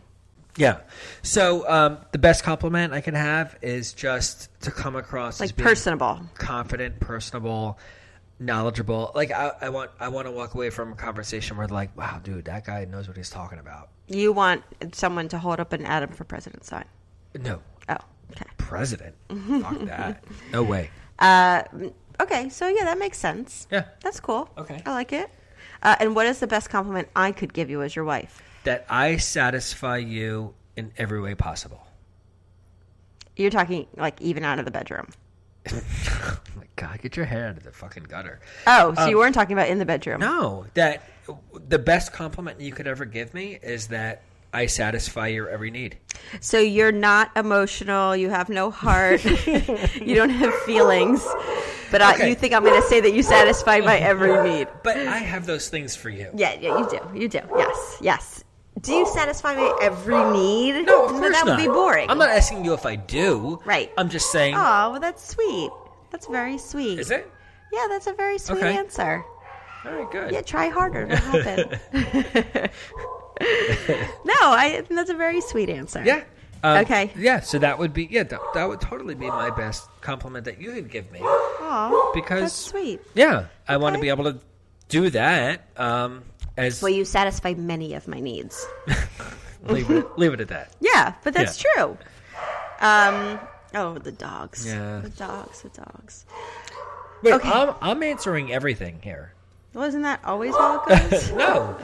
Yeah. 0.56 0.82
So 1.24 1.68
um, 1.68 1.98
the 2.12 2.20
best 2.20 2.44
compliment 2.44 2.94
I 2.94 3.02
can 3.02 3.16
have 3.16 3.58
is 3.64 3.92
just 3.94 4.50
to 4.62 4.70
come 4.72 4.96
across 4.96 5.42
as 5.42 5.50
like 5.50 5.58
personable. 5.58 6.22
confident, 6.36 7.00
personable, 7.00 7.80
knowledgeable. 8.40 9.12
Like 9.16 9.32
I, 9.32 9.52
I 9.62 9.70
want 9.70 9.90
I 10.00 10.10
want 10.10 10.28
to 10.28 10.32
walk 10.32 10.54
away 10.54 10.70
from 10.70 10.92
a 10.92 10.96
conversation 10.96 11.58
where 11.58 11.68
like, 11.68 11.98
wow, 11.98 12.20
dude, 12.24 12.46
that 12.46 12.66
guy 12.66 12.86
knows 12.86 13.08
what 13.08 13.18
he's 13.18 13.32
talking 13.32 13.58
about. 13.58 13.90
You 14.08 14.34
want 14.34 14.64
someone 14.92 15.28
to 15.30 15.38
hold 15.38 15.60
up 15.60 15.74
an 15.74 15.86
Adam 15.86 16.12
for 16.12 16.24
President 16.24 16.66
sign. 16.66 16.86
No. 17.40 17.62
Oh, 17.90 17.98
okay. 18.32 18.46
President. 18.58 19.16
Fuck 19.30 19.80
that. 19.86 20.24
No 20.52 20.64
way. 20.64 20.90
Uh, 21.20 21.64
okay, 22.20 22.50
so 22.50 22.68
yeah, 22.68 22.84
that 22.84 22.98
makes 22.98 23.18
sense. 23.18 23.68
Yeah. 23.72 23.86
That's 24.02 24.20
cool. 24.20 24.50
Okay. 24.58 24.82
I 24.86 24.92
like 24.92 25.14
it. 25.14 25.30
Uh, 25.82 25.96
and 26.00 26.16
what 26.16 26.26
is 26.26 26.40
the 26.40 26.48
best 26.48 26.70
compliment 26.70 27.08
I 27.16 27.32
could 27.32 27.54
give 27.54 27.70
you 27.70 27.82
as 27.82 27.96
your 27.96 28.06
wife? 28.06 28.42
That 28.64 28.86
I 28.90 29.18
satisfy 29.18 29.98
you 29.98 30.54
in 30.76 30.92
every 30.98 31.22
way 31.22 31.36
possible. 31.36 31.86
You're 33.36 33.52
talking 33.52 33.88
like 33.98 34.22
even 34.22 34.44
out 34.44 34.60
of 34.60 34.66
the 34.66 34.72
bedroom. 34.72 35.10
Oh 36.26 36.40
my 36.58 36.66
God, 36.76 37.02
get 37.02 37.18
your 37.18 37.26
head 37.26 37.44
out 37.44 37.58
of 37.58 37.64
the 37.64 37.72
fucking 37.72 38.04
gutter. 38.04 38.40
Oh, 38.68 38.94
so 38.94 39.08
you 39.08 39.18
weren't 39.18 39.34
talking 39.34 39.54
about 39.54 39.70
in 39.70 39.80
the 39.80 39.86
bedroom? 39.86 40.20
No, 40.20 40.66
that 40.76 41.04
the 41.68 41.80
best 41.80 42.14
compliment 42.14 42.60
you 42.60 42.72
could 42.72 42.88
ever 42.88 43.06
give 43.06 43.34
me 43.34 43.60
is 43.62 43.88
that 43.88 44.24
I 44.54 44.68
satisfy 44.68 45.28
your 45.28 45.50
every 45.50 45.72
need. 45.72 45.98
So 46.40 46.60
you're 46.60 46.92
not 46.92 47.32
emotional. 47.36 48.16
You 48.16 48.30
have 48.30 48.50
no 48.50 48.70
heart. 48.70 49.24
you 49.26 50.16
don't 50.16 50.30
have 50.30 50.54
feelings. 50.62 51.26
But 51.90 52.02
I, 52.02 52.28
you 52.28 52.36
think 52.36 52.54
I'm 52.54 52.64
going 52.64 52.80
to 52.80 52.88
say 52.88 53.00
that 53.02 53.14
you 53.14 53.24
satisfy 53.24 53.80
my 53.80 53.98
every 53.98 54.50
need? 54.50 54.68
But 54.84 54.98
I 54.98 55.18
have 55.18 55.46
those 55.46 55.70
things 55.70 55.96
for 55.96 56.10
you. 56.10 56.30
Yeah, 56.36 56.58
yeah, 56.60 56.80
you 56.80 56.90
do. 56.90 57.20
You 57.20 57.28
do. 57.28 57.40
Yes, 57.56 57.98
yes. 58.02 58.44
Do 58.82 58.94
you 58.94 59.06
satisfy 59.08 59.56
my 59.56 59.78
every 59.82 60.16
need? 60.32 60.86
No, 60.86 61.06
of 61.06 61.12
course 61.12 61.32
that 61.32 61.46
not. 61.46 61.58
would 61.58 61.64
be 61.64 61.68
boring. 61.68 62.10
I'm 62.10 62.18
not 62.18 62.30
asking 62.30 62.66
you 62.66 62.74
if 62.74 62.86
I 62.86 62.96
do. 62.96 63.60
Right. 63.66 63.92
I'm 63.98 64.10
just 64.10 64.32
saying. 64.32 64.56
Oh, 64.56 64.92
well, 64.92 65.00
that's 65.00 65.28
sweet. 65.28 65.72
That's 66.10 66.28
very 66.28 66.58
sweet. 66.58 67.00
Is 67.00 67.12
it? 67.12 67.30
Yeah, 67.72 67.88
that's 67.90 68.08
a 68.08 68.14
very 68.14 68.38
sweet 68.38 68.58
Okay. 68.58 68.78
answer. 68.78 69.24
All 69.86 69.92
right, 69.94 70.12
good. 70.12 70.32
Yeah, 70.32 70.42
try 70.42 70.70
harder. 70.70 71.04
It'll 71.12 71.42
happen. 71.42 71.80
no, 74.26 74.34
I 74.42 74.84
that's 74.90 75.10
a 75.10 75.14
very 75.16 75.42
sweet 75.42 75.70
answer. 75.70 76.04
Yeah. 76.06 76.24
Um, 76.64 76.78
Okay. 76.80 77.12
Yeah. 77.18 77.42
So 77.42 77.60
that 77.60 77.78
would 77.80 77.94
be 77.94 78.06
yeah. 78.10 78.24
That, 78.24 78.40
that 78.54 78.68
would 78.68 78.80
totally 78.80 79.16
be 79.16 79.28
my 79.28 79.50
best 79.50 79.90
compliment 80.02 80.46
that 80.46 80.62
you 80.62 80.72
could 80.74 80.90
give 80.90 81.12
me. 81.12 81.20
Aw, 81.22 82.12
Because- 82.14 82.42
that's 82.42 82.54
sweet. 82.54 83.02
Yeah, 83.14 83.48
I 83.68 83.78
want 83.78 83.96
to 83.96 84.02
be 84.02 84.10
able 84.10 84.26
to 84.26 84.40
do 84.88 85.10
that. 85.10 85.62
Um, 85.78 86.24
as 86.56 86.82
Well, 86.82 86.92
you 86.92 87.04
satisfy 87.04 87.54
many 87.56 87.96
of 87.96 88.08
my 88.08 88.20
needs. 88.20 88.66
leave 89.68 89.90
it 89.90 90.06
leave 90.18 90.34
it 90.34 90.40
at 90.42 90.48
that. 90.50 90.72
Yeah, 90.80 91.16
but 91.24 91.34
that's 91.34 91.62
Yeah. 91.64 91.84
true. 91.84 91.98
Um. 92.80 93.40
Oh, 93.76 93.98
the 93.98 94.12
dogs. 94.12 94.66
Yeah. 94.68 95.00
The 95.00 95.10
dogs. 95.10 95.62
The 95.64 95.70
dogs. 95.70 96.26
Wait, 97.24 97.34
Okay. 97.34 97.50
I'm, 97.50 97.74
I'm 97.82 98.04
answering 98.04 98.52
everything 98.54 99.00
here. 99.02 99.33
Wasn't 99.74 100.04
that 100.04 100.24
always 100.24 100.56
how 100.56 100.84
it 100.84 101.10
goes? 101.12 101.32
No. 101.36 101.78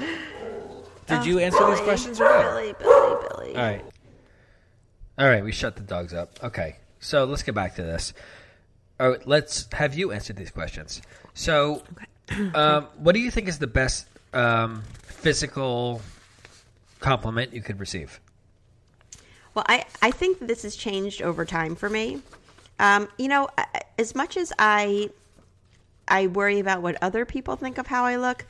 Did 1.08 1.26
you 1.26 1.40
answer 1.40 1.66
these 1.72 1.80
questions 1.80 2.22
or 2.22 2.26
not? 2.26 2.44
Billy, 2.44 2.76
Billy, 2.80 3.16
Billy. 3.30 3.56
All 3.56 3.64
right. 3.64 3.86
All 5.18 5.28
right, 5.28 5.44
we 5.44 5.52
shut 5.52 5.76
the 5.76 5.82
dogs 5.82 6.14
up. 6.14 6.40
Okay, 6.44 6.78
so 7.00 7.26
let's 7.26 7.42
get 7.44 7.56
back 7.56 7.76
to 7.76 7.82
this. 7.82 8.14
All 9.00 9.10
right, 9.10 9.28
let's 9.28 9.68
have 9.74 9.96
you 9.96 10.12
answer 10.12 10.34
these 10.34 10.52
questions. 10.52 11.02
So, 11.34 11.84
um, 12.54 12.88
what 12.98 13.14
do 13.14 13.20
you 13.20 13.32
think 13.32 13.48
is 13.48 13.58
the 13.60 13.68
best 13.68 14.06
um, 14.34 14.84
physical 15.02 16.02
compliment 17.00 17.54
you 17.54 17.62
could 17.62 17.80
receive? 17.80 18.20
Well, 19.56 19.66
I, 19.68 19.86
I 20.02 20.12
think 20.12 20.40
this 20.40 20.62
has 20.62 20.76
changed 20.76 21.22
over 21.22 21.44
time 21.44 21.76
for 21.76 21.90
me. 21.90 22.22
Um, 22.80 23.10
you 23.18 23.28
know, 23.28 23.50
as 23.98 24.16
much 24.16 24.38
as 24.38 24.54
I 24.60 25.10
I 26.10 26.28
worry 26.28 26.60
about 26.60 26.82
what 26.82 26.98
other 27.02 27.26
people 27.26 27.56
think 27.56 27.78
of 27.78 27.88
how 27.88 28.06
I 28.06 28.18
look, 28.18 28.46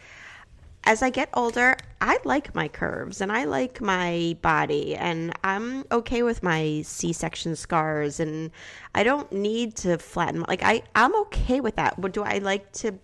as 0.83 1.01
I 1.01 1.09
get 1.09 1.29
older, 1.33 1.77
I 2.01 2.19
like 2.23 2.55
my 2.55 2.67
curves 2.67 3.21
and 3.21 3.31
I 3.31 3.43
like 3.43 3.81
my 3.81 4.37
body 4.41 4.95
and 4.95 5.33
I'm 5.43 5.85
okay 5.91 6.23
with 6.23 6.41
my 6.41 6.81
C-section 6.83 7.55
scars 7.55 8.19
and 8.19 8.51
I 8.95 9.03
don't 9.03 9.31
need 9.31 9.75
to 9.77 9.97
flatten 9.97 10.45
like 10.47 10.63
I 10.63 10.83
I'm 10.95 11.13
okay 11.21 11.59
with 11.59 11.75
that. 11.75 11.99
But 11.99 12.13
do 12.13 12.23
I 12.23 12.37
like 12.37 12.71
to 12.73 12.97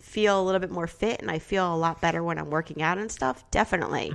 feel 0.00 0.40
a 0.40 0.42
little 0.42 0.58
bit 0.60 0.70
more 0.70 0.86
fit 0.86 1.20
and 1.20 1.30
I 1.30 1.38
feel 1.38 1.72
a 1.72 1.76
lot 1.76 2.00
better 2.00 2.22
when 2.22 2.38
I'm 2.38 2.50
working 2.50 2.82
out 2.82 2.96
and 2.96 3.12
stuff? 3.12 3.48
Definitely. 3.50 4.14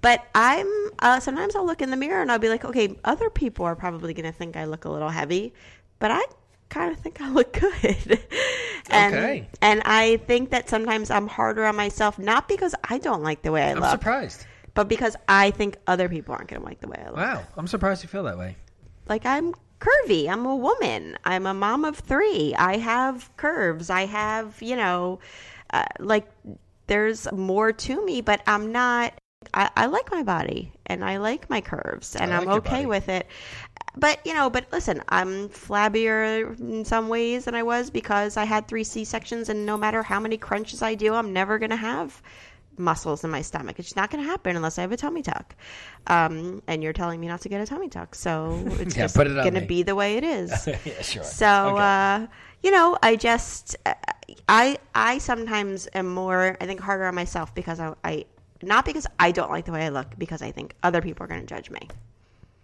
But 0.00 0.24
I'm 0.34 0.68
uh, 1.00 1.20
sometimes 1.20 1.54
I'll 1.54 1.66
look 1.66 1.82
in 1.82 1.90
the 1.90 1.96
mirror 1.96 2.22
and 2.22 2.32
I'll 2.32 2.38
be 2.38 2.48
like, 2.48 2.64
okay, 2.64 2.96
other 3.04 3.28
people 3.28 3.66
are 3.66 3.76
probably 3.76 4.14
going 4.14 4.26
to 4.26 4.32
think 4.32 4.56
I 4.56 4.64
look 4.64 4.84
a 4.86 4.90
little 4.90 5.10
heavy, 5.10 5.52
but 5.98 6.10
I 6.10 6.22
kind 6.68 6.92
of 6.92 6.98
think 7.00 7.20
I 7.20 7.30
look 7.30 7.52
good. 7.52 8.20
and, 8.90 9.14
Okay. 9.14 9.48
And 9.62 9.82
I 9.84 10.18
think 10.26 10.50
that 10.50 10.68
sometimes 10.68 11.10
I'm 11.10 11.26
harder 11.26 11.64
on 11.64 11.76
myself, 11.76 12.18
not 12.18 12.48
because 12.48 12.74
I 12.84 12.98
don't 12.98 13.22
like 13.22 13.42
the 13.42 13.52
way 13.52 13.62
I 13.64 13.70
I'm 13.72 13.80
look, 13.80 13.90
surprised. 13.90 14.46
but 14.74 14.88
because 14.88 15.16
I 15.28 15.50
think 15.50 15.76
other 15.86 16.08
people 16.08 16.34
aren't 16.34 16.48
going 16.48 16.60
to 16.62 16.66
like 16.66 16.80
the 16.80 16.88
way 16.88 17.02
I 17.04 17.08
look. 17.08 17.16
Wow, 17.16 17.42
I'm 17.56 17.66
surprised 17.66 18.02
you 18.02 18.08
feel 18.08 18.24
that 18.24 18.38
way. 18.38 18.56
Like 19.08 19.24
I'm 19.24 19.54
curvy. 19.80 20.28
I'm 20.28 20.44
a 20.44 20.56
woman. 20.56 21.16
I'm 21.24 21.46
a 21.46 21.54
mom 21.54 21.84
of 21.84 21.98
three. 21.98 22.54
I 22.56 22.78
have 22.78 23.30
curves. 23.36 23.90
I 23.90 24.06
have, 24.06 24.60
you 24.60 24.76
know, 24.76 25.20
uh, 25.70 25.84
like 25.98 26.28
there's 26.86 27.30
more 27.32 27.72
to 27.72 28.04
me, 28.04 28.20
but 28.20 28.42
I'm 28.46 28.72
not. 28.72 29.14
I, 29.58 29.70
I 29.76 29.86
like 29.86 30.10
my 30.10 30.22
body 30.22 30.72
and 30.86 31.04
I 31.04 31.18
like 31.18 31.50
my 31.50 31.60
curves 31.60 32.14
and 32.16 32.32
I 32.32 32.36
I'm 32.36 32.46
like 32.46 32.56
okay 32.58 32.86
with 32.86 33.08
it. 33.08 33.26
But 33.96 34.24
you 34.24 34.32
know, 34.34 34.48
but 34.48 34.66
listen, 34.72 35.02
I'm 35.08 35.48
flabbier 35.48 36.58
in 36.60 36.84
some 36.84 37.08
ways 37.08 37.46
than 37.46 37.54
I 37.56 37.64
was 37.64 37.90
because 37.90 38.36
I 38.36 38.44
had 38.44 38.68
three 38.68 38.84
C 38.84 39.04
sections, 39.04 39.48
and 39.48 39.66
no 39.66 39.76
matter 39.76 40.02
how 40.04 40.20
many 40.20 40.36
crunches 40.38 40.82
I 40.82 40.94
do, 40.94 41.14
I'm 41.14 41.32
never 41.32 41.58
gonna 41.58 41.76
have 41.76 42.22
muscles 42.78 43.24
in 43.24 43.30
my 43.30 43.42
stomach. 43.42 43.80
It's 43.80 43.96
not 43.96 44.08
going 44.10 44.22
to 44.22 44.30
happen 44.30 44.54
unless 44.54 44.78
I 44.78 44.82
have 44.82 44.92
a 44.92 44.96
tummy 44.96 45.22
tuck. 45.22 45.56
Um, 46.06 46.62
and 46.68 46.82
you're 46.82 46.92
telling 46.92 47.18
me 47.20 47.26
not 47.26 47.40
to 47.40 47.48
get 47.48 47.60
a 47.60 47.66
tummy 47.66 47.88
tuck, 47.88 48.14
so 48.14 48.56
it's 48.80 48.94
Yeah, 48.94 49.02
just 49.02 49.16
it 49.16 49.24
going 49.34 49.54
to 49.54 49.66
be 49.66 49.82
the 49.82 49.96
way 49.96 50.16
it 50.16 50.22
is. 50.24 50.66
yeah, 50.66 51.02
sure. 51.02 51.22
So, 51.24 51.46
Okay. 51.46 51.82
uh, 51.82 52.26
you 52.62 52.70
know, 52.70 52.96
I 53.02 53.16
just, 53.16 53.76
uh, 53.84 53.94
I, 54.48 54.78
I 54.94 55.18
sometimes 55.18 55.88
am 55.94 56.06
more, 56.06 56.56
I 56.60 56.66
think, 56.66 56.80
harder 56.80 57.06
on 57.06 57.14
myself 57.16 57.54
because 57.54 57.80
I, 57.80 57.94
I, 58.04 58.26
not 58.62 58.84
because 58.84 59.06
I 59.18 59.32
don't 59.32 59.50
like 59.50 59.64
the 59.64 59.72
way 59.72 59.86
I 59.86 59.88
look, 59.90 60.18
because 60.18 60.42
I 60.42 60.50
think 60.50 60.74
other 60.82 61.00
people 61.00 61.24
are 61.24 61.28
going 61.28 61.40
to 61.40 61.46
judge 61.46 61.70
me. 61.70 61.88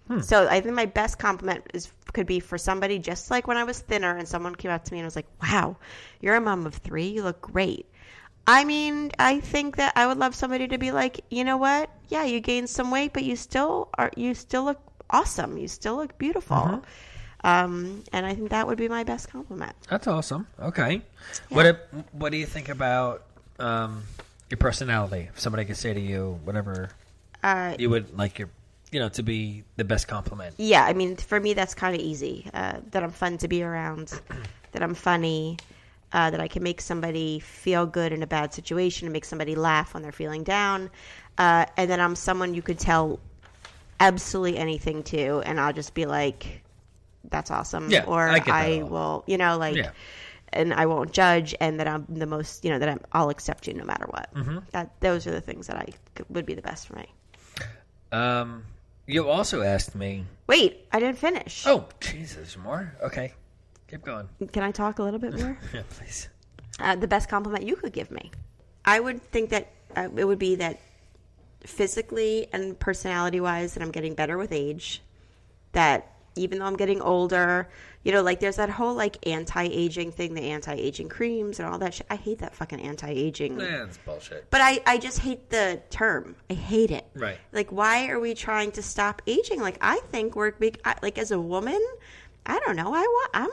Hmm. 0.09 0.21
So 0.21 0.47
I 0.49 0.61
think 0.61 0.75
my 0.75 0.87
best 0.87 1.19
compliment 1.19 1.65
is 1.73 1.91
could 2.13 2.27
be 2.27 2.39
for 2.39 2.59
somebody 2.59 2.99
just 2.99 3.31
like 3.31 3.49
when 3.49 3.57
I 3.57 3.65
was 3.65 3.81
thinner 3.81 4.17
and 4.17 4.29
someone 4.29 4.55
came 4.55 4.71
up 4.71 4.85
to 4.85 4.93
me 4.93 4.99
and 4.99 5.07
was 5.07 5.17
like, 5.17 5.27
"Wow, 5.43 5.77
you're 6.21 6.37
a 6.37 6.41
mom 6.41 6.67
of 6.67 6.75
three. 6.75 7.09
You 7.09 7.23
look 7.23 7.41
great." 7.41 7.87
I 8.47 8.65
mean, 8.65 9.11
I 9.19 9.41
think 9.41 9.77
that 9.77 9.95
I 9.97 10.07
would 10.07 10.19
love 10.19 10.35
somebody 10.35 10.69
to 10.69 10.79
be 10.79 10.93
like, 10.93 11.25
you 11.31 11.45
know 11.45 11.57
what? 11.57 11.89
Yeah, 12.09 12.25
you 12.25 12.41
gained 12.41 12.69
some 12.69 12.91
weight, 12.91 13.13
but 13.15 13.25
you 13.25 13.37
still 13.37 13.89
are. 13.97 14.11
You 14.17 14.35
still 14.35 14.65
look 14.65 14.81
awesome. 15.09 15.57
You 15.57 15.69
still 15.69 15.97
look 15.97 16.19
beautiful. 16.19 16.57
Mm-hmm. 16.57 17.47
Um, 17.47 18.05
and 18.13 18.25
I 18.25 18.35
think 18.35 18.51
that 18.51 18.67
would 18.67 18.79
be 18.79 18.89
my 18.89 19.05
best 19.05 19.31
compliment. 19.31 19.75
That's 19.89 20.07
awesome. 20.07 20.47
Okay. 20.61 21.03
What 21.49 21.89
What 22.13 22.33
do 22.33 22.39
you 22.39 22.47
think 22.47 22.69
about 22.69 23.25
um, 23.59 24.03
your 24.55 24.59
personality? 24.71 25.29
If 25.35 25.41
somebody 25.41 25.65
could 25.65 25.77
say 25.77 25.93
to 25.93 26.01
you 26.01 26.39
whatever 26.45 26.91
Uh, 27.43 27.75
you 27.79 27.91
would 27.91 28.17
like 28.17 28.39
your, 28.39 28.49
you 28.93 29.01
know, 29.01 29.09
to 29.11 29.23
be 29.23 29.65
the 29.77 29.85
best 29.85 30.07
compliment. 30.09 30.55
yeah, 30.59 30.85
I 30.85 30.93
mean, 30.95 31.17
for 31.17 31.39
me, 31.41 31.53
that's 31.55 31.75
kind 31.75 31.95
of 31.95 32.01
easy. 32.01 32.49
Uh, 32.55 32.79
that 32.93 33.03
I'm 33.03 33.11
fun 33.11 33.37
to 33.39 33.49
be 33.49 33.63
around, 33.63 34.09
that 34.73 34.83
I'm 34.83 34.95
funny, 34.95 35.59
uh, 36.13 36.31
that 36.31 36.41
I 36.41 36.49
can 36.49 36.63
make 36.63 36.81
somebody 36.81 37.41
feel 37.41 37.85
good 37.87 38.13
in 38.13 38.23
a 38.23 38.27
bad 38.27 38.55
situation, 38.55 39.07
and 39.07 39.13
make 39.13 39.25
somebody 39.25 39.57
laugh 39.57 39.93
when 39.95 40.03
they're 40.05 40.13
feeling 40.13 40.45
down, 40.45 40.89
uh, 41.39 41.67
and 41.77 41.91
then 41.91 42.01
I'm 42.01 42.15
someone 42.17 42.55
you 42.55 42.63
could 42.63 42.79
tell 42.79 43.19
absolutely 44.01 44.57
anything 44.57 45.03
to, 45.05 45.41
and 45.45 45.59
I'll 45.61 45.73
just 45.73 45.93
be 45.95 46.07
like, 46.07 46.63
"That's 47.29 47.51
awesome," 47.51 47.91
Yeah, 47.91 48.05
or 48.05 48.29
I 48.29 48.41
I 48.47 48.83
will, 48.85 49.25
you 49.27 49.37
know, 49.37 49.59
like. 49.59 49.77
Yeah. 49.77 49.91
And 50.55 50.73
I 50.73 50.87
won't 50.87 51.13
judge, 51.13 51.55
and 51.61 51.79
that 51.81 51.89
I'm 51.89 52.07
the 52.09 52.27
most, 52.27 52.65
you 52.65 52.71
know, 52.71 52.79
that 52.79 52.89
I'm, 52.89 53.01
I'll 53.13 53.29
accept 53.29 53.67
you 53.67 53.75
no 53.75 53.85
matter 53.85 54.07
what. 54.09 54.33
Mm-hmm. 54.35 54.59
That 54.71 54.93
those 55.01 55.27
are 55.27 55.33
the 55.33 55.41
things 55.41 55.67
that 55.67 55.77
I 55.77 55.87
would 56.31 56.47
be 56.47 56.55
the 56.55 56.63
best 56.63 56.87
for 56.87 56.97
me. 56.97 57.07
Um, 58.13 58.65
you 59.07 59.29
also 59.29 59.63
asked 59.63 59.95
me. 59.95 60.25
Wait, 60.47 60.87
I 60.93 61.01
didn't 61.01 61.19
finish. 61.19 61.67
Oh, 61.67 61.87
Jesus, 62.01 62.57
more? 62.57 62.95
Okay, 63.03 63.35
keep 63.91 64.05
going. 64.05 64.29
Can 64.53 64.63
I 64.63 64.71
talk 64.71 64.99
a 64.99 65.03
little 65.03 65.19
bit 65.21 65.35
more? 65.39 65.59
Yeah, 65.75 65.83
please. 65.91 66.29
uh, 66.79 66.97
the 66.97 67.09
best 67.09 67.29
compliment 67.29 67.65
you 67.65 67.77
could 67.77 67.93
give 67.93 68.11
me. 68.11 68.31
I 68.85 69.01
would 69.01 69.23
think 69.33 69.51
that 69.51 69.73
uh, 69.97 70.09
it 70.17 70.25
would 70.25 70.39
be 70.39 70.55
that 70.57 70.79
physically 71.65 72.47
and 72.53 72.79
personality 72.79 73.41
wise 73.41 73.75
that 73.75 73.83
I'm 73.83 73.91
getting 73.91 74.15
better 74.15 74.37
with 74.39 74.53
age. 74.53 75.03
That 75.73 76.13
even 76.37 76.59
though 76.59 76.67
I'm 76.67 76.77
getting 76.77 77.01
older, 77.01 77.69
you 78.05 78.13
know, 78.13 78.23
like 78.23 78.39
there's 78.39 78.57
that 78.57 78.69
whole 78.69 78.95
like 78.95 79.27
anti 79.27 79.65
aging 79.65 80.13
thing, 80.13 80.35
the 80.35 80.43
anti 80.43 80.75
aging 80.75 81.09
creams 81.09 81.59
and 81.59 81.69
all 81.69 81.79
that 81.79 81.95
shit. 81.95 82.07
I 82.11 82.17
hate 82.17 82.39
that 82.41 82.55
fucking 82.55 82.81
anti 82.81 83.09
aging. 83.09 83.57
That's 83.57 83.97
bullshit. 83.99 84.49
But 84.51 84.61
I, 84.61 84.81
I 84.87 84.99
just 84.99 85.19
hate 85.19 85.49
the 85.49 85.81
term. 85.89 86.37
I 86.51 86.55
hate 86.55 86.91
it. 86.91 87.07
Right. 87.15 87.39
Like, 87.53 87.73
why 87.73 88.09
are 88.09 88.21
we 88.21 88.35
trying 88.35 88.73
to 88.73 88.83
stop 88.83 89.23
aging? 89.27 89.61
Like, 89.61 89.79
I 89.81 90.01
think 90.11 90.37
we're 90.37 90.53
big. 90.53 90.81
I, 90.85 90.97
like, 91.03 91.19
as 91.19 91.31
a 91.31 91.41
woman, 91.41 91.81
I 92.45 92.61
don't 92.61 92.77
know. 92.77 92.95
I 92.95 93.01
want. 93.01 93.31
I'm 93.33 93.51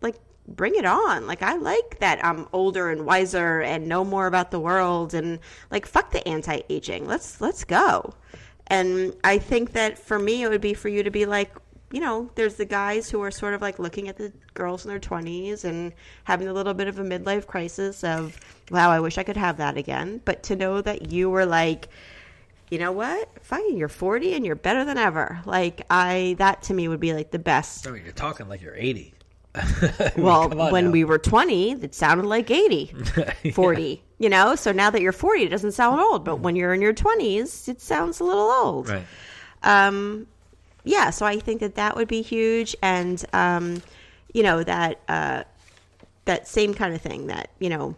like, 0.00 0.16
bring 0.46 0.76
it 0.76 0.84
on. 0.84 1.26
Like, 1.26 1.42
I 1.42 1.56
like 1.56 1.98
that 1.98 2.24
I'm 2.24 2.46
older 2.52 2.90
and 2.90 3.04
wiser 3.04 3.60
and 3.62 3.88
know 3.88 4.04
more 4.04 4.28
about 4.28 4.52
the 4.52 4.60
world. 4.60 5.12
And 5.12 5.40
like, 5.72 5.86
fuck 5.86 6.12
the 6.12 6.26
anti-aging. 6.26 7.06
Let's 7.08 7.40
let's 7.40 7.64
go. 7.64 8.14
And 8.68 9.14
I 9.24 9.38
think 9.38 9.72
that 9.72 9.98
for 9.98 10.18
me, 10.18 10.42
it 10.42 10.50
would 10.50 10.60
be 10.60 10.74
for 10.74 10.88
you 10.88 11.02
to 11.02 11.10
be 11.10 11.26
like, 11.26 11.52
you 11.90 12.00
know, 12.00 12.30
there's 12.34 12.54
the 12.56 12.64
guys 12.64 13.10
who 13.10 13.22
are 13.22 13.30
sort 13.30 13.54
of 13.54 13.62
like 13.62 13.78
looking 13.78 14.08
at 14.08 14.16
the 14.16 14.32
girls 14.54 14.84
in 14.84 14.90
their 14.90 15.00
20s 15.00 15.64
and 15.64 15.92
having 16.24 16.48
a 16.48 16.52
little 16.52 16.74
bit 16.74 16.86
of 16.88 16.98
a 16.98 17.02
midlife 17.02 17.46
crisis 17.46 18.04
of, 18.04 18.38
wow, 18.70 18.90
I 18.90 19.00
wish 19.00 19.16
I 19.16 19.22
could 19.22 19.36
have 19.38 19.56
that 19.56 19.76
again. 19.78 20.20
But 20.24 20.42
to 20.44 20.56
know 20.56 20.82
that 20.82 21.10
you 21.12 21.30
were 21.30 21.46
like, 21.46 21.88
you 22.70 22.78
know 22.78 22.92
what? 22.92 23.30
Fine, 23.42 23.78
you're 23.78 23.88
40 23.88 24.34
and 24.34 24.44
you're 24.44 24.54
better 24.54 24.84
than 24.84 24.98
ever. 24.98 25.40
Like, 25.46 25.80
I, 25.88 26.36
that 26.38 26.62
to 26.64 26.74
me 26.74 26.88
would 26.88 27.00
be 27.00 27.14
like 27.14 27.30
the 27.30 27.38
best. 27.38 27.86
I 27.86 27.90
mean, 27.92 28.04
you're 28.04 28.12
talking 28.12 28.48
like 28.48 28.60
you're 28.60 28.76
80. 28.76 29.14
Well, 30.16 30.48
when 30.50 30.86
now. 30.86 30.90
we 30.90 31.04
were 31.04 31.18
20, 31.18 31.72
it 31.82 31.94
sounded 31.94 32.26
like 32.26 32.50
80, 32.50 32.94
40, 33.54 34.02
you 34.18 34.28
know? 34.28 34.54
So 34.54 34.72
now 34.72 34.90
that 34.90 35.00
you're 35.00 35.12
40, 35.12 35.44
it 35.44 35.48
doesn't 35.48 35.72
sound 35.72 36.00
old. 36.00 36.24
But 36.24 36.40
when 36.40 36.54
you're 36.54 36.74
in 36.74 36.80
your 36.82 36.92
20s, 36.92 37.66
it 37.68 37.80
sounds 37.80 38.20
a 38.20 38.24
little 38.24 38.50
old. 38.50 38.88
Right. 38.88 39.04
um, 39.62 40.26
yeah, 40.88 41.10
so 41.10 41.26
I 41.26 41.38
think 41.38 41.60
that 41.60 41.74
that 41.74 41.96
would 41.96 42.08
be 42.08 42.22
huge, 42.22 42.74
and 42.82 43.22
um, 43.34 43.82
you 44.32 44.42
know 44.42 44.62
that 44.62 45.00
uh, 45.08 45.44
that 46.24 46.48
same 46.48 46.72
kind 46.72 46.94
of 46.94 47.00
thing 47.02 47.26
that 47.26 47.50
you 47.58 47.68
know 47.68 47.94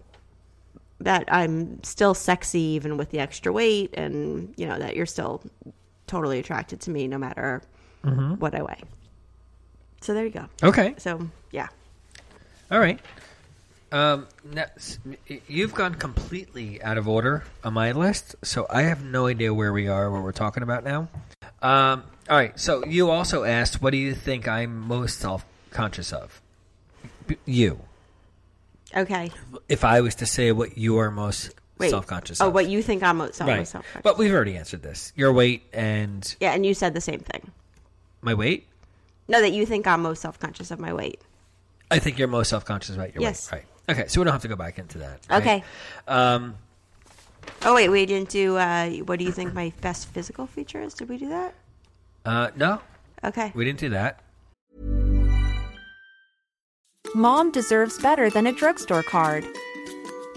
that 1.01 1.25
I'm 1.29 1.83
still 1.85 2.15
sexy 2.15 2.61
even 2.61 2.97
with 2.97 3.11
the 3.11 3.21
extra 3.21 3.53
weight, 3.53 3.95
and 3.95 4.53
you 4.57 4.67
know 4.67 4.79
that 4.79 4.97
you're 4.97 5.07
still 5.07 5.41
totally 6.07 6.41
attracted 6.41 6.81
to 6.81 6.91
me 6.91 7.07
no 7.07 7.17
matter 7.17 7.63
what 8.39 8.55
I 8.55 8.63
weigh. 8.63 8.83
So 10.01 10.13
there 10.13 10.25
you 10.25 10.31
go. 10.31 10.47
Okay. 10.63 10.95
So 10.99 11.29
yeah, 11.53 11.69
All 12.73 12.81
right. 12.81 12.99
Um, 13.93 14.29
now, 14.53 14.67
you've 15.49 15.75
gone 15.75 15.95
completely 15.95 16.83
out 16.83 16.97
of 16.97 17.09
order 17.09 17.45
on 17.65 17.75
my 17.75 17.93
list, 17.93 18.37
so 18.43 18.67
I 18.71 18.83
have 18.83 19.05
no 19.05 19.27
idea 19.27 19.53
where 19.53 19.73
we 19.73 19.89
are, 19.89 20.11
what 20.11 20.23
we're 20.23 20.33
talking 20.33 20.63
about 20.63 20.85
now. 20.85 21.09
Um, 21.61 22.05
all 22.31 22.37
right, 22.37 22.59
so 22.59 22.85
you 22.87 23.11
also 23.11 23.45
asked, 23.45 23.83
what 23.83 23.91
do 23.91 23.97
you 23.99 24.15
think 24.15 24.47
I'm 24.49 24.79
most 24.79 25.19
self 25.19 25.45
conscious 25.71 26.13
of? 26.13 26.41
B- 27.27 27.37
you. 27.45 27.81
Okay. 28.97 29.31
If 29.69 29.85
I 29.85 30.01
was 30.01 30.15
to 30.17 30.27
say 30.27 30.51
what 30.53 30.77
you 30.79 30.99
are 30.99 31.11
most 31.11 31.51
Wait. 31.79 31.91
self 31.91 32.07
conscious 32.07 32.41
Oh, 32.41 32.49
of. 32.49 32.55
what 32.55 32.69
you 32.69 32.83
think 32.83 33.03
I'm 33.03 33.19
most 33.19 33.41
right. 33.41 33.67
self 33.67 33.85
conscious? 33.85 34.03
But 34.03 34.19
we've 34.19 34.33
already 34.33 34.57
answered 34.57 34.83
this. 34.83 35.13
Your 35.17 35.33
weight 35.33 35.63
and 35.73 36.35
yeah, 36.41 36.53
and 36.53 36.65
you 36.65 36.75
said 36.75 36.95
the 36.95 37.01
same 37.01 37.21
thing. 37.21 37.51
my 38.23 38.35
weight? 38.35 38.67
No, 39.29 39.41
that 39.41 39.53
you 39.53 39.65
think 39.67 39.87
I'm 39.87 40.03
most 40.03 40.23
self 40.23 40.39
conscious 40.39 40.71
of 40.71 40.79
my 40.81 40.93
weight. 40.93 41.21
I 41.91 41.99
think 41.99 42.19
you're 42.19 42.29
most 42.29 42.49
self 42.51 42.65
conscious 42.65 42.95
about 42.95 43.15
your 43.15 43.23
Yes. 43.23 43.51
weight. 43.51 43.65
Right. 43.89 43.97
Okay, 43.99 44.09
so 44.09 44.21
we 44.21 44.25
don't 44.25 44.33
have 44.33 44.43
to 44.43 44.49
go 44.49 44.57
back 44.57 44.79
into 44.79 44.99
that. 44.99 45.21
right? 45.29 45.41
Okay. 45.43 45.65
Um, 46.07 46.55
Oh 47.63 47.75
wait, 47.75 47.89
we 47.89 48.07
didn't 48.07 48.29
do. 48.29 48.57
Uh, 48.57 48.91
what 49.07 49.19
do 49.19 49.25
you 49.25 49.33
think 49.33 49.55
my 49.55 49.73
best 49.81 50.09
physical 50.09 50.47
feature 50.47 50.81
is? 50.81 50.95
Did 50.95 51.09
we 51.09 51.17
do 51.17 51.29
that? 51.31 51.55
Uh, 52.25 52.51
no, 52.57 52.81
Okay. 53.25 53.53
we 53.55 53.65
didn't 53.65 53.79
do 53.81 53.91
that. 53.91 54.21
Mom 57.15 57.51
deserves 57.51 57.99
better 57.99 58.31
than 58.31 58.47
a 58.47 58.53
drugstore 58.53 59.03
card. 59.03 59.45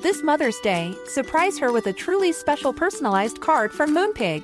This 0.02 0.24
Mother's 0.24 0.60
Day, 0.62 0.94
surprise 1.08 1.58
her 1.60 1.72
with 1.72 1.88
a 1.88 1.94
truly 1.94 2.32
special 2.34 2.74
personalized 2.74 3.40
card 3.42 3.72
from 3.72 3.96
Moonpig. 3.96 4.44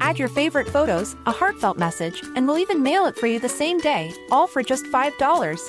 Add 0.00 0.18
your 0.18 0.28
favorite 0.28 0.68
photos, 0.68 1.14
a 1.26 1.32
heartfelt 1.32 1.76
message, 1.78 2.22
and 2.34 2.46
we'll 2.46 2.58
even 2.58 2.82
mail 2.82 3.06
it 3.06 3.16
for 3.16 3.26
you 3.26 3.38
the 3.38 3.48
same 3.48 3.78
day, 3.78 4.12
all 4.30 4.46
for 4.46 4.62
just 4.62 4.86
$5. 4.86 5.60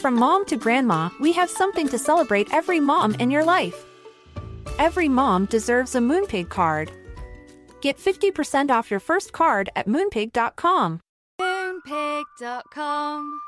From 0.00 0.14
mom 0.16 0.44
to 0.46 0.56
grandma, 0.56 1.10
we 1.20 1.32
have 1.32 1.48
something 1.48 1.88
to 1.88 1.98
celebrate 1.98 2.52
every 2.52 2.80
mom 2.80 3.14
in 3.16 3.30
your 3.30 3.44
life. 3.44 3.84
Every 4.78 5.08
mom 5.08 5.44
deserves 5.46 5.94
a 5.94 5.98
Moonpig 6.00 6.48
card. 6.48 6.90
Get 7.82 7.98
50% 7.98 8.70
off 8.70 8.92
your 8.92 9.00
first 9.00 9.32
card 9.32 9.68
at 9.74 9.88
moonpig.com. 9.88 11.00
Moonpig.com. 11.40 13.40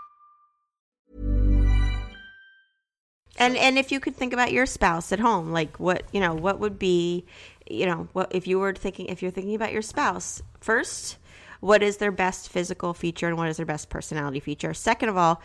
And 3.37 3.57
and 3.57 3.79
if 3.79 3.91
you 3.91 3.99
could 3.99 4.15
think 4.17 4.33
about 4.33 4.53
your 4.53 4.67
spouse 4.67 5.11
at 5.13 5.19
home, 5.19 5.51
like 5.53 5.79
what 5.81 6.05
you 6.13 6.21
know, 6.21 6.35
what 6.35 6.61
would 6.61 6.79
be, 6.79 7.25
you 7.69 7.85
know, 7.87 8.09
what 8.13 8.33
if 8.35 8.47
you 8.47 8.59
were 8.61 8.73
thinking 8.75 9.07
if 9.07 9.23
you're 9.23 9.31
thinking 9.33 9.55
about 9.57 9.73
your 9.73 9.83
spouse 9.83 10.41
first, 10.61 11.17
what 11.61 11.83
is 11.83 11.97
their 11.97 12.13
best 12.13 12.49
physical 12.49 12.95
feature 12.95 13.27
and 13.29 13.37
what 13.37 13.49
is 13.49 13.57
their 13.57 13.67
best 13.67 13.89
personality 13.89 14.39
feature? 14.41 14.73
Second 14.75 15.09
of 15.09 15.17
all, 15.17 15.41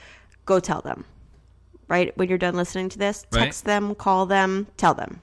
go 0.45 0.59
tell 0.59 0.81
them. 0.81 1.05
Right 1.87 2.15
when 2.17 2.29
you're 2.29 2.37
done 2.37 2.55
listening 2.55 2.89
to 2.89 2.99
this, 2.99 3.25
Right. 3.31 3.45
text 3.45 3.65
them, 3.65 3.95
call 3.95 4.27
them, 4.27 4.67
tell 4.77 4.93
them. 4.93 5.21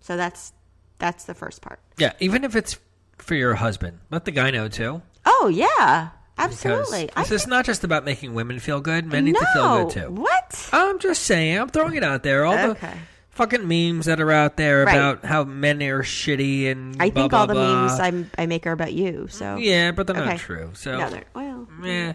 So 0.00 0.16
that's 0.16 0.52
that's 0.98 1.24
the 1.24 1.34
first 1.34 1.62
part. 1.62 1.78
Yeah, 1.96 2.12
even 2.18 2.42
if 2.42 2.56
it's 2.56 2.76
for 3.22 3.34
your 3.34 3.54
husband, 3.54 4.00
let 4.10 4.24
the 4.24 4.30
guy 4.30 4.50
know 4.50 4.68
too. 4.68 5.02
Oh 5.24 5.48
yeah, 5.52 6.10
Because 6.36 6.64
absolutely. 6.64 7.06
This 7.16 7.30
I 7.32 7.34
is 7.34 7.46
not 7.46 7.64
just 7.66 7.84
about 7.84 8.04
making 8.04 8.34
women 8.34 8.58
feel 8.58 8.80
good. 8.80 9.06
Men 9.06 9.24
need 9.24 9.34
no, 9.34 9.40
to 9.40 9.46
feel 9.52 9.84
good 9.84 9.90
too. 9.94 10.10
What? 10.12 10.68
I'm 10.72 10.98
just 10.98 11.22
saying. 11.24 11.58
I'm 11.58 11.68
throwing 11.68 11.94
it 11.94 12.04
out 12.04 12.22
there. 12.22 12.44
All 12.44 12.54
Okay. 12.54 12.90
the 12.90 12.96
fucking 13.30 13.66
memes 13.68 14.06
that 14.06 14.20
are 14.20 14.30
out 14.32 14.56
there 14.56 14.84
Right. 14.84 14.94
about 14.96 15.24
how 15.24 15.44
men 15.44 15.82
are 15.82 16.02
shitty 16.02 16.70
and 16.70 16.96
I 17.00 17.10
blah, 17.10 17.22
think 17.22 17.30
blah, 17.30 17.40
all 17.40 17.46
the 17.46 17.54
blah. 17.54 17.82
memes 17.86 18.00
I'm, 18.00 18.30
I 18.36 18.46
make 18.46 18.66
are 18.66 18.72
about 18.72 18.92
you. 18.92 19.28
So 19.30 19.56
Yeah, 19.56 19.92
but 19.92 20.06
they're 20.06 20.16
Okay. 20.16 20.30
not 20.30 20.38
true. 20.38 20.70
So 20.74 20.98
No, 20.98 21.10
they're- 21.10 21.24
well, 21.34 21.68
yeah. 21.82 22.12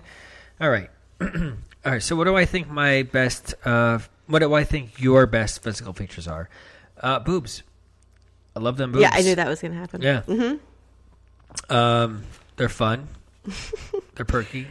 All 0.61 0.69
right. 0.69 0.89
all 1.21 1.29
right. 1.85 2.03
So, 2.03 2.15
what 2.15 2.25
do 2.25 2.35
I 2.35 2.45
think 2.45 2.69
my 2.69 3.03
best? 3.03 3.53
Uh, 3.65 3.99
what 4.27 4.39
do 4.39 4.53
I 4.53 4.63
think 4.63 4.99
your 5.01 5.25
best 5.27 5.61
physical 5.63 5.93
features 5.93 6.27
are? 6.27 6.49
Uh, 6.99 7.19
boobs. 7.19 7.63
I 8.55 8.59
love 8.59 8.77
them 8.77 8.91
boobs. 8.91 9.01
yeah, 9.03 9.11
I 9.13 9.21
knew 9.21 9.35
that 9.35 9.47
was 9.47 9.61
going 9.61 9.73
to 9.73 9.77
happen. 9.79 10.01
Yeah. 10.01 10.21
Mm-hmm. 10.27 10.55
Um, 11.69 12.23
they're 12.57 12.69
fun. 12.69 13.07
they're 14.15 14.25
perky. 14.25 14.67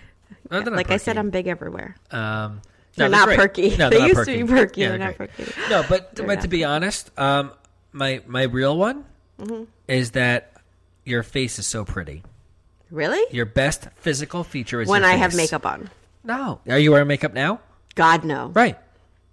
No, 0.51 0.61
they're 0.61 0.71
not 0.71 0.77
like 0.77 0.91
I 0.91 0.97
said. 0.99 1.17
I'm 1.19 1.31
big 1.31 1.47
everywhere. 1.47 1.97
Um, 2.11 2.61
They're 2.97 3.09
no, 3.09 3.19
not 3.19 3.27
great. 3.27 3.39
perky. 3.39 3.77
No, 3.77 3.89
They 3.91 3.99
they're 3.99 4.09
not 4.09 4.09
used 4.17 4.25
to 4.29 4.45
be 4.45 4.53
perky. 4.53 4.81
Yeah, 4.83 4.89
They're 4.91 4.99
not 4.99 5.17
great. 5.17 5.31
perky. 5.33 5.53
No, 5.71 5.85
but 5.89 6.15
They're 6.17 6.27
but 6.27 6.35
not. 6.35 6.43
to 6.43 6.49
be 6.49 6.65
honest, 6.65 7.11
um, 7.19 7.53
my 7.93 8.21
my 8.27 8.43
real 8.45 8.77
one 8.77 9.05
Mm-hmm. 9.41 9.65
is 9.89 10.13
that 10.13 10.53
your 11.05 11.23
face 11.25 11.59
is 11.59 11.67
so 11.67 11.85
pretty. 11.85 12.23
Really? 12.91 13.21
Your 13.35 13.47
best 13.47 13.89
physical 13.97 14.45
feature 14.45 14.81
is 14.81 14.89
when 14.89 15.03
I 15.05 15.15
have 15.17 15.35
makeup 15.35 15.67
on. 15.67 15.91
No, 16.23 16.61
are 16.69 16.79
you 16.79 16.93
wearing 16.93 17.09
makeup 17.09 17.35
now? 17.35 17.61
God 17.97 18.25
no. 18.25 18.49
Right. 18.55 18.79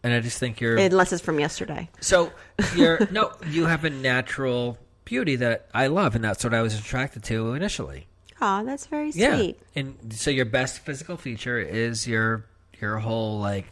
And 0.03 0.11
I 0.13 0.19
just 0.19 0.39
think 0.39 0.59
you're 0.59 0.77
Unless 0.77 1.13
it's 1.13 1.21
from 1.21 1.39
yesterday. 1.39 1.87
so 1.99 2.31
you're 2.75 3.07
no, 3.11 3.31
you 3.47 3.65
have 3.65 3.85
a 3.85 3.89
natural 3.91 4.77
beauty 5.11 5.35
that 5.35 5.67
I 5.73 5.87
love, 5.87 6.15
and 6.15 6.23
that's 6.23 6.41
what 6.41 6.53
I 6.53 6.61
was 6.61 6.73
attracted 6.79 7.21
to 7.25 7.53
initially. 7.53 8.07
Oh, 8.39 8.63
that's 8.63 8.85
very 8.85 9.11
sweet. 9.11 9.21
Yeah, 9.21 9.51
and 9.81 10.13
so 10.13 10.31
your 10.31 10.45
best 10.45 10.79
physical 10.79 11.17
feature 11.17 11.59
is 11.59 12.07
your 12.07 12.45
your 12.79 12.97
whole 12.99 13.37
like 13.39 13.65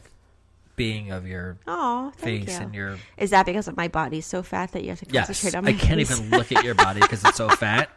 being 0.76 1.12
of 1.12 1.26
your 1.26 1.58
Oh, 1.66 2.12
thank 2.18 2.46
face 2.46 2.58
you. 2.58 2.64
and 2.66 2.76
your 2.76 2.98
Is 3.18 3.30
that 3.30 3.46
because 3.46 3.70
of 3.70 3.78
my 3.78 3.88
body's 3.88 4.26
so 4.26 4.44
fat 4.44 4.74
that 4.74 4.84
you 4.84 4.90
have 4.90 5.00
to 5.00 5.06
yes. 5.10 5.28
concentrate 5.28 5.58
on 5.58 5.64
my 5.64 5.72
face. 5.72 5.82
I 5.82 5.86
can't 5.88 6.08
face? 6.08 6.20
even 6.20 6.30
look 6.38 6.52
at 6.52 6.64
your 6.66 6.76
body 6.76 7.00
because 7.00 7.24
it's 7.24 7.38
so 7.38 7.48
fat. 7.64 7.90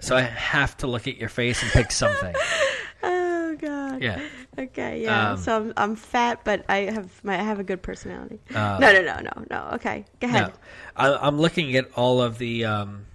So 0.00 0.14
I 0.14 0.20
have 0.22 0.76
to 0.78 0.86
look 0.86 1.08
at 1.08 1.16
your 1.16 1.30
face 1.30 1.62
and 1.62 1.72
pick 1.72 1.90
something. 1.90 2.34
oh 3.02 3.56
God. 3.58 4.02
Yeah. 4.02 4.20
Okay. 4.58 5.02
Yeah. 5.02 5.30
Um, 5.32 5.38
so 5.38 5.56
I'm, 5.56 5.72
I'm 5.76 5.96
fat, 5.96 6.40
but 6.44 6.64
I 6.68 6.78
have 6.90 7.24
my 7.24 7.34
I 7.38 7.42
have 7.42 7.58
a 7.58 7.64
good 7.64 7.82
personality. 7.82 8.40
Uh, 8.54 8.78
no, 8.80 8.92
no, 8.92 9.00
no, 9.02 9.18
no, 9.20 9.44
no. 9.50 9.68
Okay. 9.74 10.04
Go 10.20 10.26
ahead. 10.26 10.48
No, 10.48 10.52
I, 10.96 11.26
I'm 11.26 11.38
looking 11.40 11.74
at 11.76 11.90
all 11.96 12.20
of 12.20 12.38
the 12.38 12.64
um, 12.66 13.06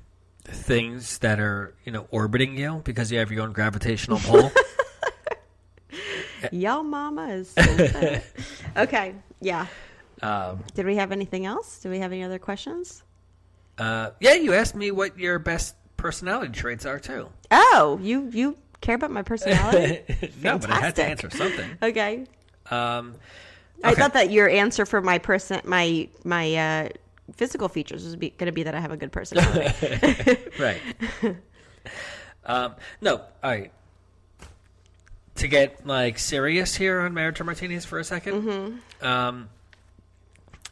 things 0.44 1.20
that 1.20 1.40
are 1.40 1.76
you 1.86 1.92
know 1.92 2.08
orbiting 2.12 2.58
you 2.58 2.82
because 2.84 3.12
you 3.12 3.20
have 3.20 3.32
your 3.32 3.44
own 3.44 3.54
gravitational 3.54 4.20
pull. 4.20 4.52
Yo, 6.52 6.84
mama 6.84 7.28
is. 7.30 7.50
So 7.50 8.20
okay. 8.78 9.16
Yeah. 9.42 9.68
um, 10.22 10.64
Did 10.76 10.86
we 10.86 10.96
have 10.96 11.12
anything 11.12 11.46
else? 11.46 11.80
Do 11.80 11.90
we 11.90 12.00
have 12.00 12.12
any 12.12 12.24
other 12.24 12.40
questions? 12.40 13.04
uh, 13.78 14.10
yeah, 14.20 14.34
you 14.34 14.54
asked 14.54 14.76
me 14.76 14.90
what 14.92 15.18
your 15.20 15.38
best 15.40 15.76
personality 15.98 16.52
traits 16.52 16.86
are 16.86 17.00
too. 17.00 17.30
Oh, 17.52 18.00
you 18.02 18.30
you 18.32 18.58
care 18.82 18.96
about 18.96 19.12
my 19.12 19.22
personality? 19.24 20.04
no, 20.42 20.58
but 20.58 20.70
I 20.70 20.80
had 20.80 20.96
to 20.98 21.04
answer 21.04 21.30
something. 21.30 21.78
okay. 21.82 22.26
Um, 22.70 23.16
I 23.84 23.94
thought 23.94 24.14
that 24.14 24.32
your 24.32 24.50
answer 24.50 24.86
for 24.86 25.02
my 25.02 25.20
person 25.20 25.62
my 25.64 26.10
my 26.24 26.56
uh, 26.56 26.90
physical 27.34 27.70
features 27.70 28.04
was 28.04 28.16
going 28.16 28.34
to 28.38 28.52
be 28.52 28.64
that 28.64 28.76
I 28.76 28.80
have 28.80 28.92
a 28.92 28.98
good 28.98 29.12
personality. 29.12 30.38
right. 30.60 30.82
um, 32.46 32.76
no, 33.02 33.18
all 33.18 33.26
right. 33.44 33.72
To 35.36 35.48
get 35.48 35.86
like 35.86 36.18
serious 36.18 36.76
here 36.76 37.02
on 37.02 37.14
marriage 37.14 37.40
or 37.40 37.44
martinis 37.44 37.86
for 37.86 38.00
a 38.00 38.02
2nd 38.02 38.80
um, 39.02 39.50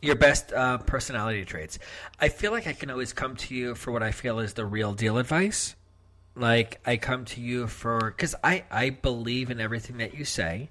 your 0.02 0.16
best 0.16 0.52
uh, 0.54 0.80
personality 0.80 1.46
traits. 1.46 1.78
I 2.20 2.30
feel 2.30 2.52
like 2.52 2.68
I 2.68 2.74
can 2.74 2.90
always 2.90 3.14
come 3.14 3.36
to 3.38 3.56
you 3.56 3.76
for 3.76 3.92
what 3.92 4.02
I 4.04 4.12
feel 4.12 4.40
is 4.40 4.54
the 4.54 4.66
real 4.66 4.94
deal 4.94 5.18
advice. 5.18 5.76
Like 6.36 6.80
I 6.86 6.98
come 6.98 7.26
to 7.26 7.42
you 7.42 7.68
for 7.68 8.12
because 8.12 8.36
I 8.44 8.64
I 8.70 8.90
believe 8.90 9.50
in 9.50 9.60
everything 9.60 9.98
that 9.98 10.14
you 10.14 10.26
say. 10.26 10.70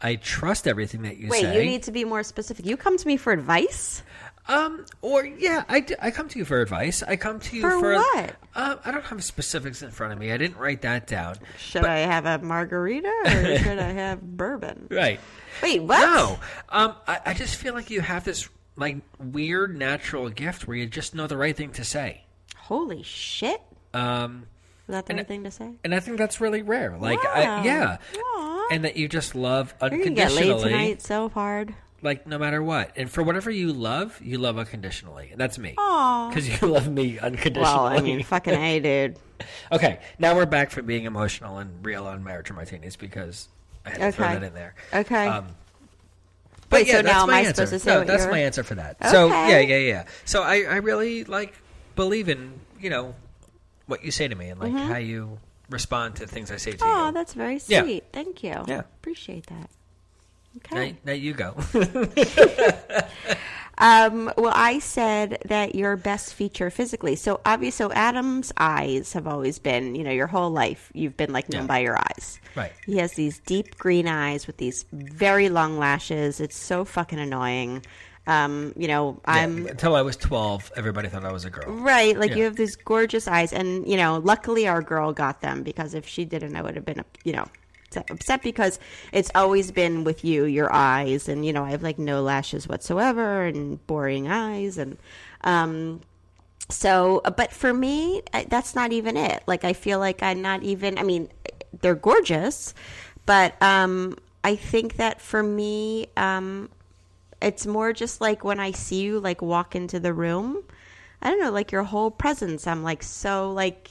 I 0.00 0.16
trust 0.16 0.66
everything 0.68 1.02
that 1.02 1.16
you 1.16 1.28
Wait, 1.28 1.40
say. 1.40 1.50
Wait, 1.56 1.64
you 1.64 1.70
need 1.70 1.82
to 1.84 1.92
be 1.92 2.04
more 2.04 2.22
specific. 2.22 2.66
You 2.66 2.76
come 2.76 2.98
to 2.98 3.06
me 3.06 3.16
for 3.16 3.32
advice? 3.32 4.02
Um, 4.46 4.84
or 5.00 5.24
yeah, 5.24 5.64
I, 5.68 5.86
I 6.02 6.10
come 6.10 6.28
to 6.28 6.38
you 6.38 6.44
for 6.44 6.60
advice. 6.60 7.02
I 7.02 7.16
come 7.16 7.40
to 7.40 7.56
you 7.56 7.62
For 7.62 7.80
for, 7.80 7.94
what? 7.94 8.36
Uh, 8.54 8.76
I 8.84 8.90
don't 8.90 9.04
have 9.04 9.24
specifics 9.24 9.82
in 9.82 9.90
front 9.90 10.12
of 10.12 10.18
me. 10.18 10.30
I 10.32 10.36
didn't 10.36 10.58
write 10.58 10.82
that 10.82 11.06
down. 11.06 11.36
Should 11.58 11.82
But- 11.82 11.90
I 11.90 11.98
have 12.00 12.26
a 12.26 12.38
margarita 12.38 13.08
or 13.24 13.56
should 13.56 13.78
I 13.78 13.92
have 13.92 14.20
bourbon? 14.20 14.88
Right. 14.90 15.18
Wait, 15.62 15.82
what? 15.82 16.00
No. 16.00 16.38
Um, 16.68 16.94
I, 17.06 17.20
I 17.26 17.34
just 17.34 17.56
feel 17.56 17.72
like 17.72 17.88
you 17.88 18.02
have 18.02 18.24
this 18.24 18.50
like 18.76 18.98
weird 19.18 19.78
natural 19.78 20.28
gift 20.28 20.68
where 20.68 20.76
you 20.76 20.86
just 20.86 21.14
know 21.14 21.26
the 21.26 21.38
right 21.38 21.56
thing 21.56 21.70
to 21.72 21.84
say. 21.84 22.24
Holy 22.56 23.02
shit. 23.02 23.62
Um, 23.94 24.46
Is 24.86 24.92
that 24.92 25.06
the 25.06 25.14
And- 25.14 25.26
thing 25.26 25.44
to 25.44 25.50
say? 25.50 25.70
and 25.82 25.94
I 25.94 26.00
think 26.00 26.18
that's 26.18 26.40
really 26.40 26.62
rare. 26.62 26.96
Like, 26.98 27.22
Wow. 27.24 27.30
I, 27.34 27.64
yeah, 27.64 27.96
Aw. 28.18 28.68
and 28.70 28.84
that 28.84 28.96
you 28.96 29.08
just 29.08 29.34
love 29.34 29.74
You're 29.80 29.90
get 29.90 29.98
unconditionally, 30.00 30.52
laid 30.54 30.62
tonight 30.62 31.02
so 31.02 31.28
hard. 31.30 31.74
like 32.02 32.26
no 32.26 32.36
matter 32.38 32.62
what, 32.62 32.90
and 32.96 33.10
for 33.10 33.22
whatever 33.22 33.50
you 33.50 33.72
love, 33.72 34.20
you 34.22 34.36
love 34.36 34.58
unconditionally. 34.58 35.30
And 35.32 35.40
that's 35.40 35.58
me. 35.58 35.70
Because 35.70 36.48
you 36.60 36.68
love 36.68 36.86
me 36.86 37.18
unconditionally. 37.18 37.62
Well, 37.62 37.86
I 37.86 38.00
mean, 38.00 38.22
fucking 38.22 38.54
A, 38.54 38.80
dude. 38.80 39.16
Okay, 39.72 39.98
now 40.18 40.34
we're 40.36 40.46
back 40.46 40.70
from 40.70 40.86
being 40.86 41.04
emotional 41.06 41.58
and 41.58 41.84
real 41.84 42.06
on 42.06 42.22
marriage 42.22 42.50
or 42.50 42.54
martinis 42.54 42.94
because 42.96 43.48
I 43.84 43.90
had 43.90 43.98
to 44.00 44.12
throw 44.12 44.26
that 44.28 44.42
in 44.44 44.54
there. 44.54 44.74
Okay. 44.92 45.26
Um, 45.26 45.46
Wait, 46.70 46.86
so 46.86 46.94
that's 47.02 47.06
now 47.06 47.22
am 47.22 47.30
my 47.30 47.36
I 47.36 47.40
answer. 47.40 47.66
supposed 47.66 47.72
to 47.72 47.78
say 47.80 47.90
no, 47.94 48.04
that's 48.04 48.22
you're- 48.24 48.32
my 48.32 48.38
answer 48.40 48.62
for 48.62 48.74
that. 48.76 48.96
So 49.10 49.26
yeah, 49.28 49.44
Okay. 49.44 49.86
yeah, 49.86 49.92
yeah. 49.92 50.04
So 50.24 50.42
I, 50.42 50.62
I 50.62 50.76
really 50.76 51.24
like 51.24 51.54
believe 51.96 52.28
in 52.28 52.52
you 52.80 52.90
know 52.90 53.14
what 53.86 54.04
you 54.04 54.10
say 54.10 54.28
to 54.28 54.34
me 54.34 54.48
and 54.48 54.60
like 54.60 54.72
how 54.72 54.96
you 54.98 55.38
respond 55.70 56.16
to 56.16 56.26
things 56.26 56.50
I 56.50 56.56
say 56.56 56.72
to 56.72 56.78
Oh, 56.82 56.86
you. 56.86 56.94
Oh, 57.08 57.10
that's 57.12 57.34
very 57.34 57.58
sweet. 57.58 57.76
Yeah. 57.94 58.00
Thank 58.12 58.42
you. 58.42 58.64
Yeah. 58.66 58.80
Appreciate 58.80 59.46
that. 59.46 59.70
Okay. 60.58 60.92
Now, 60.92 60.96
now 61.06 61.12
you 61.12 61.32
go. 61.34 61.56
Um, 63.76 64.32
well, 64.38 64.52
I 64.54 64.78
said 64.78 65.38
that 65.46 65.74
your 65.74 65.96
best 65.96 66.32
feature 66.34 66.70
physically. 66.70 67.16
So 67.16 67.40
obvious. 67.44 67.74
So 67.74 67.90
Adam's 67.90 68.52
eyes 68.56 69.12
have 69.14 69.26
always 69.26 69.58
been, 69.58 69.96
you 69.96 70.04
know, 70.04 70.12
your 70.12 70.28
whole 70.28 70.50
life 70.50 70.92
you've 70.94 71.16
been 71.16 71.32
like 71.32 71.48
known 71.48 71.62
Yeah. 71.62 71.66
by 71.66 71.78
your 71.80 71.98
eyes. 71.98 72.38
Right. 72.54 72.70
He 72.86 72.98
has 72.98 73.14
these 73.14 73.40
deep 73.40 73.76
green 73.76 74.06
eyes 74.06 74.46
with 74.46 74.58
these 74.58 74.84
very 74.92 75.48
long 75.48 75.76
lashes. 75.76 76.38
It's 76.38 76.56
so 76.56 76.84
fucking 76.84 77.18
annoying. 77.18 77.84
Um, 78.26 78.72
you 78.76 78.88
know, 78.88 79.20
I'm 79.26 79.66
Until 79.66 79.94
I 79.94 80.02
was 80.02 80.16
12, 80.16 80.72
everybody 80.76 81.08
thought 81.08 81.24
I 81.24 81.32
was 81.32 81.44
a 81.44 81.50
girl. 81.50 81.70
Right, 81.70 82.18
like 82.18 82.30
Yeah. 82.30 82.36
you 82.36 82.44
have 82.44 82.56
these 82.56 82.74
gorgeous 82.76 83.28
eyes, 83.28 83.52
and 83.52 83.86
you 83.86 83.96
know, 83.98 84.18
luckily 84.24 84.66
our 84.66 84.80
girl 84.80 85.12
got 85.12 85.42
them 85.42 85.62
because 85.62 85.92
if 85.94 86.06
she 86.06 86.24
didn't, 86.24 86.56
I 86.56 86.62
would 86.62 86.74
have 86.74 86.86
been, 86.86 87.04
you 87.24 87.34
know, 87.34 87.46
upset- 87.88 88.10
upset 88.10 88.42
because 88.42 88.78
it's 89.12 89.30
always 89.34 89.70
been 89.70 90.04
with 90.04 90.24
you, 90.24 90.44
your 90.44 90.72
eyes, 90.72 91.28
and 91.28 91.44
you 91.44 91.52
know, 91.52 91.64
I 91.64 91.70
have 91.72 91.82
like 91.82 91.98
no 91.98 92.22
lashes 92.22 92.66
whatsoever 92.66 93.42
and 93.44 93.84
boring 93.86 94.26
eyes, 94.28 94.78
and 94.78 94.96
um, 95.42 96.00
so, 96.70 97.20
but 97.36 97.52
for 97.52 97.74
me, 97.74 98.22
that's 98.48 98.74
not 98.74 98.90
even 98.92 99.18
it. 99.18 99.42
Like, 99.46 99.64
I 99.64 99.74
feel 99.74 99.98
like 99.98 100.22
I'm 100.22 100.40
not 100.40 100.62
even. 100.62 100.96
I 100.96 101.02
mean, 101.02 101.28
they're 101.82 101.94
gorgeous, 101.94 102.72
but 103.26 103.60
um, 103.62 104.16
I 104.42 104.56
think 104.56 104.96
that 104.96 105.20
for 105.20 105.42
me, 105.42 106.06
um, 106.16 106.70
it's 107.44 107.66
more 107.66 107.92
just 107.92 108.20
like 108.20 108.44
when 108.44 108.60
I 108.60 108.72
see 108.72 109.02
you 109.02 109.20
like 109.20 109.42
walk 109.42 109.74
into 109.76 110.00
the 110.00 110.12
room. 110.12 110.62
I 111.22 111.30
don't 111.30 111.40
know, 111.40 111.50
like 111.50 111.72
your 111.72 111.84
whole 111.84 112.10
presence. 112.10 112.66
I'm 112.66 112.82
like 112.82 113.02
so 113.02 113.52
like 113.52 113.88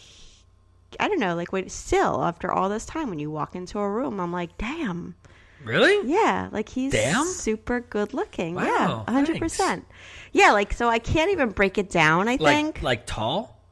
I 1.00 1.08
don't 1.08 1.20
know, 1.20 1.36
like 1.36 1.52
wait 1.52 1.72
still 1.72 2.24
after 2.24 2.52
all 2.52 2.70
this 2.70 2.86
time 2.86 3.10
when 3.10 3.20
you 3.20 3.32
walk 3.32 3.56
into 3.56 3.80
a 3.80 3.90
room, 3.90 4.20
I'm 4.20 4.32
like, 4.32 4.58
damn. 4.58 5.16
Really? 5.64 6.10
Yeah, 6.12 6.50
like 6.52 6.68
he's 6.68 6.92
Damn? 6.92 7.26
super 7.26 7.80
good 7.80 8.14
looking. 8.14 8.56
Wow, 8.56 9.06
yeah, 9.08 9.14
hundred 9.14 9.40
percent. 9.40 9.86
Yeah, 10.34 10.52
like 10.52 10.74
so 10.74 10.90
I 10.90 11.00
can't 11.00 11.32
even 11.32 11.50
break 11.52 11.78
it 11.78 11.90
down. 11.90 12.28
I 12.28 12.36
Like, 12.36 12.56
think 12.58 12.84
like 12.84 13.06
tall? 13.06 13.63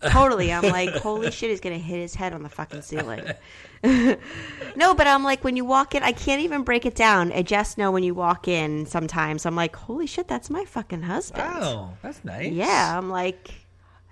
totally. 0.10 0.52
I'm 0.52 0.62
like, 0.62 0.94
holy 0.94 1.30
shit, 1.30 1.50
he's 1.50 1.60
gonna 1.60 1.78
hit 1.78 1.98
his 2.00 2.14
head 2.14 2.32
on 2.32 2.42
the 2.42 2.48
fucking 2.48 2.82
ceiling. 2.82 3.24
no, 3.82 4.94
but 4.94 5.06
I'm 5.06 5.24
like, 5.24 5.42
when 5.42 5.56
you 5.56 5.64
walk 5.64 5.94
in, 5.94 6.02
I 6.02 6.12
can't 6.12 6.40
even 6.42 6.62
break 6.62 6.86
it 6.86 6.94
down. 6.94 7.32
I 7.32 7.42
just 7.42 7.78
know 7.78 7.90
when 7.90 8.02
you 8.02 8.14
walk 8.14 8.46
in. 8.48 8.86
Sometimes 8.86 9.44
I'm 9.44 9.56
like, 9.56 9.74
holy 9.74 10.06
shit, 10.06 10.28
that's 10.28 10.50
my 10.50 10.64
fucking 10.64 11.02
husband. 11.02 11.42
Wow, 11.42 11.94
that's 12.02 12.24
nice. 12.24 12.52
Yeah, 12.52 12.96
I'm 12.96 13.10
like, 13.10 13.50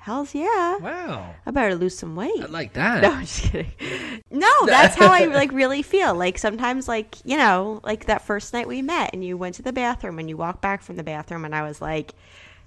hell's 0.06 0.34
yeah. 0.34 0.76
Wow. 0.78 1.34
I 1.44 1.50
better 1.50 1.74
lose 1.74 1.98
some 1.98 2.14
weight. 2.14 2.40
I 2.40 2.46
like 2.46 2.72
that. 2.74 3.02
No, 3.02 3.10
I'm 3.10 3.20
just 3.22 3.42
kidding. 3.42 3.72
No, 4.30 4.50
that's 4.66 4.96
how 4.96 5.12
I 5.12 5.26
like 5.26 5.52
really 5.52 5.82
feel. 5.82 6.14
Like 6.14 6.38
sometimes, 6.38 6.88
like 6.88 7.16
you 7.24 7.36
know, 7.36 7.80
like 7.84 8.06
that 8.06 8.22
first 8.22 8.52
night 8.52 8.68
we 8.68 8.82
met, 8.82 9.10
and 9.12 9.24
you 9.24 9.36
went 9.36 9.56
to 9.56 9.62
the 9.62 9.72
bathroom, 9.72 10.18
and 10.18 10.28
you 10.28 10.36
walked 10.36 10.62
back 10.62 10.82
from 10.82 10.96
the 10.96 11.02
bathroom, 11.02 11.44
and 11.44 11.54
I 11.54 11.62
was 11.62 11.80
like, 11.80 12.12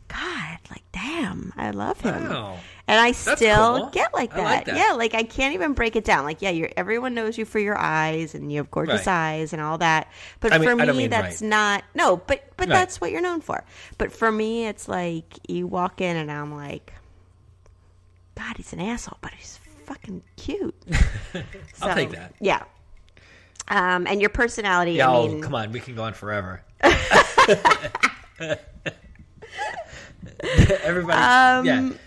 God, 0.10 0.57
like 0.70 0.84
damn, 0.91 1.53
I 1.55 1.72
love 1.72 2.01
him. 2.01 2.30
Wow. 2.30 2.57
And 2.88 2.99
I 2.99 3.12
still 3.12 3.78
cool. 3.82 3.89
get 3.91 4.12
like 4.14 4.32
that. 4.34 4.43
like 4.43 4.66
that. 4.66 4.76
Yeah, 4.76 4.93
like 4.93 5.14
I 5.14 5.22
can't 5.24 5.53
even 5.53 5.74
break 5.74 5.95
it 5.95 6.03
down. 6.03 6.26
Like, 6.26 6.41
yeah, 6.41 6.49
you're 6.49 6.72
everyone 6.76 7.14
knows 7.14 7.38
you 7.38 7.45
for 7.45 7.60
your 7.60 7.78
eyes, 7.78 8.34
and 8.34 8.51
you 8.51 8.57
have 8.57 8.72
gorgeous 8.72 9.05
Right. 9.05 9.38
eyes 9.39 9.53
and 9.53 9.62
all 9.62 9.78
that. 9.78 10.12
But 10.39 10.51
I 10.53 10.57
for 10.57 10.76
don't 10.76 10.97
me, 10.97 11.05
that's 11.07 11.41
right. 11.41 11.49
not 11.49 11.84
no. 11.93 12.18
But 12.18 12.43
but 12.57 12.68
Right. 12.68 12.76
that's 12.76 12.99
what 12.99 13.12
you're 13.12 13.22
known 13.22 13.41
for. 13.41 13.64
But 13.99 14.12
for 14.12 14.32
me, 14.32 14.66
it's 14.68 14.88
like 14.88 15.38
you 15.47 15.68
walk 15.68 16.01
in, 16.01 16.18
and 16.18 16.32
I'm 16.32 16.53
like. 16.55 16.93
God, 18.36 18.55
he's 18.55 18.72
an 18.72 18.80
asshole, 18.80 19.18
but 19.20 19.34
he's 19.34 19.60
fucking 19.86 20.24
cute. 20.38 20.74
so, 21.34 21.41
I'll 21.82 21.93
take 21.93 22.12
that. 22.12 22.34
Yeah. 22.39 22.64
Um, 23.68 24.07
and 24.07 24.22
your 24.22 24.30
personality, 24.30 24.93
Yeah, 24.93 25.12
I 25.12 25.14
oh, 25.14 25.41
come 25.41 25.53
on. 25.53 25.74
We 25.74 25.82
can 25.82 25.93
go 25.93 26.03
on 26.03 26.14
forever. 26.14 26.62
Everybody, 30.84 31.19
Um, 31.19 31.65
yeah. 31.65 31.97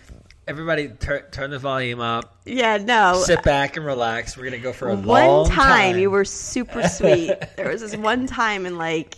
Everybody, 0.45 0.89
tur- 0.89 1.25
turn 1.31 1.51
the 1.51 1.59
volume 1.59 2.01
up. 2.01 2.39
yeah, 2.45 2.75
no. 2.77 3.21
Sit 3.25 3.43
back 3.43 3.77
and 3.77 3.85
relax. 3.85 4.35
We're 4.35 4.43
gonna 4.43 4.57
go 4.57 4.73
for 4.73 4.89
a 4.89 4.95
one 4.95 5.25
long 5.25 5.49
time, 5.49 5.97
you 5.97 6.11
were 6.11 6.25
super 6.25 6.87
sweet. 6.89 7.31
there 7.55 7.69
was 7.69 7.79
this 7.79 7.95
one 7.95 8.27
time 8.27 8.65
in 8.65 8.77
like 8.77 9.15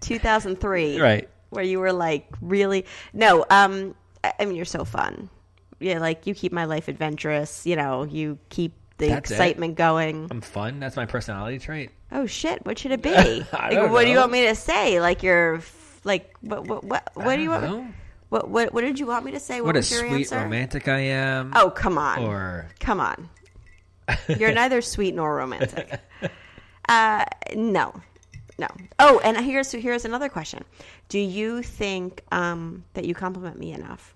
2003, 0.00 1.00
right. 1.00 1.28
where 1.50 1.64
you 1.64 1.80
were 1.80 1.92
like 1.92 2.28
really 2.40 2.86
no. 3.12 3.44
Um, 3.50 3.94
I, 4.24 4.44
mean, 4.46 4.56
you're 4.56 4.64
so 4.64 4.84
fun. 4.84 5.28
Yeah, 5.80 5.98
like 5.98 6.26
you 6.26 6.34
keep 6.34 6.52
my 6.52 6.64
life 6.64 6.88
adventurous. 6.88 7.66
You 7.66 7.76
know, 7.76 8.04
you 8.04 8.38
keep 8.48 8.72
the 8.98 9.08
That's 9.08 9.30
it? 9.30 9.34
excitement 9.34 9.76
going. 9.76 10.28
I'm 10.30 10.40
fun. 10.40 10.80
That's 10.80 10.96
my 10.96 11.04
personality 11.04 11.58
trait. 11.58 11.90
Oh 12.10 12.24
shit! 12.24 12.64
What 12.64 12.78
should 12.78 12.92
it 12.92 13.02
be? 13.02 13.10
Like, 13.52 13.90
what 13.90 14.04
do 14.04 14.10
you 14.10 14.16
want 14.16 14.32
me 14.32 14.46
to 14.46 14.54
say? 14.54 15.00
Like 15.00 15.22
you're 15.22 15.60
like 16.06 16.34
what 16.40 16.66
what 16.66 16.84
what, 16.84 17.10
what 17.14 17.36
do 17.36 17.42
you 17.42 17.50
want? 17.50 17.64
know. 17.64 17.88
What 18.28 18.48
what 18.48 18.72
what 18.72 18.80
did 18.82 18.98
you 18.98 19.06
want 19.06 19.24
me 19.24 19.32
to 19.32 19.40
say? 19.40 19.60
What, 19.60 19.74
What 19.74 19.76
a 19.76 19.94
your 19.94 20.08
sweet 20.08 20.32
answer? 20.32 20.36
romantic 20.36 20.88
I 20.88 21.00
am. 21.00 21.52
Oh 21.54 21.70
come 21.70 21.98
on! 21.98 22.18
Or 22.20 22.68
Come 22.80 23.00
on. 23.00 23.28
You're 24.38 24.52
neither 24.62 24.80
sweet 24.80 25.14
nor 25.14 25.34
romantic. 25.36 26.00
Uh, 26.88 27.24
no, 27.54 27.92
no. 28.58 28.68
Oh, 28.98 29.20
and 29.24 29.36
here's 29.38 29.72
here's 29.72 30.04
another 30.04 30.28
question. 30.28 30.64
Do 31.08 31.18
you 31.18 31.62
think 31.62 32.22
um, 32.32 32.84
that 32.94 33.04
you 33.04 33.14
compliment 33.14 33.58
me 33.58 33.72
enough? 33.72 34.14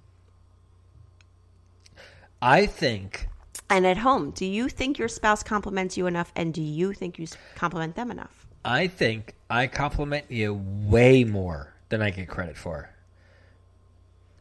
I 2.43 2.66
think 2.66 3.28
And 3.68 3.86
at 3.86 3.99
home, 3.99 4.30
do 4.30 4.47
you 4.47 4.68
think 4.68 4.99
your 4.99 5.09
spouse 5.09 5.43
compliments 5.43 5.97
you 5.97 6.07
enough? 6.07 6.32
And 6.34 6.55
do 6.55 6.62
you 6.62 6.93
think 6.93 7.18
you 7.18 7.26
compliment 7.55 7.95
them 7.97 8.11
enough? 8.11 8.47
I 8.64 8.86
think 8.88 9.34
I 9.49 9.66
compliment 9.66 10.26
you 10.30 10.55
way 10.86 11.24
more 11.24 11.72
than 11.91 12.01
I 12.01 12.11
get 12.11 12.28
credit 12.28 12.57
for. 12.57 12.91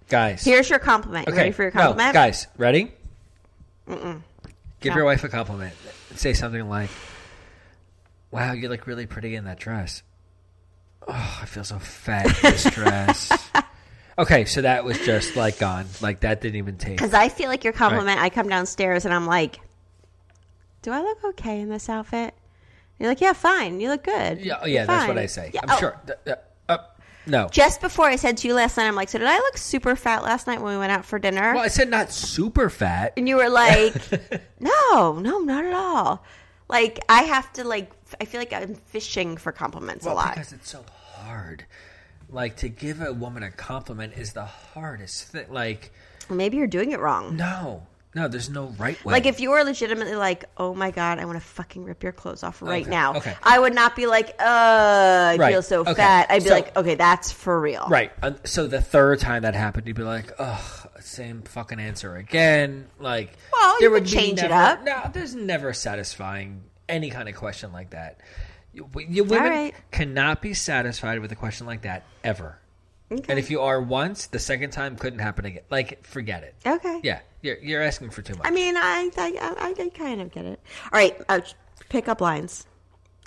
Guys. 0.07 0.43
Here's 0.43 0.69
your 0.69 0.79
compliment. 0.79 1.27
You 1.27 1.33
okay. 1.33 1.41
ready 1.41 1.51
for 1.51 1.63
your 1.63 1.71
no, 1.71 1.81
compliment? 1.81 2.13
guys, 2.13 2.47
ready? 2.57 2.93
Give 3.87 4.95
your 4.95 5.05
wife 5.05 5.23
a 5.23 5.29
compliment. 5.29 5.75
Say 6.15 6.33
something 6.33 6.67
like, 6.69 6.89
Wow, 8.31 8.53
you 8.53 8.69
look 8.69 8.87
really 8.87 9.07
pretty 9.07 9.35
in 9.35 9.45
that 9.45 9.59
dress. 9.59 10.03
Oh, 11.07 11.39
I 11.41 11.45
feel 11.45 11.63
so 11.63 11.79
fat 11.79 12.25
in 12.25 12.51
this 12.51 12.63
dress. 12.65 13.31
Okay, 14.19 14.43
so 14.43 14.63
that 14.63 14.83
was 14.83 14.99
just 14.99 15.37
like 15.37 15.59
gone. 15.59 15.85
Like 16.01 16.19
that 16.19 16.41
didn't 16.41 16.57
even 16.57 16.75
take. 16.75 16.97
Because 16.97 17.13
I 17.13 17.29
feel 17.29 17.47
like 17.47 17.63
your 17.63 17.71
compliment, 17.71 18.19
I 18.19 18.27
come 18.27 18.49
downstairs 18.49 19.05
and 19.05 19.13
I'm 19.13 19.25
like, 19.25 19.61
"Do 20.81 20.91
I 20.91 20.99
look 20.99 21.23
okay 21.23 21.61
in 21.61 21.69
this 21.69 21.87
outfit?" 21.87 22.33
You're 22.99 23.07
like, 23.07 23.21
"Yeah, 23.21 23.31
fine. 23.31 23.79
You 23.79 23.87
look 23.87 24.03
good." 24.03 24.41
Yeah, 24.41 24.59
oh, 24.61 24.65
yeah, 24.65 24.85
that's 24.85 25.07
what 25.07 25.15
fine." 25.15 25.23
I 25.23 25.25
say. 25.25 25.51
Yeah, 25.53 25.61
I'm 25.63 25.69
oh, 25.71 25.79
sure. 25.79 26.01
Th- 26.05 26.19
th- 26.25 26.37
no. 27.29 27.47
Just 27.49 27.79
before 27.81 28.05
I 28.07 28.15
said 28.15 28.37
to 28.37 28.47
you 28.47 28.53
last 28.53 28.75
night, 28.77 28.87
I'm 28.87 28.95
like, 28.95 29.09
"So 29.09 29.17
did 29.19 29.27
I 29.27 29.37
look 29.37 29.57
super 29.57 29.95
fat 29.95 30.23
last 30.23 30.47
night 30.47 30.61
when 30.61 30.73
we 30.73 30.79
went 30.79 30.91
out 30.91 31.05
for 31.05 31.19
dinner?" 31.19 31.53
Well, 31.53 31.63
I 31.63 31.67
said 31.69 31.89
not 31.89 32.11
super 32.11 32.69
fat. 32.69 33.13
and 33.17 33.27
you 33.29 33.35
were 33.37 33.49
like, 33.49 33.93
"No, 34.59 35.19
no, 35.19 35.39
not 35.39 35.65
at 35.65 35.73
all." 35.73 36.23
Like 36.67 36.99
I 37.09 37.23
have 37.23 37.51
to 37.53 37.63
like, 37.63 37.91
I 38.21 38.25
feel 38.25 38.39
like 38.41 38.53
I'm 38.53 38.75
fishing 38.75 39.37
for 39.37 39.51
compliments 39.51 40.05
a 40.05 40.13
lot. 40.13 40.35
because 40.35 40.53
it's 40.53 40.69
so 40.69 40.83
hard. 41.23 41.65
Like 42.31 42.57
to 42.57 42.69
give 42.69 43.01
a 43.01 43.11
woman 43.11 43.41
a 43.41 43.49
compliment 43.51 44.13
is 44.15 44.33
the 44.33 44.45
hardest 44.45 45.29
thing. 45.29 45.45
Like 45.49 45.91
Maybe 46.29 46.57
you're 46.57 46.67
doing 46.67 46.91
it 46.91 46.99
wrong. 46.99 47.35
no, 47.37 47.87
no, 48.21 48.27
there's 48.27 48.49
no 48.49 48.67
right 48.77 49.03
way. 49.05 49.13
Like 49.13 49.25
if 49.25 49.39
you 49.39 49.49
were 49.51 49.63
legitimately 49.63 50.15
like, 50.15 50.45
"Oh 50.57 50.73
my 50.75 50.91
god, 50.91 51.19
I 51.19 51.25
want 51.25 51.37
to 51.39 51.45
fucking 51.45 51.83
rip 51.83 52.03
your 52.03 52.11
clothes 52.11 52.43
off 52.43 52.61
right 52.61 52.81
Okay, 52.83 52.89
now," 52.89 53.15
okay. 53.15 53.35
I 53.41 53.59
would 53.59 53.73
not 53.73 53.95
be 53.95 54.05
like, 54.05 54.29
"Uh, 54.39 54.43
I 55.33 55.37
Right, 55.37 55.51
feel 55.51 55.61
so 55.61 55.81
okay. 55.81 55.93
fat." 55.93 56.27
I'd 56.29 56.43
be 56.43 56.49
So- 56.49 56.55
like, 56.55 56.75
"Okay, 56.77 56.95
that's 56.95 57.31
for 57.31 57.59
real." 57.59 57.87
right. 57.89 58.11
uh, 58.21 58.31
So 58.43 58.67
the 58.67 58.81
third 58.81 59.19
time 59.19 59.43
that 59.43 59.55
happened, 59.55 59.87
you'd 59.87 59.95
be 59.95 60.03
like, 60.03 60.31
"Ugh, 60.37 60.89
same 60.99 61.41
fucking 61.43 61.79
answer 61.79 62.15
again." 62.15 62.87
Like, 62.99 63.31
Well, 63.53 63.81
you 63.81 63.89
could 63.89 64.05
change 64.05 64.41
it 64.43 64.51
up. 64.51 64.83
No, 64.83 65.09
there's 65.13 65.35
never 65.35 65.73
satisfying 65.73 66.63
any 66.87 67.09
kind 67.09 67.29
of 67.29 67.35
question 67.35 67.71
like 67.71 67.91
that. 67.91 68.19
You, 68.73 68.87
you 68.97 69.23
women 69.23 69.49
right. 69.51 69.75
cannot 69.91 70.41
be 70.41 70.53
satisfied 70.53 71.19
with 71.19 71.31
a 71.31 71.35
question 71.35 71.65
like 71.67 71.81
that 71.83 72.03
ever. 72.23 72.59
Okay. 73.11 73.23
And 73.27 73.39
if 73.39 73.49
you 73.49 73.61
are 73.61 73.81
once, 73.81 74.27
the 74.27 74.37
second 74.37 74.69
time 74.69 74.95
couldn't 74.95 75.17
happen 75.19 75.45
again. 75.45 75.63
Like, 75.71 76.05
forget 76.05 76.43
it. 76.43 76.53
Okay. 76.63 76.99
Yeah, 77.03 77.19
you're 77.41 77.57
you're 77.59 77.81
asking 77.81 78.09
for 78.09 78.21
too 78.21 78.35
much. 78.35 78.45
I 78.45 78.51
mean, 78.51 78.75
I 78.77 79.09
I, 79.17 79.55
I, 79.59 79.83
I 79.83 79.89
kind 79.89 80.21
of 80.21 80.31
get 80.31 80.45
it. 80.45 80.59
All 80.91 80.99
right, 80.99 81.19
uh, 81.29 81.41
pick 81.89 82.07
up 82.07 82.21
lines, 82.21 82.65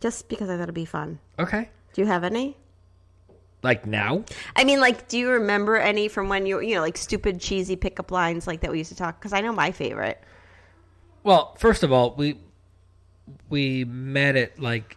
just 0.00 0.28
because 0.28 0.48
I 0.48 0.54
thought 0.56 0.64
it'd 0.64 0.74
be 0.74 0.84
fun. 0.84 1.18
okay. 1.38 1.70
Do 1.94 2.00
you 2.00 2.06
have 2.06 2.24
any? 2.24 2.56
Like 3.62 3.86
now? 3.86 4.24
I 4.56 4.64
mean, 4.64 4.80
like, 4.80 5.08
do 5.08 5.18
you 5.18 5.30
remember 5.30 5.76
any 5.76 6.08
from 6.08 6.28
when 6.28 6.46
you 6.46 6.60
you 6.60 6.74
know 6.74 6.80
like 6.80 6.96
stupid 6.96 7.40
cheesy 7.40 7.76
pickup 7.76 8.10
lines 8.10 8.46
like 8.46 8.60
that 8.62 8.70
we 8.72 8.78
used 8.78 8.90
to 8.90 8.96
talk? 8.96 9.20
Because 9.20 9.32
I 9.32 9.40
know 9.40 9.52
my 9.52 9.70
favorite. 9.70 10.20
Well, 11.22 11.54
first 11.58 11.82
of 11.82 11.92
all, 11.92 12.14
we 12.16 12.38
we 13.48 13.84
met 13.84 14.36
at 14.36 14.58
like 14.58 14.96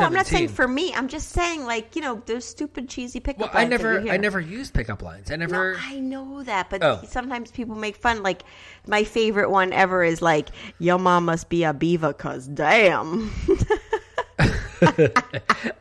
No, 0.00 0.06
no, 0.06 0.10
no. 0.10 0.12
I'm 0.12 0.12
not 0.14 0.26
saying 0.26 0.48
for 0.48 0.68
me. 0.68 0.92
I'm 0.94 1.08
just 1.08 1.30
saying 1.30 1.64
like 1.64 1.96
you 1.96 2.02
know 2.02 2.22
those 2.26 2.44
stupid 2.44 2.88
cheesy 2.88 3.20
pickup 3.20 3.40
Well, 3.40 3.50
I 3.52 3.64
lines. 3.64 3.70
that 3.70 3.82
never. 3.82 4.10
I 4.10 4.16
never 4.16 4.40
use 4.40 4.70
pickup 4.70 5.02
lines. 5.02 5.30
I 5.30 5.36
No, 5.36 5.46
never 5.46 5.76
I 5.80 5.98
know 5.98 6.42
that, 6.44 6.70
but 6.70 6.82
Oh. 6.82 7.00
sometimes 7.08 7.50
people 7.50 7.74
make 7.76 7.96
fun. 7.96 8.22
Like 8.22 8.42
my 8.86 9.04
favorite 9.04 9.50
one 9.50 9.72
ever 9.72 10.02
is 10.04 10.22
like, 10.22 10.48
"Your 10.78 10.98
mom 10.98 11.24
must 11.26 11.48
be 11.48 11.64
a 11.64 11.72
beaver, 11.74 12.12
cause 12.12 12.46
damn." 12.46 13.32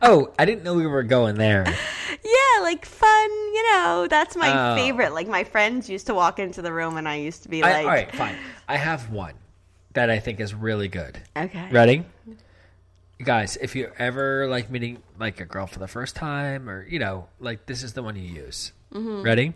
oh, 0.02 0.34
I 0.40 0.46
didn't 0.46 0.64
know 0.64 0.74
we 0.74 0.88
were 0.88 1.04
going 1.04 1.36
there. 1.36 1.66
Yeah, 2.24 2.62
like 2.64 2.86
fun, 2.86 3.30
you 3.30 3.72
know. 3.72 4.08
That's 4.10 4.36
my 4.36 4.72
Oh. 4.72 4.76
favorite. 4.76 5.14
Like 5.14 5.28
my 5.28 5.44
friends 5.44 5.90
used 5.90 6.08
to 6.08 6.14
walk 6.14 6.40
into 6.40 6.62
the 6.62 6.74
room 6.74 6.98
and 6.98 7.08
I 7.08 7.16
used 7.16 7.44
to 7.44 7.50
be 7.50 7.64
I, 7.64 7.72
like, 7.72 7.86
all 7.86 7.92
right, 7.92 8.16
fine. 8.16 8.36
I 8.68 8.78
have 8.78 9.10
one 9.12 9.34
that 9.94 10.10
I 10.10 10.20
think 10.20 10.40
is 10.40 10.54
really 10.54 10.88
good. 10.88 11.20
okay. 11.36 11.70
Ready? 11.72 12.04
Guys, 13.24 13.58
if 13.58 13.76
you're 13.76 13.94
ever 13.98 14.48
like 14.48 14.70
meeting 14.70 15.02
like 15.20 15.40
a 15.40 15.46
girl 15.46 15.68
for 15.68 15.80
the 15.80 15.88
first 15.88 16.16
time 16.16 16.70
or, 16.70 16.86
you 16.88 17.00
know, 17.00 17.28
like 17.40 17.66
this 17.66 17.84
is 17.84 17.94
the 17.94 18.04
one 18.04 18.16
you 18.16 18.22
use. 18.22 18.74
Mm-hmm. 18.94 19.22
Ready? 19.24 19.54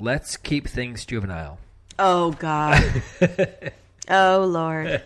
Let's 0.00 0.36
keep 0.36 0.66
things 0.66 1.04
juvenile. 1.04 1.58
Oh 1.98 2.32
God. 2.32 3.02
oh 4.08 4.44
Lord. 4.48 5.02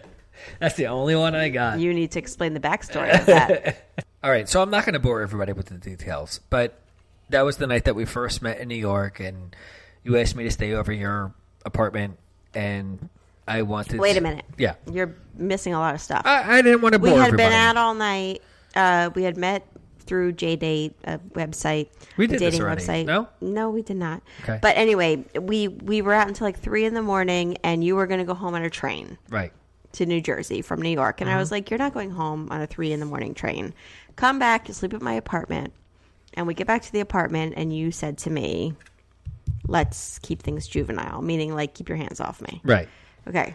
That's 0.60 0.76
the 0.76 0.86
only 0.86 1.16
one 1.16 1.34
I 1.34 1.48
got. 1.48 1.80
You 1.80 1.92
need 1.92 2.12
to 2.12 2.18
explain 2.18 2.54
the 2.54 2.60
backstory 2.60 3.18
of 3.18 3.26
that. 3.26 3.88
All 4.22 4.30
right, 4.30 4.48
so 4.48 4.62
I'm 4.62 4.70
not 4.70 4.84
going 4.84 4.94
to 4.94 5.00
bore 5.00 5.22
everybody 5.22 5.52
with 5.52 5.66
the 5.66 5.78
details, 5.78 6.40
but 6.50 6.80
that 7.28 7.42
was 7.42 7.56
the 7.56 7.66
night 7.66 7.84
that 7.84 7.94
we 7.94 8.04
first 8.04 8.42
met 8.42 8.58
in 8.58 8.68
New 8.68 8.74
York, 8.74 9.20
and 9.20 9.54
you 10.02 10.16
asked 10.16 10.34
me 10.34 10.44
to 10.44 10.50
stay 10.50 10.72
over 10.72 10.92
your 10.92 11.34
apartment, 11.64 12.18
and 12.54 13.08
I 13.48 13.62
wanted. 13.62 13.90
To 13.92 13.98
wait 13.98 14.16
a 14.16 14.20
minute. 14.20 14.44
Yeah, 14.58 14.74
You're 14.92 15.14
missing 15.36 15.74
a 15.74 15.78
lot 15.80 15.94
of 15.94 16.00
stuff. 16.00 16.22
I, 16.24 16.58
I 16.58 16.62
didn't 16.62 16.82
want 16.82 16.94
to 16.94 16.98
we 16.98 17.10
bore 17.10 17.18
had 17.18 17.28
everybody. 17.28 17.48
been 17.50 17.52
out 17.58 17.76
all 17.76 17.94
night. 17.94 18.42
Uh, 18.74 19.10
we 19.14 19.22
had 19.22 19.36
met 19.36 19.66
through 20.00 20.32
JDate, 20.32 20.94
a 21.04 21.18
website. 21.34 21.88
We 22.16 22.26
did 22.26 22.40
this 22.40 22.54
dating 22.54 22.62
website. 22.66 23.04
No? 23.06 23.28
no, 23.40 23.70
we 23.70 23.82
did 23.82 23.96
not. 23.98 24.22
Okay. 24.42 24.58
But 24.62 24.76
anyway, 24.76 25.24
we 25.40 25.68
we 25.68 26.00
were 26.02 26.14
out 26.14 26.28
until 26.28 26.46
like 26.46 26.58
three 26.58 26.84
in 26.84 26.94
the 26.94 27.02
morning, 27.02 27.56
and 27.62 27.82
you 27.84 27.94
were 27.96 28.06
going 28.06 28.20
to 28.20 28.24
go 28.26 28.34
home 28.34 28.54
on 28.54 28.62
a 28.62 28.70
train 28.70 29.18
right. 29.28 29.52
to 29.92 30.06
New 30.06 30.20
Jersey 30.20 30.62
from 30.62 30.80
New 30.82 30.88
York, 30.90 31.20
and 31.20 31.28
I 31.28 31.34
Uh-huh. 31.34 31.40
was 31.40 31.50
like, 31.50 31.70
"You're 31.70 31.78
not 31.78 31.92
going 31.94 32.10
home 32.10 32.48
on 32.50 32.60
a 32.62 32.66
three 32.66 32.92
in 32.92 33.00
the 33.00 33.06
morning 33.06 33.34
train. 33.34 33.74
Come 34.16 34.38
back, 34.38 34.66
sleep 34.72 34.94
at 34.94 35.02
my 35.02 35.12
apartment." 35.14 35.72
And 36.34 36.46
we 36.46 36.54
get 36.54 36.66
back 36.66 36.82
to 36.82 36.92
the 36.92 37.00
apartment, 37.00 37.54
and 37.56 37.74
you 37.76 37.90
said 37.90 38.16
to 38.18 38.30
me, 38.30 38.74
"Let's 39.66 40.18
keep 40.20 40.42
things 40.42 40.66
juvenile," 40.66 41.20
meaning 41.22 41.54
like 41.54 41.74
keep 41.74 41.88
your 41.88 41.98
hands 41.98 42.20
off 42.20 42.40
me. 42.40 42.60
Right. 42.64 42.88
Okay. 43.28 43.54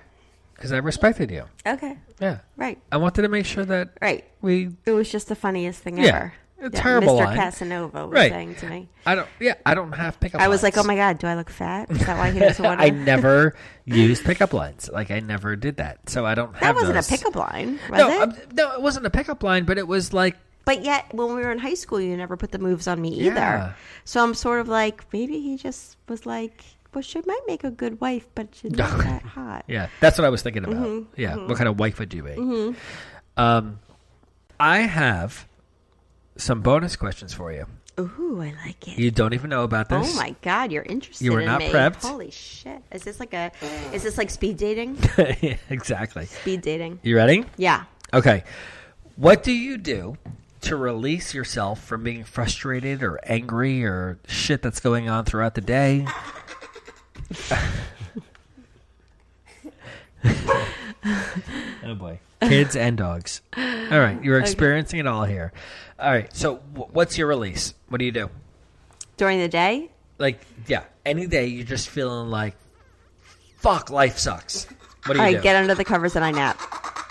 Because 0.55 0.71
I 0.71 0.77
respected 0.77 1.31
you. 1.31 1.43
Okay. 1.65 1.97
Yeah. 2.19 2.39
Right. 2.55 2.79
I 2.91 2.97
wanted 2.97 3.23
to 3.23 3.27
make 3.27 3.45
sure 3.45 3.65
that 3.65 3.89
Right. 4.01 4.23
we. 4.41 4.69
It 4.85 4.91
was 4.91 5.11
just 5.11 5.27
the 5.27 5.35
funniest 5.35 5.81
thing 5.81 5.97
Yeah. 5.97 6.05
ever. 6.07 6.33
A 6.61 6.69
that 6.69 6.81
terrible 6.81 7.15
Mr. 7.17 7.25
line. 7.25 7.35
Casanova 7.37 8.05
was 8.07 8.13
Right. 8.13 8.31
saying 8.31 8.55
to 8.55 8.67
me. 8.67 8.87
I 9.05 9.15
don't. 9.15 9.27
Yeah, 9.41 9.55
I 9.65 9.73
don't 9.73 9.91
have 9.91 10.17
pickup. 10.21 10.39
I 10.39 10.47
was 10.47 10.63
like, 10.63 10.77
"Oh 10.77 10.81
lines. 10.81 10.87
my 10.87 10.95
god, 10.95 11.17
do 11.19 11.27
I 11.27 11.35
look 11.35 11.49
fat? 11.49 11.91
Is 11.91 12.05
that 12.05 12.17
why 12.17 12.31
he 12.31 12.39
doesn't 12.47 12.63
want 12.63 12.79
to?" 12.79 12.85
I 12.85 12.89
never 12.91 13.55
used 13.83 14.23
pickup 14.23 14.53
lines. 14.53 14.89
Like 14.93 15.11
I 15.11 15.19
never 15.19 15.57
did 15.57 15.75
that, 15.77 16.09
so 16.09 16.25
I 16.25 16.35
don't 16.35 16.53
have 16.53 16.59
That 16.61 16.65
have. 16.67 16.75
wasn't 16.75 16.93
those. 16.93 17.07
a 17.07 17.17
pickup 17.17 17.35
line, 17.35 17.79
was 17.89 17.97
No, 17.99 18.09
it? 18.09 18.21
um, 18.21 18.33
no, 18.53 18.71
it 18.75 18.81
wasn't 18.81 19.05
a 19.05 19.09
pickup 19.09 19.43
line, 19.43 19.65
but 19.65 19.77
it 19.77 19.87
was 19.89 20.13
like 20.13 20.37
but 20.65 20.85
yet, 20.85 21.13
when 21.13 21.35
we 21.35 21.41
were 21.41 21.51
in 21.51 21.59
high 21.59 21.73
school, 21.73 21.99
you 21.99 22.15
never 22.15 22.37
put 22.37 22.53
the 22.53 22.59
moves 22.59 22.87
on 22.87 23.01
me 23.01 23.09
either. 23.09 23.35
Yeah. 23.35 23.73
So 24.05 24.23
I'm 24.23 24.33
sort 24.33 24.61
of 24.61 24.69
like, 24.69 25.03
maybe 25.11 25.41
he 25.41 25.57
just 25.57 25.97
was 26.07 26.25
like, 26.25 26.63
"Well, 26.93 27.01
she 27.01 27.21
might 27.25 27.41
make 27.47 27.63
a 27.63 27.71
good 27.71 27.99
wife, 28.01 28.27
but 28.35 28.49
she's 28.53 28.71
not 28.77 28.97
that 28.99 29.21
hot." 29.23 29.65
Yeah, 29.67 29.87
that's 29.99 30.17
what 30.17 30.25
I 30.25 30.29
was 30.29 30.41
thinking 30.41 30.63
about. 30.63 30.75
Mm-hmm, 30.77 31.21
Yeah, 31.21 31.35
what 31.37 31.57
kind 31.57 31.67
of 31.67 31.79
wife 31.79 31.99
would 31.99 32.13
you 32.13 32.23
be? 32.23 32.75
Um, 33.37 33.79
I 34.59 34.79
have 34.79 35.47
some 36.37 36.61
bonus 36.61 36.95
questions 36.95 37.33
for 37.33 37.51
you. 37.51 37.65
Ooh, 37.99 38.39
I 38.41 38.53
like 38.65 38.87
it. 38.87 38.97
You 38.97 39.11
don't 39.11 39.33
even 39.35 39.51
know 39.51 39.63
about 39.63 39.87
this. 39.89 40.11
Oh 40.13 40.15
my 40.15 40.35
god, 40.41 40.71
you're 40.71 40.81
interested. 40.83 41.23
You 41.23 41.33
were 41.33 41.41
in 41.41 41.45
not 41.45 41.59
me. 41.59 41.69
prepped. 41.69 42.01
Holy 42.03 42.31
shit! 42.31 42.81
Is 42.91 43.03
this 43.03 43.19
like 43.19 43.33
a? 43.35 43.51
Is 43.93 44.01
this 44.03 44.17
like 44.17 44.29
speed 44.31 44.57
dating? 44.57 44.97
Yeah, 45.41 45.57
exactly. 45.69 46.25
Speed 46.25 46.61
dating. 46.61 46.99
You 47.03 47.15
ready? 47.15 47.45
Yeah. 47.57 47.83
Okay. 48.11 48.43
What 49.15 49.43
do 49.43 49.51
you 49.51 49.77
do 49.77 50.17
to 50.61 50.75
release 50.75 51.35
yourself 51.35 51.83
from 51.83 52.03
being 52.03 52.23
frustrated 52.23 53.03
or 53.03 53.19
angry 53.25 53.83
or 53.83 54.17
shit 54.27 54.61
that's 54.63 54.79
going 54.79 55.07
on 55.07 55.25
throughout 55.25 55.53
the 55.53 55.61
day? 55.61 56.07
oh 60.25 61.95
boy. 61.95 62.19
Kids 62.41 62.75
and 62.75 62.97
dogs. 62.97 63.41
All 63.55 63.99
right, 63.99 64.21
you're 64.23 64.39
experiencing 64.39 64.99
it 64.99 65.07
all 65.07 65.23
here. 65.25 65.53
All 65.99 66.11
right, 66.11 66.33
so 66.35 66.57
w- 66.73 66.89
what's 66.91 67.17
your 67.17 67.27
release? 67.27 67.73
What 67.89 67.99
do 67.99 68.05
you 68.05 68.11
do? 68.11 68.29
During 69.17 69.39
the 69.39 69.47
day, 69.47 69.89
Like, 70.17 70.41
yeah, 70.67 70.83
any 71.05 71.27
day 71.27 71.45
you're 71.47 71.65
just 71.65 71.89
feeling 71.89 72.29
like, 72.29 72.55
fuck, 73.57 73.89
life 73.89 74.17
sucks. 74.17 74.67
What 75.05 75.15
do 75.15 75.21
I 75.21 75.29
you 75.29 75.37
do? 75.37 75.43
get 75.43 75.55
under 75.55 75.75
the 75.75 75.85
covers 75.85 76.15
and 76.15 76.23
I 76.25 76.31
nap. 76.31 76.59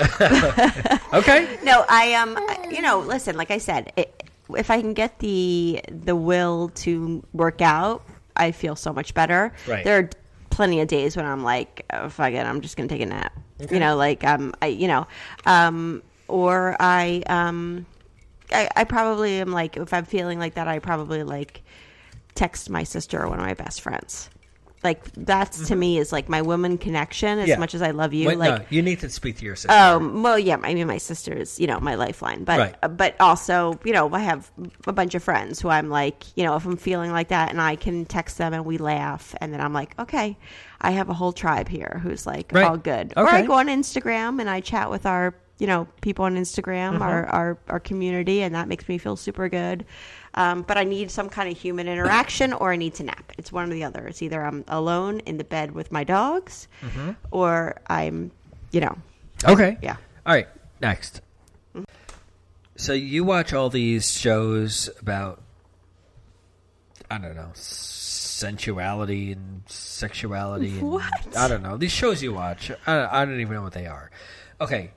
okay. 1.12 1.58
No, 1.62 1.84
I 1.88 2.14
um, 2.14 2.38
you 2.70 2.80
know, 2.82 3.00
listen. 3.00 3.36
Like 3.36 3.50
I 3.50 3.58
said, 3.58 3.92
it, 3.96 4.22
if 4.56 4.70
I 4.70 4.80
can 4.80 4.94
get 4.94 5.18
the 5.20 5.80
the 5.88 6.16
will 6.16 6.70
to 6.76 7.22
work 7.32 7.60
out, 7.60 8.02
I 8.36 8.52
feel 8.52 8.76
so 8.76 8.92
much 8.92 9.14
better. 9.14 9.52
Right. 9.66 9.84
There 9.84 9.98
are 9.98 10.10
plenty 10.50 10.80
of 10.80 10.88
days 10.88 11.16
when 11.16 11.24
I'm 11.24 11.42
like, 11.42 11.84
oh, 11.92 12.08
fuck 12.08 12.32
it, 12.32 12.46
I'm 12.46 12.60
just 12.60 12.76
gonna 12.76 12.88
take 12.88 13.02
a 13.02 13.06
nap. 13.06 13.32
You 13.70 13.78
know, 13.78 13.96
like 13.96 14.24
um, 14.24 14.54
I, 14.60 14.66
you 14.66 14.88
know, 14.88 15.06
um, 15.46 16.02
or 16.28 16.76
I 16.80 17.22
um, 17.28 17.86
I, 18.52 18.68
I 18.76 18.84
probably 18.84 19.40
am 19.40 19.52
like, 19.52 19.76
if 19.76 19.92
I'm 19.92 20.04
feeling 20.04 20.38
like 20.38 20.54
that, 20.54 20.68
I 20.68 20.78
probably 20.78 21.22
like 21.22 21.62
text 22.34 22.70
my 22.70 22.82
sister 22.82 23.22
or 23.22 23.28
one 23.28 23.38
of 23.38 23.46
my 23.46 23.54
best 23.54 23.80
friends. 23.80 24.30
Like 24.84 25.04
that's 25.12 25.68
to 25.68 25.76
me 25.76 25.98
is 25.98 26.10
like 26.12 26.28
my 26.28 26.42
woman 26.42 26.76
connection. 26.78 27.38
As 27.38 27.42
Mm-hmm. 27.42 27.48
Yeah. 27.50 27.56
much 27.58 27.74
as 27.74 27.82
I 27.82 27.92
love 27.92 28.12
you, 28.12 28.26
Wait, 28.28 28.38
like 28.38 28.60
no, 28.62 28.66
you 28.70 28.82
need 28.82 29.00
to 29.00 29.08
speak 29.10 29.36
to 29.38 29.44
your 29.44 29.54
sister. 29.56 29.72
um, 29.76 30.22
well, 30.22 30.38
yeah, 30.38 30.58
I 30.62 30.74
mean, 30.74 30.86
my 30.86 30.98
sister 30.98 31.32
is, 31.32 31.60
you 31.60 31.66
know, 31.66 31.78
my 31.80 31.94
lifeline, 31.94 32.44
but, 32.44 32.58
Right. 32.58 32.96
but 32.96 33.14
also, 33.20 33.78
you 33.84 33.92
know, 33.92 34.12
I 34.12 34.20
have 34.20 34.50
a 34.86 34.92
bunch 34.92 35.14
of 35.14 35.22
friends 35.22 35.60
who 35.60 35.68
I'm 35.68 35.88
like, 35.88 36.24
you 36.36 36.44
know, 36.44 36.56
if 36.56 36.64
I'm 36.66 36.76
feeling 36.76 37.12
like 37.12 37.28
that 37.28 37.50
and 37.50 37.60
I 37.60 37.76
can 37.76 38.04
text 38.06 38.38
them 38.38 38.52
and 38.54 38.64
we 38.64 38.78
laugh 38.78 39.34
and 39.40 39.52
then 39.52 39.60
I'm 39.60 39.72
like, 39.72 39.98
okay, 40.00 40.36
I 40.80 40.90
have 40.92 41.08
a 41.08 41.14
whole 41.14 41.32
tribe 41.32 41.68
here 41.68 42.00
who's 42.02 42.26
like 42.26 42.50
Right. 42.52 42.64
all 42.64 42.76
good. 42.76 43.12
Or 43.16 43.28
I 43.28 43.42
go 43.42 43.54
on 43.54 43.66
Instagram 43.68 44.40
and 44.40 44.50
I 44.50 44.60
chat 44.60 44.90
with 44.90 45.06
our, 45.06 45.34
you 45.58 45.66
know, 45.68 45.86
people 46.00 46.24
on 46.24 46.34
Instagram, 46.36 46.94
Mm-hmm. 46.94 47.02
our, 47.02 47.26
our, 47.26 47.58
our 47.68 47.78
community, 47.80 48.42
and 48.42 48.54
that 48.56 48.66
makes 48.66 48.88
me 48.88 48.98
feel 48.98 49.14
super 49.16 49.48
good. 49.48 49.84
Um, 50.34 50.62
but 50.62 50.78
I 50.78 50.84
need 50.84 51.10
some 51.10 51.28
kind 51.28 51.50
of 51.50 51.58
human 51.58 51.88
interaction 51.88 52.52
or 52.54 52.72
I 52.72 52.76
need 52.76 52.94
to 52.94 53.02
nap. 53.02 53.32
It's 53.36 53.52
one 53.52 53.70
or 53.70 53.74
the 53.74 53.84
other. 53.84 54.06
It's 54.06 54.22
either 54.22 54.42
I'm 54.42 54.64
alone 54.68 55.20
in 55.20 55.36
the 55.36 55.44
bed 55.44 55.72
with 55.72 55.92
my 55.92 56.04
dogs 56.04 56.68
Mm-hmm. 56.80 57.10
or 57.30 57.80
I'm, 57.88 58.30
you 58.70 58.80
know, 58.80 58.96
Okay. 59.44 59.76
yeah. 59.82 59.96
All 60.24 60.34
right. 60.34 60.48
Next. 60.80 61.20
So 62.76 62.92
you 62.94 63.24
watch 63.24 63.52
all 63.52 63.68
these 63.70 64.10
shows 64.12 64.88
about 65.00 65.40
I 67.10 67.18
don't 67.18 67.36
know 67.36 67.50
sensuality 67.54 69.32
and 69.32 69.62
sexuality. 69.66 70.78
And, 70.78 70.82
What? 70.92 71.36
I 71.36 71.46
don't 71.48 71.62
know 71.62 71.76
these 71.76 71.92
shows 71.92 72.22
you 72.22 72.32
watch. 72.32 72.70
I, 72.86 73.20
I 73.20 73.24
don't 73.24 73.38
even 73.40 73.54
know 73.54 73.62
what 73.62 73.74
they 73.74 73.86
are. 73.86 74.10
Okay. 74.60 74.92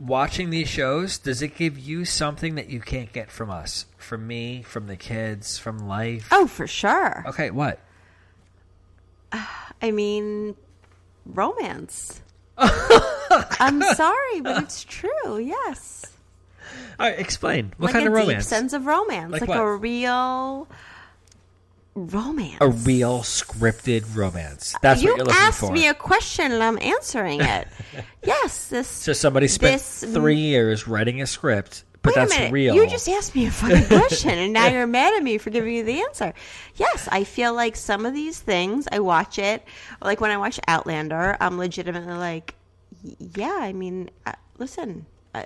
Watching 0.00 0.50
these 0.50 0.68
shows, 0.68 1.18
does 1.18 1.40
it 1.40 1.56
give 1.56 1.78
you 1.78 2.04
something 2.04 2.56
that 2.56 2.68
you 2.68 2.80
can't 2.80 3.12
get 3.12 3.30
from 3.30 3.48
us, 3.50 3.86
from 3.96 4.26
me, 4.26 4.62
from 4.62 4.86
the 4.86 4.96
kids, 4.96 5.56
from 5.58 5.78
life? 5.86 6.28
Oh, 6.32 6.46
for 6.46 6.66
sure. 6.66 7.24
Okay, 7.28 7.50
what? 7.50 7.78
I 9.82 9.90
mean, 9.90 10.56
romance. 11.26 12.20
I'm 12.58 13.82
sorry, 13.82 14.40
but 14.40 14.62
it's 14.62 14.84
true. 14.84 15.38
Yes, 15.38 16.06
All 16.98 17.08
right, 17.08 17.18
explain. 17.18 17.72
What 17.78 17.86
like 17.88 17.94
kind 17.94 18.06
of 18.06 18.12
romance? 18.12 18.44
deep 18.44 18.48
sense 18.48 18.72
of 18.72 18.86
romance, 18.86 19.32
Like 19.32 19.48
like, 19.48 19.58
a 19.58 19.76
real 19.76 20.68
romance. 21.94 22.56
a 22.60 22.68
real 22.68 23.20
scripted 23.20 24.04
romance. 24.14 24.74
That's 24.82 25.02
you 25.02 25.10
what 25.10 25.16
you're 25.18 25.26
looking 25.26 25.40
asked 25.40 25.70
me 25.70 25.88
a 25.88 25.94
question 25.94 26.52
and 26.52 26.62
I'm 26.62 26.78
answering 26.80 27.40
it. 27.40 27.68
yes, 28.22 28.68
this. 28.68 28.88
So 28.88 29.12
somebody 29.12 29.48
spent 29.48 29.74
this- 29.74 30.04
three 30.04 30.36
years 30.36 30.88
writing 30.88 31.22
a 31.22 31.26
script, 31.26 31.84
but 32.02 32.14
that's 32.14 32.30
minute. 32.36 32.52
real. 32.52 32.74
You 32.74 32.86
just 32.86 33.08
asked 33.08 33.34
me 33.34 33.46
a 33.46 33.50
fucking 33.50 33.86
question, 33.86 34.30
and 34.30 34.52
now 34.52 34.66
you're 34.70 34.86
mad 34.86 35.14
at 35.14 35.22
me 35.22 35.38
for 35.38 35.50
giving 35.50 35.74
you 35.74 35.84
the 35.84 36.00
answer. 36.02 36.34
Yes, 36.76 37.08
I 37.10 37.24
feel 37.24 37.54
like 37.54 37.76
some 37.76 38.04
of 38.04 38.12
these 38.12 38.38
things, 38.38 38.86
I 38.92 38.98
watch 39.00 39.38
it. 39.38 39.64
Like 40.02 40.20
when 40.20 40.30
I 40.30 40.36
watch 40.36 40.60
Outlander, 40.68 41.36
I'm 41.40 41.56
legitimately 41.58 42.14
like, 42.14 42.54
yeah, 43.18 43.56
I 43.58 43.72
mean, 43.72 44.10
uh, 44.26 44.32
listen, 44.58 45.06
uh, 45.34 45.44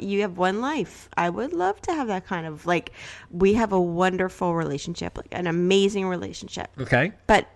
you 0.00 0.22
have 0.22 0.38
one 0.38 0.60
life. 0.60 1.08
I 1.16 1.28
would 1.30 1.52
love 1.52 1.80
to 1.82 1.92
have 1.92 2.08
that 2.08 2.26
kind 2.26 2.46
of, 2.46 2.66
like, 2.66 2.92
we 3.30 3.54
have 3.54 3.72
a 3.72 3.80
wonderful 3.80 4.54
relationship, 4.54 5.16
like 5.16 5.28
an 5.32 5.46
amazing 5.46 6.06
relationship. 6.08 6.70
okay. 6.80 7.12
But, 7.26 7.46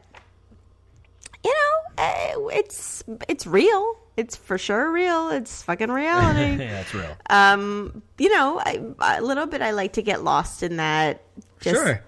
you 1.44 1.50
know, 1.54 2.02
uh, 2.04 2.48
it's, 2.58 3.02
it's 3.28 3.46
real. 3.46 3.96
It's 4.16 4.36
for 4.36 4.58
sure 4.58 4.92
real. 4.92 5.30
It's 5.30 5.62
fucking 5.62 5.90
reality 5.90 6.62
yeah, 6.62 6.72
that's 6.72 6.92
real. 6.94 7.16
um, 7.30 8.02
you 8.18 8.28
know, 8.28 8.60
I, 8.62 9.16
a 9.18 9.22
little 9.22 9.46
bit. 9.46 9.62
I 9.62 9.70
like 9.70 9.94
to 9.94 10.02
get 10.02 10.22
lost 10.22 10.62
in 10.62 10.76
that 10.76 11.22
just 11.60 11.76
sure. 11.80 12.02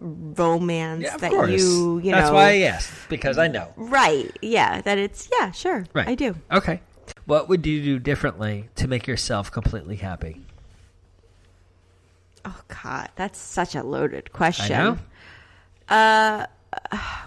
romance 0.00 1.02
Yeah, 1.04 1.16
that 1.18 1.30
course. 1.30 1.50
you, 1.50 1.98
you 1.98 2.10
that's 2.10 2.12
know, 2.12 2.12
That's 2.12 2.30
why 2.32 2.50
I 2.50 2.58
asked 2.62 2.92
because 3.08 3.38
I 3.38 3.46
know. 3.46 3.72
right? 3.76 4.36
Yeah, 4.42 4.80
that 4.82 4.98
it's 4.98 5.28
yeah, 5.38 5.52
sure, 5.52 5.84
Right. 5.92 6.08
I 6.08 6.14
do. 6.16 6.34
Okay. 6.50 6.80
What 7.26 7.48
would 7.48 7.66
you 7.66 7.82
do 7.82 7.98
differently 7.98 8.68
to 8.76 8.88
make 8.88 9.06
yourself 9.06 9.50
completely 9.50 9.96
happy? 9.96 10.42
Oh 12.44 12.60
God, 12.82 13.10
that's 13.16 13.38
such 13.38 13.74
a 13.74 13.82
loaded 13.82 14.30
I 14.32 14.36
question. 14.36 14.68
know. 14.76 14.98
Uh, 15.88 16.46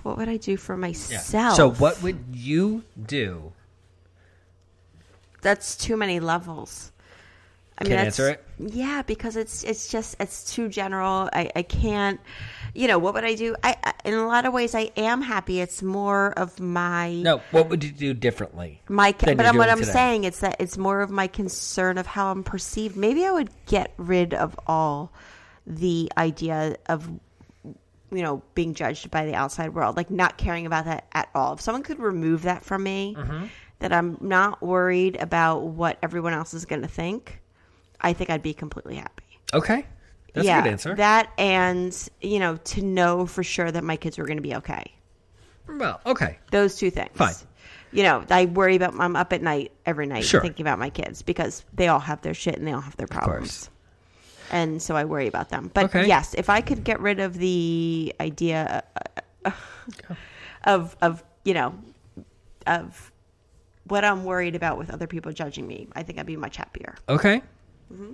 what 0.03 0.17
would 0.17 0.29
I 0.29 0.37
do 0.37 0.55
for 0.57 0.77
myself? 0.77 1.55
So, 1.55 1.71
what 1.71 2.01
would 2.01 2.19
you 2.31 2.83
do? 3.05 3.51
That's 5.41 5.75
too 5.75 5.97
many 5.97 6.19
levels. 6.19 6.91
I 7.77 7.83
Can't 7.83 7.89
that's- 7.91 8.19
answer 8.19 8.29
it? 8.31 8.45
Yeah, 8.59 9.01
because 9.03 9.35
it's 9.35 9.63
it's 9.63 9.89
just 9.89 10.15
it's 10.19 10.53
too 10.53 10.69
general. 10.69 11.29
I, 11.33 11.49
I 11.55 11.63
can't. 11.63 12.19
You 12.73 12.87
know 12.87 12.99
what 12.99 13.13
would 13.15 13.23
I 13.23 13.35
do? 13.35 13.55
I, 13.63 13.75
I 13.83 13.93
in 14.05 14.13
a 14.13 14.27
lot 14.27 14.45
of 14.45 14.53
ways 14.53 14.75
I 14.75 14.91
am 14.95 15.21
happy. 15.21 15.59
It's 15.59 15.81
more 15.81 16.31
of 16.37 16.59
my 16.59 17.13
No, 17.15 17.41
what 17.51 17.69
would 17.69 17.83
you 17.83 17.91
do 17.91 18.13
differently? 18.13 18.81
my 18.87 19.11
but 19.11 19.37
what 19.55 19.69
I'm 19.69 19.79
today? 19.79 19.91
saying 19.91 20.23
it's 20.25 20.39
that 20.41 20.57
it's 20.59 20.77
more 20.77 21.01
of 21.01 21.09
my 21.09 21.27
concern 21.27 21.97
of 21.97 22.05
how 22.07 22.31
I'm 22.31 22.43
perceived. 22.43 22.95
Maybe 22.95 23.25
I 23.25 23.31
would 23.31 23.49
get 23.65 23.93
rid 23.97 24.33
of 24.33 24.59
all 24.67 25.11
the 25.65 26.11
idea 26.17 26.77
of 26.87 27.07
you 28.11 28.21
know 28.23 28.41
being 28.55 28.73
judged 28.73 29.11
by 29.11 29.25
the 29.25 29.35
outside 29.35 29.73
world, 29.73 29.97
like 29.97 30.09
not 30.11 30.37
caring 30.37 30.65
about 30.65 30.85
that 30.85 31.07
at 31.13 31.29
all. 31.35 31.53
If 31.53 31.61
someone 31.61 31.83
could 31.83 31.99
remove 31.99 32.43
that 32.43 32.63
from 32.63 32.83
me, 32.83 33.15
Mm-hmm. 33.17 33.45
that 33.79 33.93
I'm 33.93 34.17
not 34.21 34.61
worried 34.61 35.15
about 35.19 35.63
what 35.63 35.97
everyone 36.03 36.33
else 36.33 36.53
is 36.53 36.65
going 36.65 36.81
to 36.81 36.87
think, 36.87 37.39
I 38.01 38.13
think 38.13 38.29
I'd 38.29 38.43
be 38.43 38.53
completely 38.53 38.95
happy. 38.95 39.23
Okay. 39.53 39.85
That's 40.33 40.45
yeah, 40.45 40.59
a 40.59 40.63
good 40.63 40.71
answer. 40.71 40.95
That 40.95 41.31
and 41.37 41.95
you 42.21 42.39
know 42.39 42.57
to 42.57 42.81
know 42.81 43.25
for 43.25 43.43
sure 43.43 43.71
that 43.71 43.83
my 43.83 43.95
kids 43.97 44.17
were 44.17 44.25
going 44.25 44.37
to 44.37 44.43
be 44.43 44.55
okay. 44.55 44.93
well, 45.67 46.01
okay. 46.05 46.39
Those 46.51 46.75
two 46.77 46.89
things. 46.91 47.11
Fine. 47.13 47.33
You 47.91 48.03
know, 48.03 48.23
I 48.29 48.45
worry 48.45 48.75
about. 48.75 48.93
I'm 48.99 49.15
up 49.15 49.33
at 49.33 49.41
night 49.41 49.71
every 49.85 50.05
night 50.05 50.23
Sure. 50.23 50.41
thinking 50.41 50.63
about 50.63 50.77
my 50.77 50.89
kids 50.91 51.21
because 51.23 51.63
they 51.73 51.87
all 51.87 51.99
have 51.99 52.21
their 52.21 52.35
shit 52.35 52.55
and 52.57 52.67
they 52.67 52.71
all 52.71 52.81
have 52.81 52.95
their 52.97 53.07
problems. 53.07 53.69
And 54.51 54.81
so 54.81 54.95
I 54.95 55.05
worry 55.05 55.27
about 55.27 55.49
them. 55.49 55.71
But 55.73 55.85
Okay. 55.85 56.07
yes, 56.07 56.33
if 56.35 56.49
I 56.49 56.61
could 56.61 56.83
get 56.83 56.99
rid 56.99 57.19
of 57.19 57.35
the 57.37 58.13
idea 58.19 58.83
of 60.63 60.95
of 61.01 61.23
you 61.43 61.53
know 61.53 61.73
of 62.67 63.11
what 63.85 64.05
I'm 64.05 64.23
worried 64.23 64.55
about 64.55 64.77
with 64.77 64.91
other 64.91 65.07
people 65.07 65.31
judging 65.31 65.65
me, 65.67 65.87
I 65.93 66.03
think 66.03 66.19
I'd 66.19 66.25
be 66.27 66.35
much 66.37 66.57
happier. 66.57 66.95
Okay. 67.07 67.41
Mm-hmm. 67.91 68.13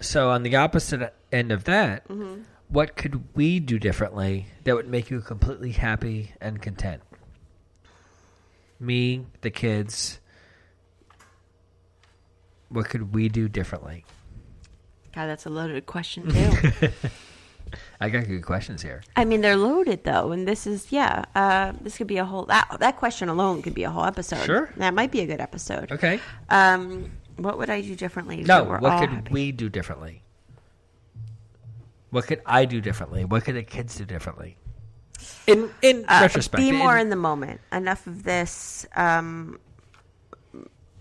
So, 0.00 0.30
on 0.30 0.42
the 0.42 0.56
opposite 0.56 1.14
end 1.30 1.52
of 1.52 1.64
that, 1.64 2.06
Mm-hmm. 2.08 2.42
what 2.68 2.96
could 2.96 3.36
we 3.36 3.60
do 3.60 3.78
differently 3.78 4.46
that 4.64 4.74
would 4.74 4.88
make 4.88 5.10
you 5.10 5.20
completely 5.20 5.72
happy 5.72 6.32
and 6.40 6.60
content? 6.60 7.02
Me, 8.80 9.26
the 9.42 9.50
kids. 9.50 10.18
What 12.68 12.88
could 12.88 13.14
we 13.14 13.28
do 13.28 13.48
differently? 13.48 14.04
God, 15.14 15.26
that's 15.26 15.44
a 15.46 15.50
loaded 15.50 15.84
question 15.86 16.28
too. 16.30 16.88
I 18.00 18.08
got 18.08 18.26
good 18.26 18.42
questions 18.42 18.82
here. 18.82 19.02
I 19.14 19.24
mean, 19.24 19.40
they're 19.40 19.56
loaded 19.56 20.04
though, 20.04 20.32
and 20.32 20.48
this 20.48 20.66
is 20.66 20.90
yeah. 20.90 21.24
Uh, 21.34 21.72
this 21.80 21.96
could 21.96 22.06
be 22.06 22.16
a 22.18 22.24
whole 22.24 22.44
that 22.46 22.76
that 22.80 22.96
question 22.96 23.28
alone 23.28 23.62
could 23.62 23.74
be 23.74 23.84
a 23.84 23.90
whole 23.90 24.04
episode. 24.04 24.44
Sure. 24.44 24.70
that 24.78 24.94
might 24.94 25.10
be 25.12 25.20
a 25.20 25.26
good 25.26 25.40
episode. 25.40 25.92
Okay. 25.92 26.18
Um, 26.50 27.12
what 27.36 27.58
would 27.58 27.70
I 27.70 27.80
do 27.80 27.94
differently? 27.96 28.42
No, 28.42 28.64
what 28.64 29.00
could 29.00 29.10
happy? 29.10 29.32
we 29.32 29.52
do 29.52 29.68
differently? 29.68 30.22
What 32.10 32.26
could 32.26 32.42
I 32.44 32.64
do 32.66 32.80
differently? 32.80 33.24
What 33.24 33.44
could 33.44 33.54
the 33.54 33.62
kids 33.62 33.96
do 33.96 34.04
differently? 34.04 34.56
In 35.46 35.70
in 35.82 36.04
Uh, 36.08 36.20
retrospect, 36.22 36.60
be 36.60 36.72
more 36.72 36.96
in- 36.96 37.02
in 37.02 37.10
the 37.10 37.16
moment. 37.16 37.60
Enough 37.72 38.06
of 38.06 38.24
this 38.24 38.84
um, 38.96 39.58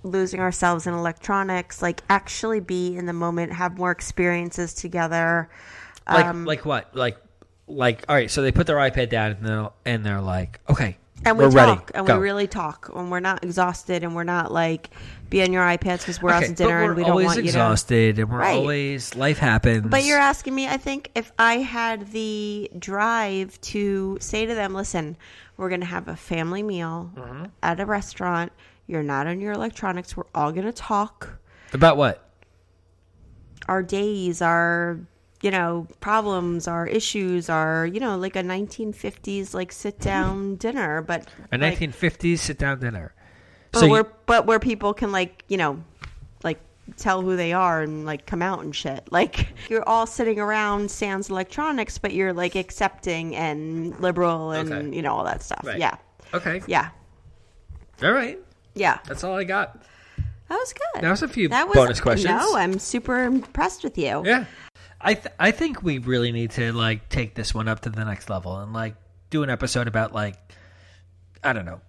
losing 0.03 0.39
ourselves 0.39 0.87
in 0.87 0.93
electronics. 0.93 1.81
Like 1.81 2.01
actually 2.09 2.59
be 2.59 2.95
in 2.95 3.05
the 3.07 3.13
moment. 3.13 3.53
Have 3.53 3.77
more 3.77 3.91
experiences 3.91 4.73
together. 4.73 5.49
like 6.09 6.25
um, 6.25 6.45
like 6.45 6.65
what 6.65 6.95
like 6.95 7.17
like 7.67 8.05
all 8.07 8.15
right. 8.15 8.29
So 8.31 8.41
they 8.41 8.51
put 8.51 8.67
their 8.67 8.77
iPad 8.77 9.09
down 9.09 9.31
and 9.31 9.45
they're, 9.45 9.69
and 9.85 10.05
they're 10.05 10.21
like, 10.21 10.59
okay, 10.69 10.97
and 11.25 11.37
we 11.37 11.45
we're 11.45 11.51
talk 11.51 11.79
ready. 11.79 11.81
and 11.95 12.07
Go. 12.07 12.17
we 12.17 12.23
really 12.23 12.47
talk 12.47 12.89
and 12.95 13.11
we're 13.11 13.19
not 13.19 13.43
exhausted 13.43 14.03
and 14.03 14.15
we're 14.15 14.23
not 14.23 14.51
like 14.51 14.89
be 15.29 15.41
on 15.43 15.53
your 15.53 15.63
iPads 15.63 15.99
because 15.99 16.21
we're 16.21 16.31
out 16.31 16.43
to 16.43 16.53
dinner 16.53 16.83
and 16.83 16.95
we 16.95 17.03
don't 17.03 17.23
want 17.23 17.37
you 17.37 17.43
to. 17.43 17.47
exhausted 17.47 18.19
and 18.19 18.29
we're 18.29 18.39
Right. 18.39 18.57
always 18.57 19.15
life 19.15 19.37
happens. 19.37 19.87
But 19.89 20.03
you're 20.03 20.17
asking 20.19 20.55
me, 20.55 20.67
I 20.67 20.77
think 20.77 21.11
if 21.15 21.31
I 21.39 21.59
had 21.59 22.11
the 22.11 22.69
drive 22.77 23.59
to 23.61 24.17
say 24.19 24.45
to 24.45 24.53
them, 24.55 24.73
listen, 24.73 25.15
we're 25.57 25.69
going 25.69 25.81
to 25.81 25.85
have 25.87 26.07
a 26.07 26.15
family 26.15 26.63
meal 26.63 27.11
Mm-hmm. 27.15 27.45
at 27.63 27.79
a 27.79 27.85
restaurant. 27.85 28.51
You're 28.87 29.03
not 29.03 29.27
on 29.27 29.39
your 29.39 29.53
electronics. 29.53 30.17
We're 30.17 30.23
all 30.35 30.51
going 30.51 30.65
to 30.65 30.73
talk. 30.73 31.39
about 31.71 31.95
what? 31.97 32.27
Our 33.69 33.83
days, 33.83 34.41
our, 34.41 34.99
you 35.41 35.51
know, 35.51 35.87
problems, 35.99 36.67
our 36.67 36.85
issues, 36.87 37.49
our, 37.49 37.85
you 37.85 37.99
know, 37.99 38.17
like 38.17 38.35
a 38.35 38.43
1950s, 38.43 39.53
like 39.53 39.71
sit 39.71 39.95
mm-hmm. 39.95 40.03
down 40.03 40.55
dinner. 40.57 41.01
But, 41.01 41.27
A 41.51 41.57
like, 41.57 41.79
1950s 41.79 42.39
sit 42.39 42.57
down 42.57 42.79
dinner. 42.79 43.13
but, 43.71 43.79
So 43.79 43.85
you- 43.85 43.91
where, 43.91 44.03
but 44.25 44.45
where 44.45 44.59
people 44.59 44.93
can, 44.93 45.11
like, 45.11 45.43
you 45.47 45.57
know, 45.57 45.83
like 46.43 46.59
tell 46.97 47.21
who 47.21 47.35
they 47.35 47.53
are 47.53 47.81
and 47.81 48.05
like 48.05 48.25
come 48.25 48.41
out 48.41 48.63
and 48.63 48.75
shit. 48.75 49.11
Like 49.11 49.47
you're 49.69 49.87
all 49.87 50.05
sitting 50.05 50.39
around 50.39 50.89
sans 50.91 51.29
electronics, 51.29 51.97
but 51.97 52.13
you're 52.13 52.33
like 52.33 52.55
accepting 52.55 53.35
and 53.35 53.99
liberal 53.99 54.51
and 54.51 54.71
Okay. 54.71 54.95
you 54.95 55.01
know 55.01 55.13
all 55.13 55.23
that 55.25 55.41
stuff. 55.43 55.61
Right. 55.63 55.79
Yeah, 55.79 55.97
okay, 56.33 56.61
yeah, 56.67 56.89
all 58.03 58.11
right. 58.11 58.39
yeah. 58.75 58.99
That's 59.07 59.23
all 59.23 59.35
I 59.35 59.43
got. 59.43 59.81
That 60.49 60.57
was 60.57 60.73
good. 60.73 61.01
That 61.01 61.09
was 61.11 61.23
a 61.23 61.29
few 61.29 61.47
That 61.47 61.67
was, 61.69 61.75
bonus 61.75 62.01
questions. 62.01 62.29
No, 62.29 62.57
I'm 62.57 62.77
super 62.77 63.23
impressed 63.23 63.85
with 63.85 63.97
you. 63.97 64.21
Yeah, 64.25 64.45
I 65.03 65.13
th- 65.15 65.35
I 65.39 65.51
think 65.51 65.83
we 65.83 65.97
really 65.97 66.31
need 66.31 66.51
to 66.51 66.73
like 66.73 67.09
take 67.09 67.35
this 67.35 67.53
one 67.53 67.67
up 67.67 67.81
to 67.81 67.89
the 67.89 68.05
next 68.05 68.29
level 68.29 68.57
and 68.57 68.73
like 68.73 68.95
do 69.29 69.43
an 69.43 69.49
episode 69.49 69.87
about 69.87 70.13
like 70.13 70.35
I 71.43 71.53
don't 71.53 71.65
know, 71.65 71.81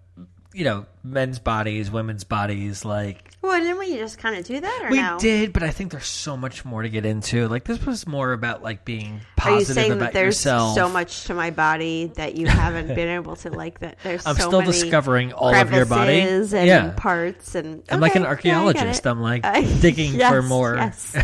you 0.54 0.64
know, 0.64 0.86
men's 1.04 1.38
bodies, 1.38 1.90
women's 1.90 2.24
bodies, 2.24 2.84
like 2.84 3.31
Well, 3.42 3.60
didn't 3.60 3.78
we 3.78 3.96
just 3.96 4.18
kind 4.18 4.36
of 4.36 4.44
do 4.44 4.60
that, 4.60 4.82
or 4.84 4.90
we 4.90 4.98
no? 5.00 5.18
did, 5.18 5.52
but 5.52 5.64
I 5.64 5.70
think 5.70 5.90
there's 5.90 6.06
so 6.06 6.36
much 6.36 6.64
more 6.64 6.82
to 6.82 6.88
get 6.88 7.04
into. 7.04 7.48
Like 7.48 7.64
this 7.64 7.84
was 7.84 8.06
more 8.06 8.32
about 8.32 8.62
like 8.62 8.84
being 8.84 9.20
Are 9.42 9.50
you 9.50 9.56
positive 9.56 9.74
saying 9.74 9.92
about 9.92 10.00
that 10.06 10.12
there's 10.12 10.36
yourself. 10.36 10.74
so 10.76 10.88
much 10.88 11.24
to 11.24 11.34
my 11.34 11.50
body 11.50 12.12
that 12.14 12.36
you 12.36 12.46
haven't 12.46 12.86
been 12.94 13.08
able 13.08 13.34
to 13.36 13.50
like 13.50 13.80
that? 13.80 13.98
There's. 14.04 14.24
I'm 14.26 14.36
so 14.36 14.46
still 14.46 14.60
discovering 14.62 15.32
all 15.32 15.52
of 15.52 15.72
your 15.72 15.86
body. 15.86 16.20
and 16.20 16.50
Yeah. 16.52 16.92
parts 16.96 17.56
and 17.56 17.82
I'm 17.90 17.98
like 18.00 18.14
an 18.14 18.22
Okay, 18.26 18.48
yeah, 18.50 18.60
archaeologist. 18.60 19.06
I'm 19.06 19.20
like 19.20 19.44
I- 19.44 19.62
digging 19.80 20.18
for 20.20 20.42
more. 20.42 20.76
Yes. 20.76 21.16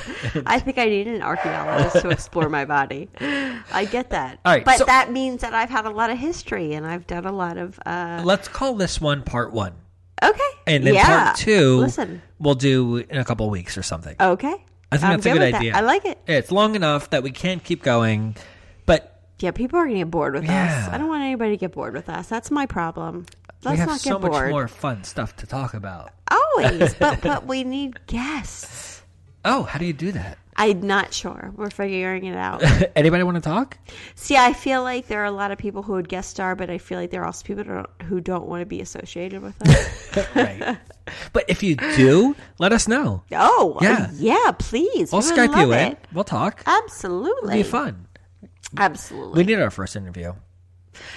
I 0.45 0.59
think 0.59 0.79
I 0.79 0.87
need 0.87 1.07
an 1.07 1.23
archaeologist 1.23 2.03
to 2.03 2.11
explore 2.11 2.49
my 2.49 2.65
body. 2.65 3.09
I 3.21 3.87
get 3.91 4.11
that. 4.11 4.41
All 4.45 4.53
right, 4.55 4.65
but 4.65 4.79
so- 4.79 4.87
that 4.87 5.13
means 5.13 5.43
that 5.43 5.55
I've 5.55 5.71
had 5.71 5.87
a 5.87 5.91
lot 5.91 6.11
of 6.11 6.19
history 6.19 6.73
and 6.75 6.85
I've 6.85 7.07
done 7.07 7.27
a 7.27 7.33
lot 7.33 7.59
of. 7.59 7.79
Uh, 7.87 8.23
Let's 8.25 8.49
call 8.49 8.75
this 8.75 9.01
one 9.01 9.23
part 9.23 9.53
one, 9.53 9.75
okay. 10.23 10.41
and 10.67 10.87
then 10.87 10.95
yeah. 10.95 11.25
part 11.25 11.37
two 11.37 11.79
Listen. 11.79 12.23
we'll 12.39 12.55
do 12.55 12.97
in 12.97 13.19
a 13.19 13.25
couple 13.25 13.49
weeks 13.51 13.77
or 13.79 13.83
something. 13.83 14.17
Okay. 14.19 14.55
I 14.91 14.97
think 14.97 15.05
I'm 15.05 15.11
that's 15.21 15.27
a 15.27 15.29
good 15.31 15.35
good 15.35 15.41
with 15.41 15.53
that. 15.53 15.59
idea. 15.61 15.77
I 15.77 15.81
like 15.81 16.05
it. 16.05 16.19
It's 16.27 16.51
long 16.51 16.75
enough 16.75 17.11
that 17.11 17.23
we 17.23 17.31
can't 17.31 17.63
keep 17.63 17.83
going, 17.83 18.37
but 18.87 19.21
Yeah, 19.39 19.51
people 19.51 19.79
are 19.79 19.85
going 19.85 19.97
to 19.97 20.01
get 20.05 20.11
bored 20.11 20.35
with 20.35 20.45
Yeah. 20.45 20.85
us. 20.87 20.93
I 20.93 20.99
don't 20.99 21.09
want 21.09 21.23
anybody 21.23 21.51
to 21.51 21.57
get 21.59 21.73
bored 21.73 21.95
with 21.95 22.09
us. 22.09 22.27
That's 22.29 22.51
my 22.51 22.67
problem. 22.67 23.27
Let's 23.65 23.75
we 23.75 23.79
have 23.81 23.89
not 23.89 24.03
get 24.03 24.13
so 24.13 24.19
much 24.19 24.51
more 24.51 24.69
fun 24.69 25.05
stuff 25.05 25.37
to 25.37 25.47
talk 25.47 25.75
about. 25.75 26.13
Always, 26.31 26.95
but 26.95 27.21
but 27.23 27.47
we 27.47 27.65
need 27.65 28.07
guests. 28.07 29.03
Oh, 29.45 29.65
how 29.65 29.79
do 29.79 29.85
you 29.85 29.93
do 29.93 30.13
that? 30.13 30.39
I'm 30.59 30.81
not 30.83 31.15
sure. 31.15 31.53
We're 31.57 31.71
figuring 31.71 32.25
it 32.25 32.37
out. 32.37 32.63
Anybody 32.97 33.23
want 33.23 33.37
to 33.37 33.41
talk? 33.41 33.79
See, 34.17 34.37
I 34.37 34.53
feel 34.53 34.83
like 34.83 35.07
there 35.07 35.23
are 35.23 35.27
a 35.27 35.31
lot 35.31 35.51
of 35.53 35.59
people 35.59 35.83
who 35.83 35.93
would 35.93 36.09
guest 36.09 36.31
star, 36.31 36.57
but 36.57 36.69
I 36.69 36.79
feel 36.79 36.99
like 36.99 37.11
there 37.11 37.23
are 37.23 37.27
also 37.27 37.45
people 37.45 37.63
who 37.65 37.75
don't, 37.75 38.03
who 38.03 38.21
don't 38.21 38.47
want 38.47 38.63
to 38.63 38.67
be 38.67 38.81
associated 38.81 39.41
with 39.41 39.55
us. 39.67 40.27
right. 40.35 40.77
But 41.33 41.45
if 41.49 41.63
you 41.63 41.77
do, 41.77 42.35
let 42.59 42.73
us 42.73 42.89
know. 42.89 43.23
oh, 43.33 43.79
Yeah. 43.81 44.11
yeah, 44.15 44.35
yeah, 44.45 44.51
please. 44.53 45.13
We'll 45.13 45.23
We 45.23 45.29
Skype 45.29 45.57
you 45.57 45.73
in. 45.73 45.93
it. 45.93 45.99
We'll 46.13 46.25
talk. 46.25 46.63
Absolutely. 46.67 47.61
It'll 47.61 47.63
be 47.63 47.71
fun. 47.71 48.07
Absolutely. 48.77 49.39
We 49.43 49.47
need 49.47 49.63
our 49.63 49.71
first 49.71 49.97
interview. 49.97 50.33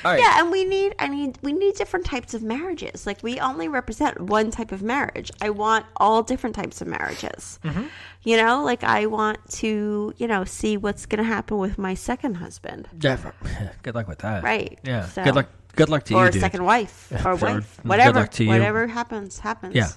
Right. 0.03 0.19
yeah, 0.19 0.39
and 0.39 0.51
we 0.51 0.65
need 0.65 0.95
I 0.99 1.07
need 1.07 1.38
we 1.41 1.53
need 1.53 1.75
different 1.75 2.05
types 2.05 2.34
of 2.34 2.41
marriages. 2.43 3.05
Like 3.05 3.21
we 3.23 3.39
only 3.39 3.67
represent 3.67 4.19
one 4.19 4.51
type 4.51 4.71
of 4.71 4.82
marriage. 4.82 5.32
I 5.41 5.49
want 5.51 5.86
all 5.97 6.23
different 6.23 6.55
types 6.55 6.82
of 6.82 6.88
marriages. 6.88 7.59
Mm-hmm. 7.63 7.84
You 8.23 8.38
know, 8.38 8.63
like 8.63 8.84
I 8.84 9.07
want 9.07 9.39
to, 9.61 10.13
you 10.17 10.27
know, 10.27 10.43
see 10.43 10.77
what's 10.77 11.05
going 11.05 11.17
to 11.23 11.27
happen 11.27 11.57
with 11.57 11.77
my 11.77 11.93
second 11.95 12.36
husband. 12.36 12.88
Yeah. 13.01 13.17
Good 13.84 13.95
luck 13.95 14.07
with 14.07 14.19
that. 14.19 14.43
Right. 14.43 14.79
Yeah. 14.84 15.05
So- 15.07 15.23
Good 15.23 15.36
luck. 15.36 15.47
Good 15.75 15.88
luck 15.89 16.03
to 16.05 16.13
you. 16.13 16.19
or 16.19 16.23
you, 16.23 16.29
a 16.29 16.32
dude. 16.34 16.41
second 16.41 16.65
wife 16.65 17.11
or 17.25 17.36
wife. 17.36 17.77
good 17.77 17.88
Whatever. 17.88 18.19
luck 18.19 18.32
to 18.32 18.43
you. 18.43 18.49
Whatever 18.49 18.88
happens, 18.88 19.39
happens. 19.39 19.73
Yeah. 19.73 19.88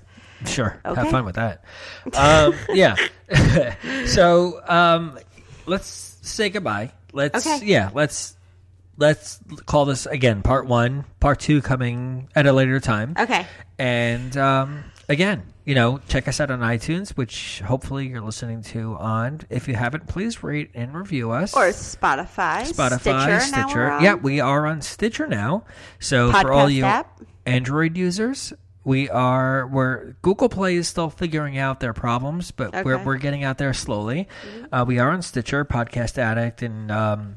Sure. 0.46 0.78
Have 0.84 1.10
fun 1.10 1.24
with 1.24 1.34
that. 1.34 1.64
Um, 2.14 2.54
yeah. 2.72 2.94
so 4.06 4.60
um, 4.68 5.18
let's 5.66 6.16
say 6.22 6.48
goodbye. 6.50 6.92
Let's 7.12 7.46
Okay. 7.46 7.66
yeah. 7.66 7.90
Let's 7.92 8.36
let's 8.96 9.40
call 9.66 9.84
this 9.84 10.06
again 10.06 10.42
part 10.42 10.66
one. 10.66 11.04
Part 11.20 11.40
two 11.40 11.62
coming 11.62 12.28
at 12.34 12.46
a 12.46 12.52
later 12.52 12.80
time. 12.80 13.14
Okay. 13.18 13.46
And 13.78 14.36
um, 14.36 14.84
again, 15.08 15.42
you 15.64 15.74
know, 15.74 15.98
check 16.08 16.28
us 16.28 16.40
out 16.40 16.50
on 16.50 16.60
iTunes, 16.60 17.10
which 17.10 17.60
hopefully 17.60 18.06
you're 18.08 18.20
listening 18.20 18.62
to 18.62 18.94
on. 18.96 19.40
If 19.50 19.66
you 19.66 19.74
haven't, 19.74 20.06
please 20.06 20.42
rate 20.42 20.70
and 20.74 20.94
review 20.94 21.30
us. 21.30 21.54
Or 21.54 21.68
Spotify, 21.70 22.62
Spotify, 22.70 23.00
Stitcher. 23.00 23.40
Stitcher. 23.40 23.88
we're. 23.90 24.02
Yeah, 24.02 24.14
we 24.14 24.40
are 24.40 24.66
on 24.66 24.82
Stitcher 24.82 25.26
now. 25.26 25.64
So 25.98 26.30
for 26.32 26.52
all 26.52 26.68
you 26.70 26.84
app. 26.84 27.20
Android 27.46 27.96
users, 27.96 28.52
we 28.84 29.08
are 29.10 29.66
we're 29.66 30.12
Google 30.22 30.48
Play 30.48 30.76
is 30.76 30.86
still 30.88 31.08
figuring 31.10 31.56
out 31.58 31.80
their 31.80 31.92
problems, 31.94 32.50
but 32.50 32.72
we're 32.84 32.96
Mm-hmm. 32.96 33.04
we're 33.06 33.16
getting 33.16 33.42
out 33.44 33.58
there 33.58 33.72
slowly. 33.72 34.28
Uh, 34.70 34.84
we 34.86 34.98
are 34.98 35.10
on 35.10 35.22
Stitcher, 35.22 35.64
Podcast 35.64 36.18
Addict, 36.18 36.62
and 36.62 36.90
um, 36.90 37.36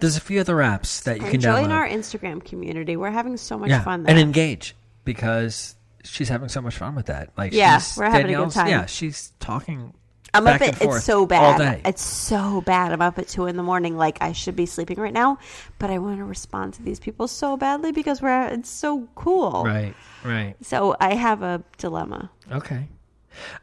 there's 0.00 0.16
a 0.16 0.20
few 0.20 0.40
other 0.40 0.56
apps 0.56 1.02
that 1.04 1.18
you 1.18 1.22
And 1.24 1.30
can 1.32 1.40
join 1.40 1.64
download. 1.68 1.70
our 1.70 1.88
Instagram 1.88 2.44
community. 2.44 2.96
We're 2.96 3.10
having 3.10 3.36
so 3.36 3.58
much 3.58 3.70
yeah, 3.70 3.82
fun 3.82 4.02
there. 4.02 4.10
and 4.10 4.20
engage 4.20 4.74
because 5.04 5.74
she's 6.02 6.28
having 6.28 6.48
so 6.48 6.60
much 6.60 6.76
fun 6.76 6.94
with 6.94 7.06
that. 7.06 7.30
Like, 7.36 7.52
Yeah, 7.52 7.78
she's, 7.78 7.96
we're 7.96 8.10
having 8.10 8.34
a 8.34 8.38
good 8.38 8.50
time. 8.50 8.68
Yeah, 8.68 8.86
she's 8.86 9.32
talking. 9.40 9.92
I'm 10.36 10.48
up 10.48 10.60
at 10.60 10.82
it's 10.82 11.04
so 11.04 11.26
bad. 11.26 11.82
It's 11.86 12.02
so 12.02 12.60
bad. 12.60 12.92
I'm 12.92 13.00
up 13.00 13.20
at 13.20 13.28
two 13.28 13.46
in 13.46 13.56
the 13.56 13.62
morning. 13.62 13.96
Like 13.96 14.18
I 14.20 14.32
should 14.32 14.56
be 14.56 14.66
sleeping 14.66 14.98
right 14.98 15.12
now, 15.12 15.38
but 15.78 15.90
I 15.90 15.98
want 15.98 16.18
to 16.18 16.24
respond 16.24 16.74
to 16.74 16.82
these 16.82 16.98
people 16.98 17.28
so 17.28 17.56
badly 17.56 17.92
because 17.92 18.20
we're 18.20 18.48
it's 18.48 18.68
so 18.68 19.06
cool. 19.14 19.62
Right, 19.64 19.94
right. 20.24 20.56
So 20.60 20.96
I 21.00 21.14
have 21.14 21.42
a 21.42 21.62
dilemma. 21.78 22.32
Okay. 22.50 22.88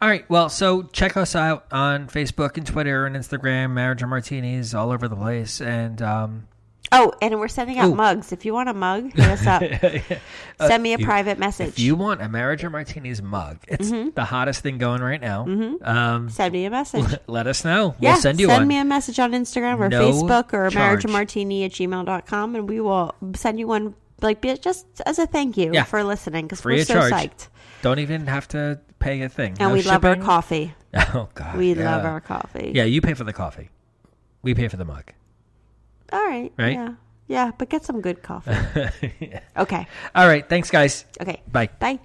All 0.02 0.10
right. 0.10 0.30
Well, 0.30 0.50
so 0.50 0.84
check 0.84 1.16
us 1.18 1.36
out 1.36 1.66
on 1.72 2.08
Facebook 2.08 2.58
and 2.58 2.66
Twitter 2.66 3.06
and 3.06 3.16
Instagram, 3.16 3.72
Marriage 3.72 4.02
and 4.02 4.10
Martinis, 4.10 4.74
all 4.74 4.92
over 4.92 5.08
the 5.08 5.16
place. 5.16 5.62
And 5.62 6.02
um, 6.02 6.48
Oh, 6.94 7.14
and 7.22 7.40
we're 7.40 7.48
sending 7.48 7.80
out 7.80 7.90
Ooh. 7.92 7.96
mugs. 7.96 8.34
If 8.34 8.44
you 8.44 8.54
want 8.54 8.68
a 8.68 8.74
mug, 8.74 9.14
hit 9.14 9.26
us 9.26 9.48
up. 9.48 9.64
Send 10.68 10.84
me 10.84 10.94
a 10.94 10.98
you- 10.98 11.06
private 11.06 11.40
message. 11.40 11.70
if 11.70 11.80
you 11.80 11.96
want 11.96 12.22
a 12.22 12.28
Marriage 12.28 12.66
or 12.66 12.70
Martinis 12.70 13.22
mug, 13.22 13.60
it's 13.68 13.90
Mm-hmm. 13.90 14.10
the 14.14 14.26
hottest 14.26 14.62
thing 14.62 14.78
going 14.78 15.02
right 15.02 15.22
now. 15.22 15.46
Um, 15.84 16.30
Send 16.30 16.52
me 16.52 16.66
a 16.66 16.70
message. 16.70 17.06
let 17.28 17.48
us 17.48 17.64
know. 17.64 17.96
yeah, 18.02 18.14
we'll 18.14 18.22
send 18.22 18.42
you 18.42 18.48
one. 18.48 18.56
send 18.56 18.62
one. 18.64 18.68
me 18.68 18.78
a 18.78 18.84
message 18.84 19.20
on 19.20 19.32
Instagram 19.32 19.80
or 19.80 19.88
No 19.88 20.12
Facebook 20.12 20.52
or 20.54 20.70
charge. 20.70 21.04
marriageandmartini 21.04 21.64
at 21.66 21.72
gmail.com 21.72 22.56
and 22.56 22.68
we 22.68 22.82
will 22.82 23.16
send 23.36 23.58
you 23.58 23.68
one 23.68 23.96
like 24.22 24.42
just 24.62 24.86
as 25.06 25.18
a 25.18 25.26
thank 25.28 25.56
you 25.58 25.72
Yeah. 25.74 25.84
for 25.86 26.04
listening 26.04 26.46
because 26.46 26.66
we're 26.66 26.84
so 26.84 26.96
charge. 26.96 27.14
psyched. 27.14 27.48
Don't 27.84 28.00
even 28.00 28.28
have 28.28 28.50
to 28.50 28.82
pay 29.02 29.22
a 29.22 29.30
thing. 29.30 29.52
And 29.60 29.70
No 29.70 29.74
we 29.74 29.82
love 29.82 30.06
our 30.06 30.16
coffee. 30.16 30.74
Oh 31.14 31.30
God, 31.34 31.58
We 31.58 31.74
yeah. 31.74 31.96
love 31.96 32.06
our 32.06 32.22
coffee. 32.22 32.72
Yeah, 32.76 32.84
you 32.84 33.02
pay 33.02 33.14
for 33.14 33.24
the 33.24 33.34
coffee. 33.34 33.70
We 34.44 34.54
pay 34.54 34.68
for 34.68 34.78
the 34.78 34.86
mug. 34.86 35.12
All 36.12 36.26
right. 36.26 36.52
Right? 36.58 36.74
Yeah. 36.74 36.94
Yeah, 37.28 37.52
but 37.58 37.70
get 37.70 37.86
some 37.86 38.02
good 38.02 38.22
coffee. 38.24 38.52
Okay. 39.58 39.88
All 40.16 40.28
right. 40.28 40.48
Thanks, 40.48 40.70
guys. 40.70 41.06
Okay. 41.22 41.42
Bye. 41.52 41.70
Bye. 41.80 42.00